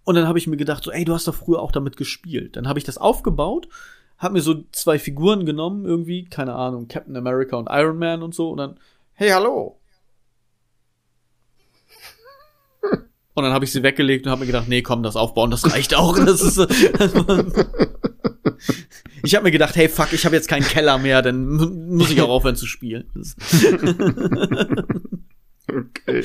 Und 0.04 0.16
dann 0.16 0.28
habe 0.28 0.38
ich 0.38 0.48
mir 0.48 0.58
gedacht, 0.58 0.84
so, 0.84 0.92
ey, 0.92 1.04
du 1.04 1.14
hast 1.14 1.28
doch 1.28 1.34
früher 1.34 1.62
auch 1.62 1.72
damit 1.72 1.98
gespielt. 1.98 2.56
Dann 2.56 2.68
habe 2.68 2.78
ich 2.78 2.86
das 2.86 3.00
aufgebaut, 3.00 3.68
habe 4.18 4.34
mir 4.36 4.42
so 4.42 4.64
zwei 4.72 5.00
Figuren 5.00 5.46
genommen, 5.46 5.86
irgendwie, 5.86 6.26
keine 6.26 6.54
Ahnung, 6.54 6.88
Captain 6.88 7.16
America 7.16 7.58
und 7.58 7.70
Iron 7.72 7.98
Man 7.98 8.22
und 8.22 8.36
so, 8.36 8.52
und 8.52 8.58
dann, 8.58 8.80
hey, 9.14 9.30
hallo. 9.30 9.80
Und 13.36 13.44
dann 13.44 13.54
habe 13.54 13.66
ich 13.66 13.72
sie 13.72 13.84
weggelegt 13.84 14.26
und 14.26 14.32
habe 14.32 14.40
mir 14.42 14.48
gedacht, 14.48 14.68
nee, 14.68 14.82
komm, 14.82 15.04
das 15.04 15.16
aufbauen, 15.16 15.52
das 15.52 15.72
reicht 15.72 15.94
auch. 15.94 16.18
Das 16.26 16.42
ist, 16.42 16.58
ich 19.24 19.36
habe 19.36 19.44
mir 19.44 19.52
gedacht, 19.52 19.76
hey, 19.76 19.90
fuck, 19.90 20.14
ich 20.14 20.26
habe 20.26 20.36
jetzt 20.36 20.48
keinen 20.48 20.64
Keller 20.64 20.98
mehr, 20.98 21.22
dann 21.22 21.46
mu- 21.48 21.66
muss 21.98 22.10
ich 22.12 22.22
auch 22.22 22.30
aufhören 22.30 22.56
zu 22.56 22.66
spielen. 22.66 23.06
Okay. 25.68 26.24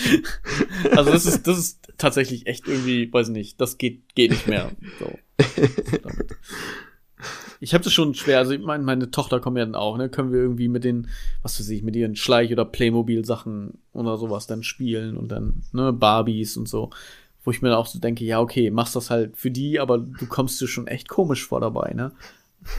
Also 0.92 1.11
das 1.11 1.26
ist, 1.26 1.46
das 1.46 1.58
ist 1.58 1.88
tatsächlich 1.98 2.46
echt 2.46 2.68
irgendwie, 2.68 3.11
weiß 3.12 3.28
nicht, 3.30 3.61
das 3.61 3.78
geht, 3.78 4.14
geht 4.14 4.30
nicht 4.30 4.46
mehr. 4.46 4.70
So. 4.98 5.18
Damit. 6.02 6.36
Ich 7.60 7.74
habe 7.74 7.84
das 7.84 7.92
schon 7.92 8.14
schwer, 8.14 8.38
also 8.38 8.52
ich 8.52 8.60
meine, 8.60 8.82
meine 8.84 9.10
Tochter 9.10 9.40
kommt 9.40 9.58
ja 9.58 9.64
dann 9.64 9.74
auch, 9.74 9.96
ne? 9.96 10.08
Können 10.08 10.32
wir 10.32 10.40
irgendwie 10.40 10.68
mit 10.68 10.84
den, 10.84 11.08
was 11.42 11.58
weiß 11.58 11.68
ich, 11.70 11.82
mit 11.82 11.96
ihren 11.96 12.16
Schleich- 12.16 12.52
oder 12.52 12.64
Playmobil-Sachen 12.64 13.78
oder 13.92 14.16
sowas 14.16 14.46
dann 14.46 14.62
spielen 14.62 15.16
und 15.16 15.28
dann, 15.28 15.62
ne, 15.72 15.92
Barbies 15.92 16.56
und 16.56 16.68
so. 16.68 16.90
Wo 17.42 17.50
ich 17.50 17.62
mir 17.62 17.70
dann 17.70 17.78
auch 17.78 17.86
so 17.86 17.98
denke, 17.98 18.24
ja, 18.24 18.40
okay, 18.40 18.70
machst 18.70 18.96
das 18.96 19.10
halt 19.10 19.36
für 19.36 19.50
die, 19.50 19.80
aber 19.80 19.98
du 19.98 20.26
kommst 20.26 20.60
dir 20.60 20.68
schon 20.68 20.86
echt 20.86 21.08
komisch 21.08 21.46
vor 21.46 21.60
dabei, 21.60 21.92
ne? 21.94 22.12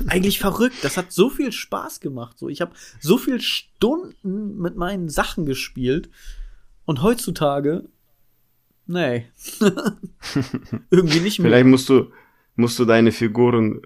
Eigentlich 0.08 0.40
verrückt. 0.40 0.76
Das 0.84 0.98
hat 0.98 1.12
so 1.12 1.30
viel 1.30 1.52
Spaß 1.52 2.00
gemacht. 2.00 2.38
So, 2.38 2.50
ich 2.50 2.62
habe 2.62 2.74
so 3.00 3.18
viel 3.18 3.42
Stunden 3.42 4.58
mit 4.58 4.76
meinen 4.76 5.10
Sachen 5.10 5.46
gespielt. 5.46 6.10
Und 6.86 7.02
heutzutage, 7.02 7.86
nee. 8.86 9.26
Irgendwie 10.92 11.20
nicht 11.20 11.40
mehr. 11.40 11.50
Vielleicht 11.50 11.68
musst 11.68 11.90
du, 11.90 12.12
musst 12.56 12.78
du 12.80 12.86
deine 12.86 13.12
Figuren 13.12 13.82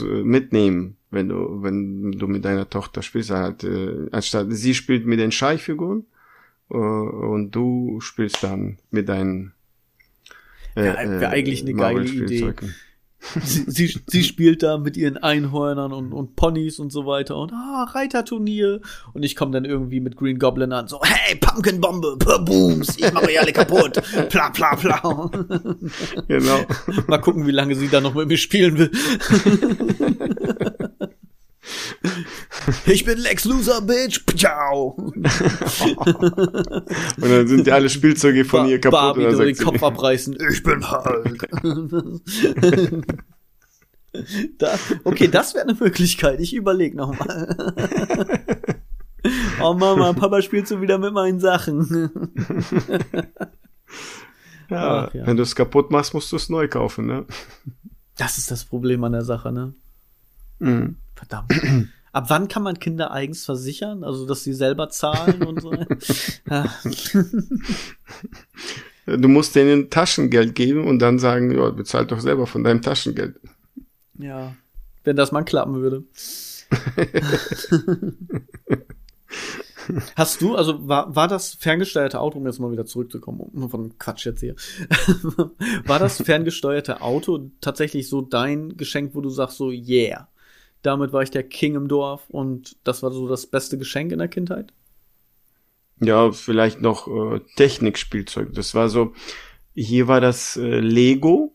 äh, 0.00 0.04
mitnehmen, 0.22 0.96
wenn 1.10 1.28
du, 1.28 1.62
wenn 1.62 2.12
du 2.12 2.28
mit 2.28 2.44
deiner 2.44 2.68
Tochter 2.68 3.02
spielst. 3.02 3.30
Halt, 3.30 3.64
äh, 3.64 4.08
anstatt 4.12 4.46
sie 4.50 4.74
spielt 4.74 5.06
mit 5.06 5.18
den 5.18 5.32
Scheichfiguren 5.32 6.04
äh, 6.70 6.74
und 6.76 7.50
du 7.50 8.00
spielst 8.00 8.42
dann 8.42 8.78
mit 8.90 9.08
deinen 9.08 9.52
äh, 10.74 10.82
Wär- 10.82 11.20
wär 11.20 11.30
eigentlich 11.30 11.62
eine 11.62 11.74
geile 11.74 11.94
Marvel-Spielzeugen. 12.00 12.74
Sie, 13.44 13.64
sie, 13.66 14.00
sie 14.06 14.24
spielt 14.24 14.62
da 14.62 14.78
mit 14.78 14.96
ihren 14.96 15.16
Einhörnern 15.16 15.92
und, 15.92 16.12
und 16.12 16.36
Ponys 16.36 16.78
und 16.78 16.92
so 16.92 17.06
weiter 17.06 17.36
und 17.36 17.52
ah, 17.52 17.88
Reiterturnier. 17.92 18.80
Und 19.12 19.22
ich 19.22 19.36
komme 19.36 19.52
dann 19.52 19.64
irgendwie 19.64 20.00
mit 20.00 20.16
Green 20.16 20.38
Goblin 20.38 20.72
an, 20.72 20.88
so, 20.88 21.00
hey, 21.02 21.36
Pumpkinbombe, 21.36 22.16
booms, 22.44 22.96
ich 22.98 23.12
mache 23.12 23.26
euch 23.26 23.40
alle 23.40 23.52
kaputt, 23.52 24.02
pla, 24.28 24.50
pla, 24.50 24.76
pla. 24.76 25.30
Genau. 26.28 26.60
Mal 27.06 27.18
gucken, 27.18 27.46
wie 27.46 27.52
lange 27.52 27.74
sie 27.74 27.88
da 27.88 28.00
noch 28.00 28.14
mit 28.14 28.28
mir 28.28 28.38
spielen 28.38 28.78
will. 28.78 28.90
Ich 32.86 33.04
bin 33.04 33.18
Lex 33.18 33.44
Loser, 33.44 33.80
Bitch. 33.80 34.22
Ciao. 34.36 34.90
Und 34.96 35.24
dann 37.20 37.46
sind 37.46 37.66
ja 37.66 37.74
alle 37.74 37.90
Spielzeuge 37.90 38.44
von 38.44 38.68
ihr 38.68 38.80
kaputt. 38.80 38.98
Barbie 38.98 39.34
soll 39.34 39.52
den 39.52 39.64
Kopf 39.64 39.82
abreißen. 39.82 40.36
Ich 40.50 40.62
bin 40.62 40.90
Hulk. 40.90 41.48
da, 44.58 44.78
okay, 45.04 45.28
das 45.28 45.54
wäre 45.54 45.64
eine 45.64 45.74
Möglichkeit. 45.74 46.40
Ich 46.40 46.54
überlege 46.54 46.96
noch 46.96 47.18
mal. 47.18 48.44
oh 49.62 49.74
Mama, 49.74 50.12
Papa 50.12 50.42
spielt 50.42 50.68
so 50.68 50.80
wieder 50.80 50.98
mit 50.98 51.12
meinen 51.12 51.40
Sachen. 51.40 51.88
ja, 54.70 55.06
Ach, 55.06 55.14
ja. 55.14 55.26
Wenn 55.26 55.36
du 55.36 55.42
es 55.42 55.54
kaputt 55.54 55.90
machst, 55.90 56.14
musst 56.14 56.32
du 56.32 56.36
es 56.36 56.48
neu 56.48 56.68
kaufen, 56.68 57.06
ne? 57.06 57.26
Das 58.16 58.38
ist 58.38 58.50
das 58.50 58.64
Problem 58.64 59.04
an 59.04 59.12
der 59.12 59.24
Sache, 59.24 59.52
ne? 59.52 59.74
Mhm. 60.58 60.96
Verdammt. 61.14 61.52
Ab 62.16 62.30
wann 62.30 62.48
kann 62.48 62.62
man 62.62 62.78
Kinder 62.78 63.10
eigens 63.10 63.44
versichern? 63.44 64.02
Also, 64.02 64.24
dass 64.24 64.42
sie 64.42 64.54
selber 64.54 64.88
zahlen 64.88 65.42
und 65.42 65.60
so? 65.60 65.70
Ja. 66.50 66.64
Du 69.04 69.28
musst 69.28 69.54
denen 69.54 69.88
Taschengeld 69.88 70.56
geben 70.56 70.88
und 70.88 70.98
dann 70.98 71.20
sagen, 71.20 71.56
ja, 71.56 71.70
bezahl 71.70 72.06
doch 72.06 72.18
selber 72.18 72.48
von 72.48 72.64
deinem 72.64 72.82
Taschengeld. 72.82 73.38
ja. 74.18 74.56
Wenn 75.04 75.14
das 75.14 75.30
mal 75.30 75.44
klappen 75.44 75.76
würde. 75.76 76.02
Hast 80.16 80.40
du, 80.40 80.56
also 80.56 80.88
war, 80.88 81.14
war 81.14 81.28
das 81.28 81.54
ferngesteuerte 81.54 82.18
Auto, 82.18 82.38
um 82.38 82.46
jetzt 82.46 82.58
mal 82.58 82.72
wieder 82.72 82.86
zurückzukommen, 82.86 83.38
um 83.40 83.70
von 83.70 83.96
Quatsch 83.98 84.26
jetzt 84.26 84.40
hier, 84.40 84.56
war 85.84 86.00
das 86.00 86.20
ferngesteuerte 86.22 87.02
Auto 87.02 87.52
tatsächlich 87.60 88.08
so 88.08 88.22
dein 88.22 88.76
Geschenk, 88.76 89.14
wo 89.14 89.20
du 89.20 89.30
sagst 89.30 89.58
so, 89.58 89.70
yeah, 89.70 90.26
damit 90.86 91.12
war 91.12 91.22
ich 91.22 91.30
der 91.30 91.42
King 91.42 91.74
im 91.74 91.88
Dorf 91.88 92.28
und 92.28 92.76
das 92.84 93.02
war 93.02 93.10
so 93.10 93.28
das 93.28 93.46
beste 93.46 93.76
Geschenk 93.76 94.12
in 94.12 94.18
der 94.18 94.28
Kindheit? 94.28 94.72
Ja, 96.00 96.30
vielleicht 96.32 96.80
noch 96.80 97.08
äh, 97.08 97.40
Technikspielzeug. 97.56 98.52
Das 98.52 98.74
war 98.74 98.88
so, 98.88 99.14
hier 99.74 100.08
war 100.08 100.20
das 100.20 100.56
äh, 100.56 100.80
Lego 100.80 101.52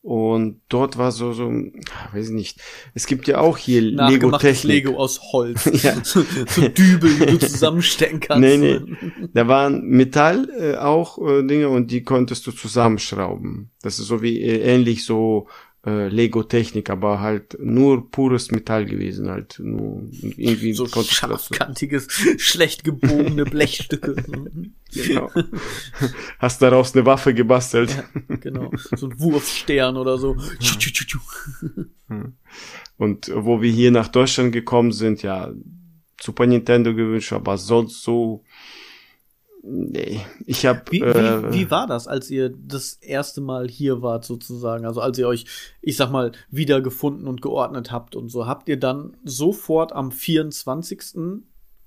und 0.00 0.60
dort 0.68 0.96
war 0.96 1.12
so, 1.12 1.32
so, 1.32 1.44
ah, 1.44 2.14
weiß 2.14 2.28
ich 2.28 2.34
nicht. 2.34 2.60
Es 2.94 3.06
gibt 3.06 3.26
ja 3.26 3.38
auch 3.38 3.58
hier 3.58 3.82
Lego-Technik. 3.82 4.84
Lego 4.84 4.96
aus 4.96 5.20
Holz. 5.32 5.66
Ja. 5.82 6.02
so, 6.02 6.24
so 6.48 6.68
Dübel, 6.68 7.10
die 7.18 7.26
du 7.26 7.38
zusammenstecken 7.38 8.20
kannst. 8.20 8.40
Nee, 8.40 8.56
nee. 8.56 8.80
Da 9.34 9.48
waren 9.48 9.82
Metall 9.82 10.48
äh, 10.58 10.76
auch 10.76 11.18
äh, 11.18 11.42
Dinge 11.42 11.68
und 11.68 11.90
die 11.90 12.04
konntest 12.04 12.46
du 12.46 12.52
zusammenschrauben. 12.52 13.70
Das 13.82 13.98
ist 13.98 14.06
so 14.06 14.22
wie 14.22 14.40
äh, 14.40 14.60
ähnlich 14.60 15.04
so 15.04 15.48
äh, 15.88 16.08
Lego-Technik, 16.08 16.90
aber 16.90 17.20
halt 17.20 17.56
nur 17.60 18.10
pures 18.10 18.50
Metall 18.50 18.84
gewesen, 18.84 19.30
halt 19.30 19.58
nur 19.58 20.02
irgendwie 20.36 20.74
So 20.74 20.86
scharfkantiges, 20.86 22.08
schlecht 22.36 22.84
gebogene 22.84 23.44
Blechstücke. 23.46 24.16
Genau. 24.92 25.30
Hast 26.38 26.60
daraus 26.60 26.94
eine 26.94 27.06
Waffe 27.06 27.32
gebastelt. 27.32 27.90
Ja, 28.28 28.36
genau. 28.36 28.70
So 28.96 29.08
ein 29.08 29.18
Wurfstern 29.18 29.96
oder 29.96 30.18
so. 30.18 30.36
Tschu. 30.60 31.18
Und 32.98 33.30
wo 33.34 33.62
wir 33.62 33.70
hier 33.70 33.90
nach 33.90 34.08
Deutschland 34.08 34.52
gekommen 34.52 34.92
sind, 34.92 35.22
ja, 35.22 35.52
Super 36.20 36.46
Nintendo 36.46 36.94
gewünscht, 36.94 37.32
aber 37.32 37.56
sonst 37.56 38.02
so, 38.02 38.44
nee. 39.68 40.20
Ich 40.46 40.66
habe 40.66 40.82
Wie, 40.90 41.00
äh, 41.00 41.42
wie, 41.52 41.52
wie 41.52 41.70
war 41.70 41.86
das, 41.86 42.06
als 42.06 42.30
ihr 42.30 42.50
das 42.50 42.94
erste 42.94 43.40
Mal 43.40 43.68
hier 43.68 44.02
wart, 44.02 44.24
sozusagen? 44.24 44.84
Also 44.86 45.00
als 45.00 45.18
ihr 45.18 45.28
euch, 45.28 45.46
ich 45.80 45.96
sag 45.96 46.10
mal, 46.10 46.32
wiedergefunden 46.50 47.26
und 47.26 47.42
geordnet 47.42 47.92
habt 47.92 48.16
und 48.16 48.28
so. 48.28 48.46
Habt 48.46 48.68
ihr 48.68 48.78
dann 48.78 49.16
sofort 49.24 49.92
am 49.92 50.10
24. 50.12 51.42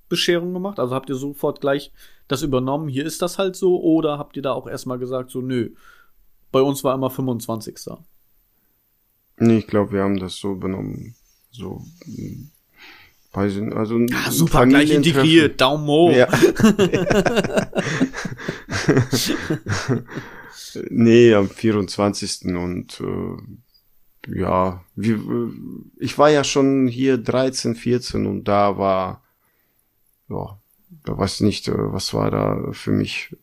Bescherung 0.08 0.52
gemacht? 0.52 0.78
Also 0.78 0.94
habt 0.94 1.08
ihr 1.08 1.16
sofort 1.16 1.60
gleich 1.60 1.92
das 2.28 2.42
übernommen, 2.42 2.88
hier 2.88 3.04
ist 3.04 3.22
das 3.22 3.38
halt 3.38 3.56
so? 3.56 3.80
Oder 3.82 4.18
habt 4.18 4.36
ihr 4.36 4.42
da 4.42 4.52
auch 4.52 4.66
erstmal 4.66 4.98
gesagt, 4.98 5.30
so, 5.30 5.40
nö, 5.40 5.74
bei 6.50 6.62
uns 6.62 6.82
war 6.84 6.94
immer 6.94 7.10
25. 7.10 7.78
Nee, 9.38 9.58
ich 9.58 9.66
glaube, 9.66 9.92
wir 9.92 10.02
haben 10.02 10.18
das 10.18 10.36
so 10.36 10.54
benommen. 10.54 11.14
So. 11.50 11.82
Weiß 13.34 13.56
ich, 13.56 13.74
also 13.74 13.98
ja, 13.98 14.30
super, 14.30 14.66
gleich 14.66 14.90
integriert, 14.90 15.58
Daumen 15.58 15.86
hoch. 15.86 16.12
Ja. 16.12 16.28
nee, 20.90 21.32
am 21.32 21.48
24. 21.48 22.54
und 22.54 23.00
äh, 23.00 24.36
ja, 24.38 24.84
wie, 24.96 25.18
ich 25.98 26.18
war 26.18 26.28
ja 26.28 26.44
schon 26.44 26.88
hier 26.88 27.16
13, 27.16 27.74
14 27.74 28.26
und 28.26 28.44
da 28.44 28.76
war, 28.76 29.24
ja, 30.28 30.60
da 31.04 31.16
weiß 31.16 31.40
nicht, 31.40 31.68
äh, 31.68 31.72
was 31.74 32.12
war 32.12 32.30
da 32.30 32.70
für 32.72 32.92
mich, 32.92 33.34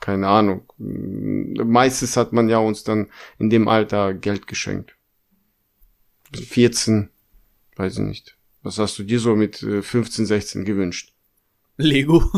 keine 0.00 0.28
Ahnung. 0.28 0.70
Meistens 0.76 2.18
hat 2.18 2.34
man 2.34 2.50
ja 2.50 2.58
uns 2.58 2.84
dann 2.84 3.06
in 3.38 3.48
dem 3.48 3.66
Alter 3.66 4.12
Geld 4.12 4.46
geschenkt. 4.46 4.94
14, 6.34 7.08
weiß 7.76 7.94
ich 7.94 8.04
nicht. 8.04 8.36
Was 8.62 8.78
hast 8.78 8.98
du 8.98 9.04
dir 9.04 9.20
so 9.20 9.36
mit 9.36 9.56
15, 9.56 10.24
äh, 10.24 10.28
16 10.28 10.64
gewünscht? 10.64 11.12
Lego. 11.76 12.22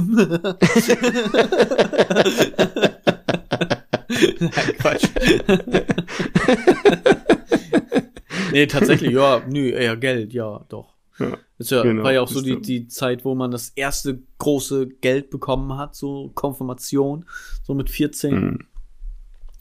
Nein, 4.39 4.51
Quatsch. 4.79 5.09
nee, 8.53 8.66
tatsächlich, 8.66 9.12
ja, 9.12 9.43
nö, 9.49 9.70
eher 9.70 9.97
Geld, 9.97 10.33
ja, 10.33 10.64
doch. 10.68 10.95
Ja, 11.18 11.37
das 11.59 11.70
ja, 11.70 11.83
genau, 11.83 12.05
war 12.05 12.12
ja 12.12 12.23
auch 12.23 12.29
so 12.29 12.41
die, 12.41 12.61
die 12.61 12.89
Zeit, 12.89 13.25
wo 13.25 13.35
man 13.35 13.51
das 13.51 13.70
erste 13.70 14.23
große 14.39 14.89
Geld 14.89 15.31
bekommen 15.31 15.77
hat, 15.77 15.95
so 15.95 16.31
Konfirmation, 16.35 17.27
so 17.62 17.75
mit 17.75 17.91
14. 17.91 18.35
Mhm. 18.35 18.59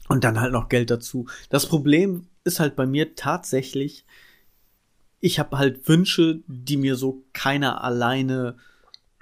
Und 0.08 0.24
dann 0.24 0.40
halt 0.40 0.52
noch 0.52 0.68
Geld 0.68 0.90
dazu. 0.90 1.26
Das 1.48 1.66
Problem 1.66 2.26
ist 2.44 2.60
halt 2.60 2.76
bei 2.76 2.86
mir 2.86 3.14
tatsächlich, 3.14 4.04
ich 5.22 5.38
habe 5.38 5.56
halt 5.56 5.88
Wünsche, 5.88 6.42
die 6.48 6.76
mir 6.76 6.96
so 6.96 7.24
keiner 7.32 7.82
alleine 7.82 8.56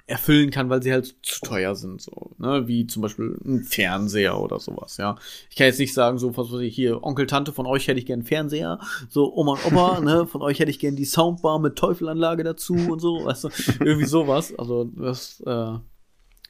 erfüllen 0.07 0.49
kann, 0.49 0.69
weil 0.69 0.81
sie 0.83 0.91
halt 0.91 1.15
zu 1.21 1.39
teuer 1.41 1.75
sind, 1.75 2.01
so, 2.01 2.31
ne, 2.37 2.67
wie 2.67 2.87
zum 2.87 3.03
Beispiel 3.03 3.37
ein 3.45 3.63
Fernseher 3.63 4.37
oder 4.41 4.59
sowas, 4.59 4.97
ja. 4.97 5.15
Ich 5.49 5.55
kann 5.55 5.67
jetzt 5.67 5.79
nicht 5.79 5.93
sagen, 5.93 6.17
so, 6.17 6.35
was 6.35 6.51
weiß 6.51 6.59
ich, 6.61 6.75
hier, 6.75 7.01
Onkel, 7.03 7.27
Tante, 7.27 7.53
von 7.53 7.67
euch 7.67 7.87
hätte 7.87 7.99
ich 7.99 8.07
gern 8.07 8.23
Fernseher, 8.23 8.79
so, 9.09 9.33
Oma 9.33 9.53
und 9.53 9.65
Opa, 9.67 10.01
ne, 10.01 10.25
von 10.25 10.41
euch 10.41 10.59
hätte 10.59 10.71
ich 10.71 10.79
gern 10.79 10.97
die 10.97 11.05
Soundbar 11.05 11.59
mit 11.59 11.77
Teufelanlage 11.77 12.43
dazu 12.43 12.73
und 12.73 12.99
so, 12.99 13.23
weißt 13.23 13.45
du, 13.45 13.49
irgendwie 13.79 14.07
sowas, 14.07 14.53
also, 14.57 14.83
das, 14.83 15.39
äh, 15.45 15.77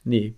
nee, 0.06 0.36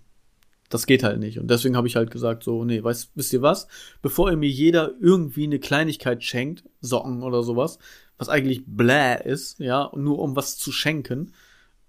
das 0.73 0.87
geht 0.87 1.03
halt 1.03 1.19
nicht. 1.19 1.37
Und 1.37 1.51
deswegen 1.51 1.77
habe 1.77 1.87
ich 1.87 1.95
halt 1.95 2.09
gesagt, 2.09 2.43
so, 2.43 2.65
nee, 2.65 2.83
weißt, 2.83 3.11
wisst 3.13 3.31
ihr 3.31 3.43
was? 3.43 3.67
Bevor 4.01 4.31
ihr 4.31 4.37
mir 4.37 4.49
jeder 4.49 4.93
irgendwie 4.99 5.43
eine 5.43 5.59
Kleinigkeit 5.59 6.23
schenkt, 6.23 6.63
Socken 6.81 7.21
oder 7.21 7.43
sowas, 7.43 7.77
was 8.17 8.27
eigentlich 8.27 8.63
bläh 8.65 9.23
ist, 9.23 9.59
ja, 9.59 9.91
nur 9.95 10.17
um 10.17 10.35
was 10.35 10.57
zu 10.57 10.71
schenken. 10.71 11.33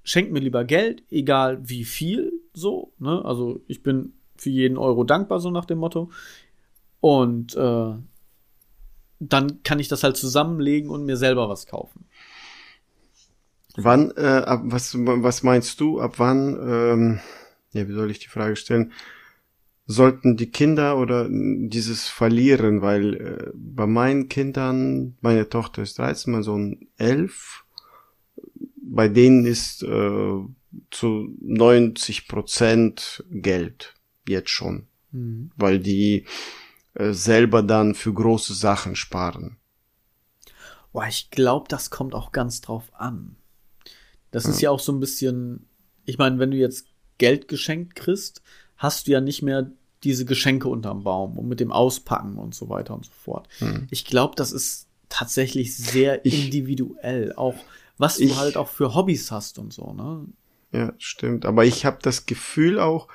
Schenkt 0.03 0.33
mir 0.33 0.41
lieber 0.41 0.65
Geld, 0.65 1.03
egal 1.11 1.67
wie 1.67 1.85
viel, 1.85 2.33
so, 2.53 2.93
ne? 2.99 3.25
Also 3.25 3.63
ich 3.69 3.83
bin 3.83 4.13
für 4.37 4.51
jeden 4.51 4.77
Euro 4.77 5.05
dankbar, 5.05 5.41
so 5.41 5.51
nach 5.51 5.65
dem 5.65 5.79
Motto. 5.79 6.11
Und 7.01 7.57
äh, 7.57 7.95
dann 9.19 9.63
kann 9.63 9.79
ich 9.81 9.89
das 9.89 10.03
halt 10.03 10.19
zusammenlegen 10.19 10.91
und 10.91 11.07
mir 11.07 11.17
selber 11.17 11.49
was 11.49 11.67
kaufen. 11.67 12.05
Wann, 13.77 14.13
äh, 14.17 14.43
ab, 14.45 14.61
was, 14.65 14.95
was 14.95 15.43
meinst 15.43 15.81
du, 15.81 16.01
ab 16.01 16.19
wann, 16.19 16.59
ähm, 16.61 17.21
ja, 17.75 17.87
wie 17.89 17.93
soll 17.93 18.11
ich 18.11 18.19
die 18.19 18.29
Frage 18.29 18.57
stellen? 18.57 18.93
sollten 19.87 20.37
die 20.37 20.51
Kinder 20.51 20.97
oder 20.99 21.29
dieses 21.29 22.09
verlieren, 22.09 22.81
weil 22.81 23.15
äh, 23.15 23.51
bei 23.55 23.87
meinen 23.87 24.29
Kindern, 24.29 25.17
meine 25.21 25.49
Tochter 25.49 25.83
ist 25.83 25.99
13, 25.99 26.33
mein 26.33 26.43
Sohn 26.43 26.89
11, 26.97 27.65
bei 28.77 29.09
denen 29.09 29.45
ist 29.45 29.83
äh, 29.83 30.41
zu 30.91 31.37
90 31.41 32.29
Prozent 32.29 33.25
Geld 33.31 33.95
jetzt 34.27 34.51
schon, 34.51 34.87
mhm. 35.13 35.51
weil 35.57 35.79
die 35.79 36.25
äh, 36.95 37.13
selber 37.13 37.63
dann 37.63 37.95
für 37.95 38.13
große 38.13 38.55
Sachen 38.55 38.97
sparen. 38.97 39.59
Boah, 40.93 41.07
ich 41.09 41.31
glaube, 41.31 41.67
das 41.69 41.91
kommt 41.91 42.15
auch 42.15 42.33
ganz 42.33 42.61
drauf 42.61 42.91
an. 42.95 43.37
Das 44.31 44.45
ja. 44.45 44.51
ist 44.51 44.61
ja 44.63 44.71
auch 44.71 44.81
so 44.81 44.93
ein 44.93 45.01
bisschen, 45.01 45.67
ich 46.05 46.19
meine, 46.19 46.39
wenn 46.39 46.53
du 46.53 46.57
jetzt 46.57 46.94
Geld 47.19 47.49
geschenkt 47.49 47.95
kriegst, 47.95 48.43
hast 48.77 49.07
du 49.07 49.13
ja 49.13 49.21
nicht 49.21 49.43
mehr 49.43 49.71
diese 50.03 50.25
Geschenke 50.25 50.69
unterm 50.69 51.03
Baum 51.03 51.39
und 51.39 51.49
mit 51.49 51.61
dem 51.61 51.73
Auspacken 51.73 52.37
und 52.37 52.55
so 52.55 52.69
weiter 52.69 52.95
und 52.95 53.07
so 53.07 53.13
fort. 53.13 53.49
Hm. 53.59 53.87
Ich 53.91 54.05
glaube, 54.05 54.35
das 54.37 54.53
ist 54.53 54.89
tatsächlich 55.09 55.77
sehr 55.77 56.25
ich, 56.27 56.45
individuell, 56.45 57.33
auch 57.37 57.55
was 57.97 58.19
du 58.19 58.25
ich, 58.25 58.37
halt 58.37 58.57
auch 58.57 58.69
für 58.69 58.95
Hobbys 58.95 59.31
hast 59.31 59.59
und 59.59 59.73
so, 59.73 59.93
ne? 59.93 60.27
Ja, 60.73 60.93
stimmt. 60.99 61.47
Aber 61.47 61.65
ich 61.65 61.87
habe 61.87 61.99
das 62.03 62.27
Gefühl 62.27 62.81
auch, 62.81 63.09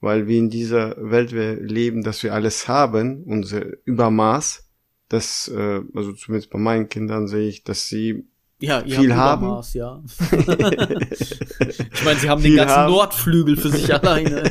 weil 0.00 0.28
wir 0.28 0.38
in 0.38 0.50
dieser 0.50 0.96
Welt 0.98 1.32
leben, 1.32 2.02
dass 2.02 2.22
wir 2.22 2.34
alles 2.34 2.68
haben, 2.68 3.24
unser 3.24 3.64
Übermaß, 3.86 4.68
dass, 5.08 5.48
äh, 5.48 5.80
also 5.94 6.12
zumindest 6.12 6.50
bei 6.50 6.58
meinen 6.58 6.88
Kindern 6.88 7.26
sehe 7.26 7.48
ich, 7.48 7.64
dass 7.64 7.88
sie 7.88 8.26
ja, 8.58 8.80
ihr 8.80 8.98
viel 8.98 9.14
habt 9.14 9.42
haben. 9.42 9.46
Übermaß, 9.46 9.74
ja. 9.74 10.02
ich 10.30 12.04
meine, 12.04 12.18
sie 12.18 12.28
haben 12.28 12.42
den 12.42 12.56
ganzen 12.56 12.76
haben. 12.76 12.92
Nordflügel 12.92 13.56
für 13.56 13.70
sich 13.70 13.92
alleine. 13.94 14.50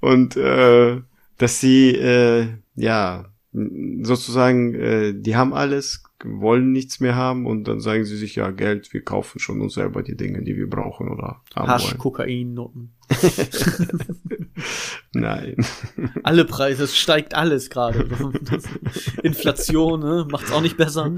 Und 0.00 0.36
äh, 0.36 1.00
dass 1.38 1.60
sie 1.60 1.90
äh, 1.90 2.48
ja 2.76 3.26
sozusagen, 3.52 4.74
äh, 4.74 5.12
die 5.14 5.36
haben 5.36 5.52
alles, 5.52 6.04
wollen 6.24 6.72
nichts 6.72 7.00
mehr 7.00 7.16
haben 7.16 7.46
und 7.46 7.64
dann 7.64 7.80
sagen 7.80 8.04
sie 8.04 8.16
sich, 8.16 8.36
ja, 8.36 8.50
Geld, 8.50 8.92
wir 8.92 9.02
kaufen 9.02 9.38
schon 9.38 9.60
uns 9.60 9.74
selber 9.74 10.02
die 10.02 10.16
Dinge, 10.16 10.42
die 10.42 10.56
wir 10.56 10.68
brauchen 10.68 11.08
oder 11.08 11.42
haben 11.54 11.68
Hasch, 11.68 11.88
wollen. 11.88 11.98
Kokain, 11.98 12.54
Noten. 12.54 12.92
Nein. 15.12 15.56
Alle 16.22 16.44
Preise, 16.44 16.84
es 16.84 16.96
steigt 16.96 17.34
alles 17.34 17.70
gerade. 17.70 18.08
Inflation, 19.22 20.00
ne? 20.00 20.26
Macht's 20.30 20.52
auch 20.52 20.60
nicht 20.60 20.76
besser. 20.76 21.12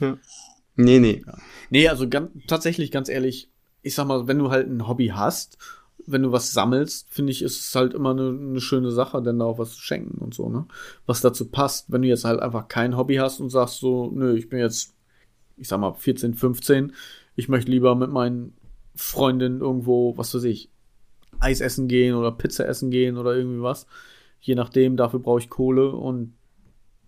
ja. 0.00 0.18
Nee, 0.76 1.00
nee. 1.00 1.24
Nee, 1.70 1.88
also 1.88 2.08
ganz, 2.08 2.30
tatsächlich, 2.46 2.90
ganz 2.90 3.08
ehrlich, 3.08 3.50
ich 3.82 3.94
sag 3.94 4.06
mal, 4.06 4.28
wenn 4.28 4.38
du 4.38 4.50
halt 4.50 4.68
ein 4.68 4.86
Hobby 4.86 5.08
hast, 5.08 5.58
wenn 6.06 6.22
du 6.22 6.32
was 6.32 6.52
sammelst, 6.52 7.08
finde 7.10 7.32
ich, 7.32 7.42
ist 7.42 7.68
es 7.68 7.74
halt 7.74 7.94
immer 7.94 8.10
eine, 8.10 8.28
eine 8.28 8.60
schöne 8.60 8.92
Sache, 8.92 9.20
denn 9.22 9.40
da 9.40 9.46
auch 9.46 9.58
was 9.58 9.72
zu 9.72 9.80
schenken 9.80 10.18
und 10.18 10.34
so, 10.34 10.48
ne? 10.48 10.66
Was 11.06 11.20
dazu 11.20 11.48
passt. 11.48 11.90
Wenn 11.90 12.02
du 12.02 12.08
jetzt 12.08 12.24
halt 12.24 12.40
einfach 12.40 12.68
kein 12.68 12.96
Hobby 12.96 13.16
hast 13.16 13.40
und 13.40 13.50
sagst 13.50 13.80
so, 13.80 14.10
nö, 14.14 14.36
ich 14.36 14.48
bin 14.48 14.60
jetzt, 14.60 14.94
ich 15.56 15.66
sag 15.66 15.80
mal, 15.80 15.94
14, 15.94 16.34
15, 16.34 16.92
ich 17.34 17.48
möchte 17.48 17.70
lieber 17.70 17.96
mit 17.96 18.10
meinen 18.10 18.54
Freundinnen 18.96 19.60
irgendwo, 19.60 20.16
was 20.16 20.34
weiß 20.34 20.44
ich, 20.44 20.70
Eis 21.38 21.60
essen 21.60 21.88
gehen 21.88 22.14
oder 22.14 22.32
Pizza 22.32 22.66
essen 22.66 22.90
gehen 22.90 23.16
oder 23.18 23.34
irgendwie 23.34 23.62
was. 23.62 23.86
Je 24.40 24.54
nachdem, 24.54 24.96
dafür 24.96 25.20
brauche 25.20 25.40
ich 25.40 25.50
Kohle 25.50 25.90
und 25.92 26.34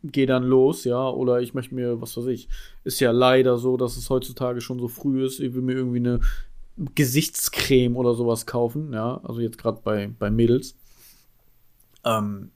gehe 0.04 0.26
dann 0.26 0.44
los, 0.44 0.84
ja, 0.84 1.08
oder 1.08 1.40
ich 1.40 1.54
möchte 1.54 1.74
mir, 1.74 2.00
was 2.00 2.16
weiß 2.16 2.26
ich, 2.26 2.48
ist 2.84 3.00
ja 3.00 3.10
leider 3.10 3.58
so, 3.58 3.76
dass 3.76 3.96
es 3.96 4.10
heutzutage 4.10 4.60
schon 4.60 4.78
so 4.78 4.86
früh 4.86 5.24
ist, 5.24 5.40
ich 5.40 5.54
will 5.54 5.62
mir 5.62 5.72
irgendwie 5.74 5.98
eine 5.98 6.20
Gesichtscreme 6.94 7.96
oder 7.96 8.14
sowas 8.14 8.46
kaufen, 8.46 8.92
ja, 8.92 9.20
also 9.24 9.40
jetzt 9.40 9.58
gerade 9.58 9.80
bei, 9.82 10.08
bei 10.18 10.30
Mädels. 10.30 10.76
Ähm, 12.04 12.52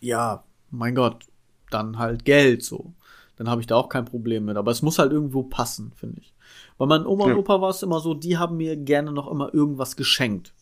ja, 0.00 0.44
mein 0.70 0.94
Gott, 0.94 1.24
dann 1.70 1.98
halt 1.98 2.24
Geld 2.24 2.62
so. 2.62 2.94
Dann 3.36 3.48
habe 3.48 3.60
ich 3.60 3.66
da 3.66 3.76
auch 3.76 3.88
kein 3.88 4.04
Problem 4.04 4.44
mit. 4.44 4.56
Aber 4.56 4.70
es 4.70 4.82
muss 4.82 4.98
halt 4.98 5.12
irgendwo 5.12 5.42
passen, 5.42 5.92
finde 5.94 6.20
ich. 6.20 6.33
Bei 6.76 6.86
meinen 6.86 7.06
Oma 7.06 7.24
und 7.26 7.36
Opa 7.36 7.60
war 7.60 7.70
es 7.70 7.82
immer 7.82 8.00
so, 8.00 8.14
die 8.14 8.36
haben 8.36 8.56
mir 8.56 8.76
gerne 8.76 9.12
noch 9.12 9.30
immer 9.30 9.54
irgendwas 9.54 9.96
geschenkt. 9.96 10.54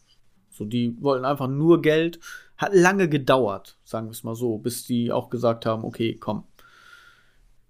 So, 0.50 0.64
die 0.64 1.00
wollten 1.00 1.24
einfach 1.24 1.48
nur 1.48 1.80
Geld. 1.80 2.20
Hat 2.58 2.74
lange 2.74 3.08
gedauert, 3.08 3.78
sagen 3.82 4.06
wir 4.06 4.12
es 4.12 4.22
mal 4.22 4.34
so, 4.34 4.58
bis 4.58 4.84
die 4.84 5.10
auch 5.10 5.30
gesagt 5.30 5.66
haben, 5.66 5.84
okay, 5.84 6.16
komm. 6.16 6.44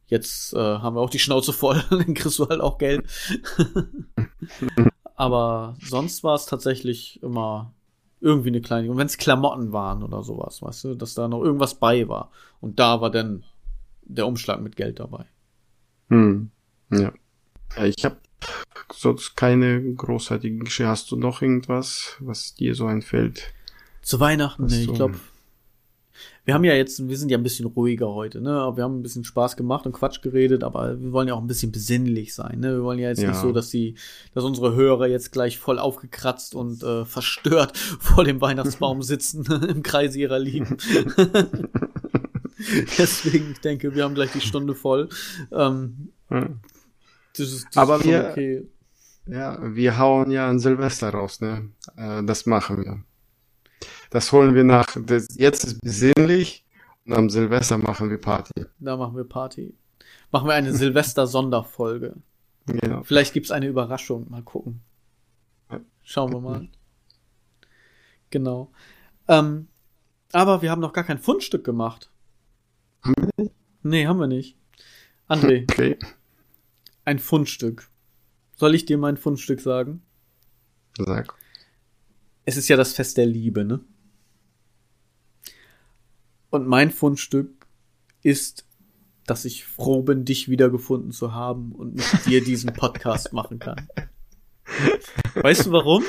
Jetzt 0.07 0.53
äh, 0.53 0.59
haben 0.59 0.97
wir 0.97 1.01
auch 1.01 1.09
die 1.09 1.21
Schnauze 1.21 1.53
voll, 1.53 1.83
dann 1.91 2.15
kriegst 2.15 2.39
du 2.39 2.49
halt 2.49 2.61
auch 2.61 2.79
Geld. 2.79 3.07
Aber 5.15 5.77
sonst 5.81 6.25
war 6.25 6.35
es 6.35 6.47
tatsächlich 6.47 7.23
immer 7.23 7.73
irgendwie 8.21 8.49
eine 8.49 8.61
kleine. 8.61 8.91
Und 8.91 8.97
wenn 8.97 9.07
es 9.07 9.17
Klamotten 9.17 9.73
waren 9.73 10.03
oder 10.03 10.23
sowas, 10.23 10.61
weißt 10.63 10.85
du, 10.85 10.95
dass 10.95 11.15
da 11.15 11.29
noch 11.29 11.43
irgendwas 11.43 11.77
bei 11.77 12.09
war. 12.09 12.31
Und 12.61 12.79
da 12.79 13.01
war 13.01 13.11
dann 13.11 13.45
der 14.03 14.27
Umschlag 14.27 14.61
mit 14.61 14.77
Geld 14.77 15.01
dabei. 15.01 15.27
Hm. 16.09 16.51
Ja. 16.91 17.13
Ich 17.85 18.05
habe 18.05 18.17
sonst 18.93 19.37
keine 19.37 19.83
großartigen 19.95 20.61
Geschichte. 20.61 20.89
Hast 20.89 21.11
du 21.11 21.17
noch 21.17 21.43
irgendwas, 21.43 22.17
was 22.21 22.55
dir 22.55 22.75
so 22.75 22.87
einfällt? 22.87 23.53
Zu 24.03 24.21
Weihnachten, 24.21 24.67
nee, 24.67 24.83
ich 24.83 24.93
glaube. 24.93 25.19
Wir 26.45 26.55
haben 26.55 26.65
ja 26.65 26.75
jetzt, 26.75 27.09
wir 27.09 27.17
sind 27.17 27.31
ja 27.31 27.39
ein 27.39 27.45
bisschen 27.45 27.67
ruhiger 27.67 28.09
heute, 28.09 28.41
ne? 28.41 28.51
Wir 28.75 28.83
haben 28.83 28.99
ein 28.99 29.03
bisschen 29.03 29.23
Spaß 29.23 29.57
gemacht 29.57 29.87
und 29.87 29.93
Quatsch 29.93 30.23
geredet, 30.23 30.65
aber 30.65 31.01
wir 31.01 31.13
wollen 31.13 31.29
ja 31.29 31.35
auch 31.35 31.41
ein 31.41 31.47
bisschen 31.47 31.71
besinnlich 31.71 32.35
sein, 32.35 32.59
ne? 32.59 32.75
Wir 32.75 32.83
wollen 32.83 32.99
ja 32.99 33.11
jetzt 33.11 33.23
ja. 33.23 33.29
nicht 33.29 33.41
so, 33.41 33.53
dass 33.53 33.71
die, 33.71 33.95
dass 34.35 34.43
unsere 34.43 34.75
Hörer 34.75 35.07
jetzt 35.07 35.31
gleich 35.31 35.59
voll 35.59 35.79
aufgekratzt 35.79 36.57
und 36.57 36.83
äh, 36.83 37.05
verstört 37.05 37.79
vor 38.01 38.25
dem 38.25 38.41
Weihnachtsbaum 38.41 39.03
sitzen 39.05 39.45
im 39.47 39.85
Kreise 39.85 40.19
ihrer 40.19 40.41
Lieben. 40.41 40.77
Deswegen, 42.99 43.53
ich 43.53 43.61
denke, 43.61 43.95
wir 43.95 44.03
haben 44.05 44.15
gleich 44.15 44.33
die 44.33 44.41
Stunde 44.41 44.75
voll. 44.75 45.09
Ähm, 45.53 46.13
Hm. 46.33 46.61
Das 47.37 47.53
ist, 47.53 47.67
das 47.69 47.77
Aber 47.77 47.97
ist 47.97 48.05
wir- 48.05 48.29
okay. 48.31 48.69
Ja, 49.27 49.59
wir 49.75 49.99
hauen 49.99 50.31
ja 50.33 50.51
ein 50.51 50.59
Silvester 50.59 51.11
raus, 51.11 51.41
ne? 51.41 51.71
Äh, 51.97 52.25
das 52.25 52.45
machen 52.47 52.79
wir. 52.79 53.05
Das 54.11 54.33
holen 54.33 54.55
wir 54.55 54.65
nach. 54.65 54.87
Das, 55.07 55.29
jetzt 55.37 55.65
ist 55.65 55.81
besinnlich 55.81 56.65
und 57.07 57.13
am 57.13 57.31
Silvester 57.31 57.79
machen 57.79 58.11
wir 58.11 58.19
Party. 58.19 58.51
Da 58.81 58.97
machen 58.97 59.17
wir 59.17 59.25
Party. 59.25 59.75
Machen 60.33 60.49
wir 60.49 60.55
eine 60.55 60.73
Silvester-Sonderfolge. 60.75 62.15
Genau. 62.67 63.03
Vielleicht 63.05 63.33
gibt's 63.33 63.51
eine 63.53 63.67
Überraschung. 63.69 64.29
Mal 64.31 64.43
gucken. 64.43 64.81
Schauen 66.03 66.33
wir 66.33 66.41
mal. 66.41 66.69
Genau. 68.31 68.73
Ähm, 69.29 69.69
aber 70.33 70.63
wir 70.63 70.71
haben 70.71 70.81
noch 70.81 70.93
gar 70.93 71.05
kein 71.05 71.19
Fundstück 71.19 71.65
gemacht. 71.65 72.11
Haben 73.03 73.15
wir 73.17 73.31
nicht? 73.45 73.55
Nee, 73.85 74.07
haben 74.07 74.19
wir 74.19 74.27
nicht. 74.27 74.57
André, 75.29 75.63
Okay. 75.71 75.97
Ein 77.05 77.19
Fundstück. 77.19 77.91
Soll 78.57 78.75
ich 78.75 78.85
dir 78.85 78.99
mein 78.99 79.17
Fundstück 79.17 79.61
sagen? 79.61 80.03
Sag. 80.97 81.35
Es 82.45 82.57
ist 82.57 82.69
ja 82.69 82.77
das 82.77 82.93
Fest 82.93 83.17
der 83.17 83.27
Liebe, 83.27 83.65
ne? 83.65 83.81
Und 86.51 86.67
mein 86.67 86.91
Fundstück 86.91 87.67
ist, 88.23 88.67
dass 89.27 89.45
ich 89.45 89.65
froh 89.65 90.03
bin, 90.03 90.25
dich 90.25 90.49
wiedergefunden 90.49 91.13
zu 91.13 91.33
haben 91.33 91.73
und 91.73 91.95
mit 91.95 92.07
dir 92.27 92.45
diesen 92.45 92.73
Podcast 92.73 93.33
machen 93.33 93.59
kann. 93.59 93.89
Weißt 95.35 95.67
du 95.67 95.73
warum? 95.73 96.05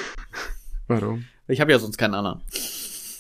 Warum? 0.88 1.26
Ich 1.48 1.62
habe 1.62 1.72
ja 1.72 1.80
sonst 1.80 1.98
keinen 1.98 2.16
anderen. 2.16 2.42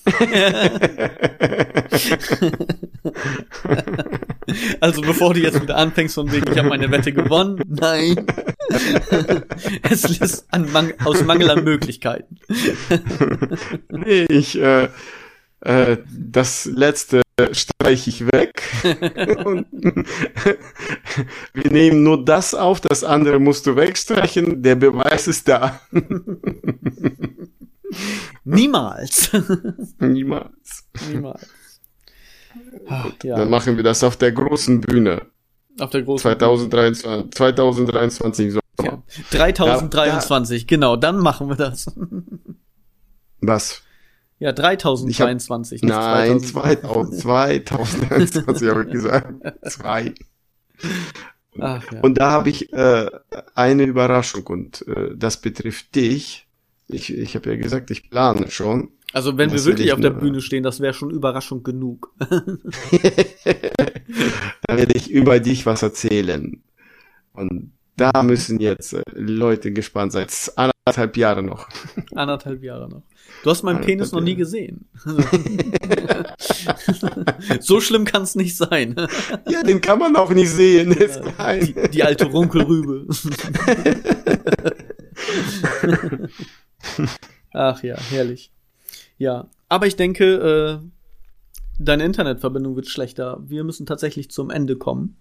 Also 4.79 5.01
bevor 5.01 5.33
du 5.33 5.39
jetzt 5.39 5.61
wieder 5.61 5.77
anfängst 5.77 6.15
von 6.15 6.31
wegen, 6.31 6.51
ich 6.51 6.57
habe 6.57 6.69
meine 6.69 6.91
Wette 6.91 7.13
gewonnen, 7.13 7.61
nein. 7.67 8.25
es 9.83 10.03
ist 10.05 10.45
an 10.51 10.71
Mang 10.71 10.93
aus 11.03 11.23
Mangel 11.23 11.49
an 11.49 11.63
Möglichkeiten. 11.63 12.37
Nee, 13.89 14.25
ich, 14.29 14.59
äh, 14.59 14.89
äh, 15.61 15.97
das 16.09 16.65
letzte 16.65 17.23
streiche 17.51 18.09
ich 18.09 18.27
weg. 18.27 18.61
Und 19.45 19.65
wir 21.53 21.71
nehmen 21.71 22.03
nur 22.03 22.23
das 22.23 22.53
auf, 22.53 22.81
das 22.81 23.03
andere 23.03 23.39
musst 23.39 23.65
du 23.65 23.75
wegstreichen. 23.75 24.61
Der 24.61 24.75
Beweis 24.75 25.27
ist 25.27 25.47
da. 25.47 25.81
Niemals. 28.43 29.31
Niemals. 29.99 30.89
Niemals. 31.09 31.47
Ach, 32.87 33.09
Dann 33.19 33.39
ja, 33.39 33.45
machen 33.45 33.77
wir 33.77 33.83
das 33.83 34.03
auf 34.03 34.17
der 34.17 34.31
großen 34.31 34.81
Bühne. 34.81 35.23
auf 35.79 35.89
der 35.89 36.03
großen 36.03 36.21
2023, 36.21 37.31
2023 37.31 38.51
Sommer. 38.53 38.63
Ja. 38.81 39.03
3023, 39.31 40.67
genau, 40.67 40.95
dann 40.95 41.17
machen 41.19 41.49
wir 41.49 41.55
das. 41.55 41.93
Was? 43.41 43.83
Ja, 44.39 44.51
3023. 44.51 45.83
nicht 45.83 45.89
Nein, 45.89 46.39
2000. 46.39 47.21
2000, 47.21 47.21
2021 48.01 48.69
habe 48.69 48.83
ich 48.83 48.91
gesagt. 48.91 49.33
Zwei. 49.69 50.13
Ach, 51.59 51.83
ja. 51.91 52.01
Und 52.01 52.17
da 52.17 52.31
habe 52.31 52.49
ich 52.49 52.73
äh, 52.73 53.09
eine 53.55 53.83
Überraschung 53.83 54.45
und 54.47 54.87
äh, 54.87 55.15
das 55.15 55.39
betrifft 55.39 55.95
dich. 55.95 56.47
Ich, 56.87 57.15
ich 57.15 57.35
habe 57.35 57.51
ja 57.51 57.55
gesagt, 57.55 57.91
ich 57.91 58.09
plane 58.09 58.49
schon. 58.49 58.89
Also 59.13 59.37
wenn 59.37 59.51
wir 59.51 59.57
das 59.57 59.65
will 59.65 59.73
wirklich 59.73 59.87
ich 59.87 59.93
auf 59.93 60.01
der 60.01 60.09
Bühne 60.09 60.41
stehen, 60.41 60.63
das 60.63 60.79
wäre 60.79 60.93
schon 60.93 61.11
Überraschung 61.11 61.63
genug. 61.63 62.13
Da 64.67 64.77
werde 64.77 64.93
ich 64.95 65.11
über 65.11 65.39
dich 65.39 65.65
was 65.65 65.83
erzählen. 65.83 66.63
Und 67.33 67.71
da 67.95 68.23
müssen 68.23 68.59
jetzt 68.59 68.93
äh, 68.93 69.03
Leute 69.13 69.71
gespannt 69.71 70.11
sein. 70.13 70.27
Anderthalb 70.55 71.15
Jahre 71.17 71.43
noch. 71.43 71.67
Anderthalb 72.15 72.63
Jahre 72.63 72.89
noch. 72.89 73.03
Du 73.43 73.49
hast 73.49 73.63
meinen 73.63 73.81
Penis 73.81 74.11
noch 74.11 74.21
nie 74.21 74.35
gesehen. 74.35 74.85
so 77.59 77.79
schlimm 77.79 78.05
kann 78.05 78.23
es 78.23 78.35
nicht 78.35 78.57
sein. 78.57 78.95
Ja, 79.47 79.63
den 79.63 79.79
kann 79.79 79.99
man 79.99 80.15
auch 80.15 80.31
nicht 80.31 80.49
sehen. 80.49 80.91
Ist 80.91 81.21
Die, 81.61 81.89
die 81.89 82.03
alte 82.03 82.25
Runkelrübe. 82.25 83.07
Ach 87.53 87.83
ja, 87.83 87.95
herrlich. 88.09 88.51
Ja, 89.17 89.47
aber 89.69 89.87
ich 89.87 89.95
denke, 89.95 90.79
äh, 90.81 90.87
deine 91.79 92.03
Internetverbindung 92.05 92.75
wird 92.75 92.87
schlechter. 92.87 93.39
Wir 93.45 93.63
müssen 93.63 93.85
tatsächlich 93.85 94.29
zum 94.31 94.49
Ende 94.49 94.75
kommen. 94.75 95.17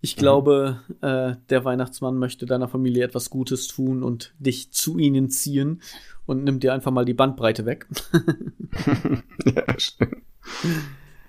Ich 0.00 0.16
glaube, 0.16 0.80
äh, 1.00 1.36
der 1.48 1.64
Weihnachtsmann 1.64 2.18
möchte 2.18 2.44
deiner 2.44 2.68
Familie 2.68 3.04
etwas 3.04 3.30
Gutes 3.30 3.68
tun 3.68 4.02
und 4.02 4.34
dich 4.38 4.70
zu 4.70 4.98
ihnen 4.98 5.30
ziehen 5.30 5.80
und 6.26 6.44
nimmt 6.44 6.62
dir 6.62 6.74
einfach 6.74 6.90
mal 6.90 7.06
die 7.06 7.14
Bandbreite 7.14 7.64
weg. 7.64 7.86
ja, 9.46 9.64
stimmt. 9.78 10.16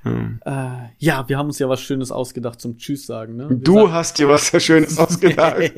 Hm. 0.02 0.40
Äh, 0.46 0.90
ja, 1.00 1.28
wir 1.30 1.38
haben 1.38 1.48
uns 1.48 1.58
ja 1.60 1.70
was 1.70 1.80
Schönes 1.82 2.12
ausgedacht 2.12 2.60
zum 2.60 2.78
Tschüss 2.78 3.06
sagen. 3.06 3.38
Ne? 3.38 3.50
Wir 3.50 3.56
Du 3.58 3.74
sagen- 3.76 3.92
hast 3.94 4.20
dir 4.20 4.28
was 4.28 4.52
Schönes 4.62 4.98
ausgedacht. 5.00 5.72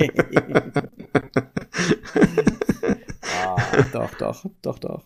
ah, 3.45 3.57
doch, 3.93 4.13
doch, 4.15 4.45
doch, 4.63 4.79
doch. 4.79 5.03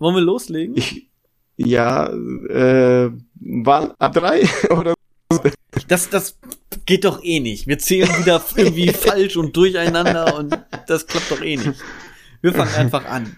Wollen 0.00 0.16
wir 0.16 0.22
loslegen? 0.22 0.76
Ich, 0.76 1.08
ja, 1.56 2.06
äh, 2.08 3.10
wann? 3.34 3.92
Ab 3.98 4.14
drei? 4.14 4.42
Oder? 4.70 4.94
Das, 5.88 6.08
das 6.08 6.38
geht 6.86 7.04
doch 7.04 7.22
eh 7.22 7.38
nicht. 7.38 7.66
Wir 7.66 7.78
zählen 7.78 8.08
wieder 8.18 8.42
irgendwie 8.56 8.88
falsch 8.92 9.36
und 9.36 9.54
durcheinander 9.54 10.36
und 10.36 10.58
das 10.88 11.06
klappt 11.06 11.30
doch 11.30 11.42
eh 11.42 11.56
nicht. 11.56 11.78
Wir 12.40 12.54
fangen 12.54 12.74
einfach 12.74 13.04
an. 13.04 13.36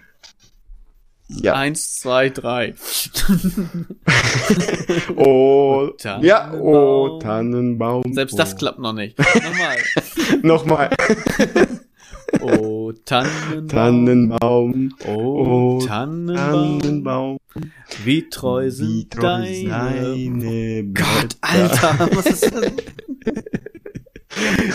Ja. 1.27 1.53
Eins, 1.53 1.99
zwei, 1.99 2.29
drei. 2.29 2.75
Oh, 5.15 5.87
Tannenbaum. 5.97 6.25
ja, 6.25 6.53
oh, 6.53 7.19
Tannenbaum. 7.19 8.13
Selbst 8.13 8.37
das 8.37 8.55
klappt 8.55 8.79
noch 8.79 8.93
nicht. 8.93 9.17
Nochmal. 9.17 9.77
Nochmal. 10.41 10.89
Oh, 12.41 12.91
Tannenbaum. 13.05 13.67
Tannenbaum. 13.67 14.89
Oh, 15.07 15.09
Oh, 15.79 15.85
Tannenbaum. 15.85 16.79
Tannenbaum. 16.79 17.37
Wie 18.03 18.29
treu 18.29 18.69
sind 18.71 18.87
Wie 18.89 19.09
treu 19.09 19.21
deine. 19.21 19.69
seine 19.69 20.83
Gott. 20.93 21.37
Alter, 21.41 22.09
was 22.13 22.25
ist 22.25 22.51
das? 22.53 22.71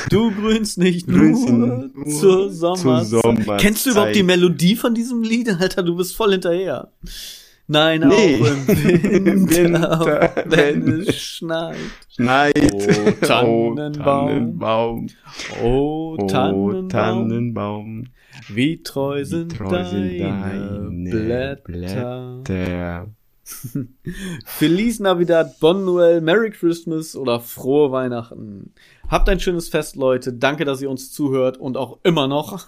Du 0.08 0.30
grünst 0.30 0.78
nicht 0.78 1.08
Grünst 1.08 1.48
nur 1.48 1.90
nur 1.92 2.06
zur 2.06 2.52
Sommerzeit. 2.52 3.06
zur 3.08 3.20
Sommerzeit. 3.22 3.60
Kennst 3.60 3.84
du 3.86 3.90
überhaupt 3.90 4.14
die 4.14 4.22
Melodie 4.22 4.76
von 4.76 4.94
diesem 4.94 5.24
Lied? 5.24 5.48
Alter, 5.48 5.82
du 5.82 5.96
bist 5.96 6.14
voll 6.14 6.30
hinterher. 6.30 6.92
Nein, 7.70 8.00
Nee. 8.08 8.40
auch 8.40 8.46
im 8.46 8.66
Winter, 9.50 9.50
Winter, 9.50 10.32
wenn 10.46 10.86
wenn 10.86 11.00
es 11.00 11.14
schneit. 11.22 11.76
Schneit. 12.14 12.54
Oh, 12.72 13.10
Tannenbaum. 13.26 13.92
Tannenbaum. 13.92 15.06
Oh, 15.62 16.16
Oh, 16.18 16.26
Tannenbaum, 16.26 16.88
Tannenbaum. 16.88 18.04
wie 18.48 18.82
treu 18.82 19.22
sind, 19.24 19.54
treu 19.56 19.84
sind 19.84 20.18
deine, 20.18 20.90
deine 21.10 21.58
Blätter. 21.62 22.42
Der. 22.48 23.06
Feliz 24.44 25.00
Navidad, 25.00 25.58
Bon 25.60 25.84
Noel, 25.84 26.20
Merry 26.20 26.50
Christmas 26.50 27.16
oder 27.16 27.40
frohe 27.40 27.90
Weihnachten. 27.92 28.72
Habt 29.08 29.28
ein 29.28 29.40
schönes 29.40 29.68
Fest, 29.68 29.96
Leute. 29.96 30.32
Danke, 30.32 30.64
dass 30.64 30.82
ihr 30.82 30.90
uns 30.90 31.12
zuhört 31.12 31.56
und 31.56 31.76
auch 31.76 31.98
immer 32.02 32.28
noch. 32.28 32.66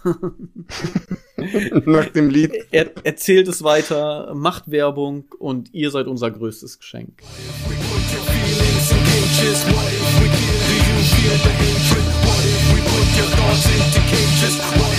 Nach 1.85 2.07
dem 2.07 2.31
Lied. 2.31 2.53
er 2.71 2.91
erzählt 3.05 3.49
es 3.49 3.63
weiter, 3.63 4.33
macht 4.35 4.71
Werbung 4.71 5.25
und 5.39 5.73
ihr 5.75 5.91
seid 5.91 6.07
unser 6.07 6.31
größtes 6.31 6.79
Geschenk. 6.79 7.23
We 7.69 7.75
put 7.75 8.15
your 8.15 8.25
feelings 8.25 8.91
in 8.91 9.05
cages. 9.05 9.65
What 14.79 14.90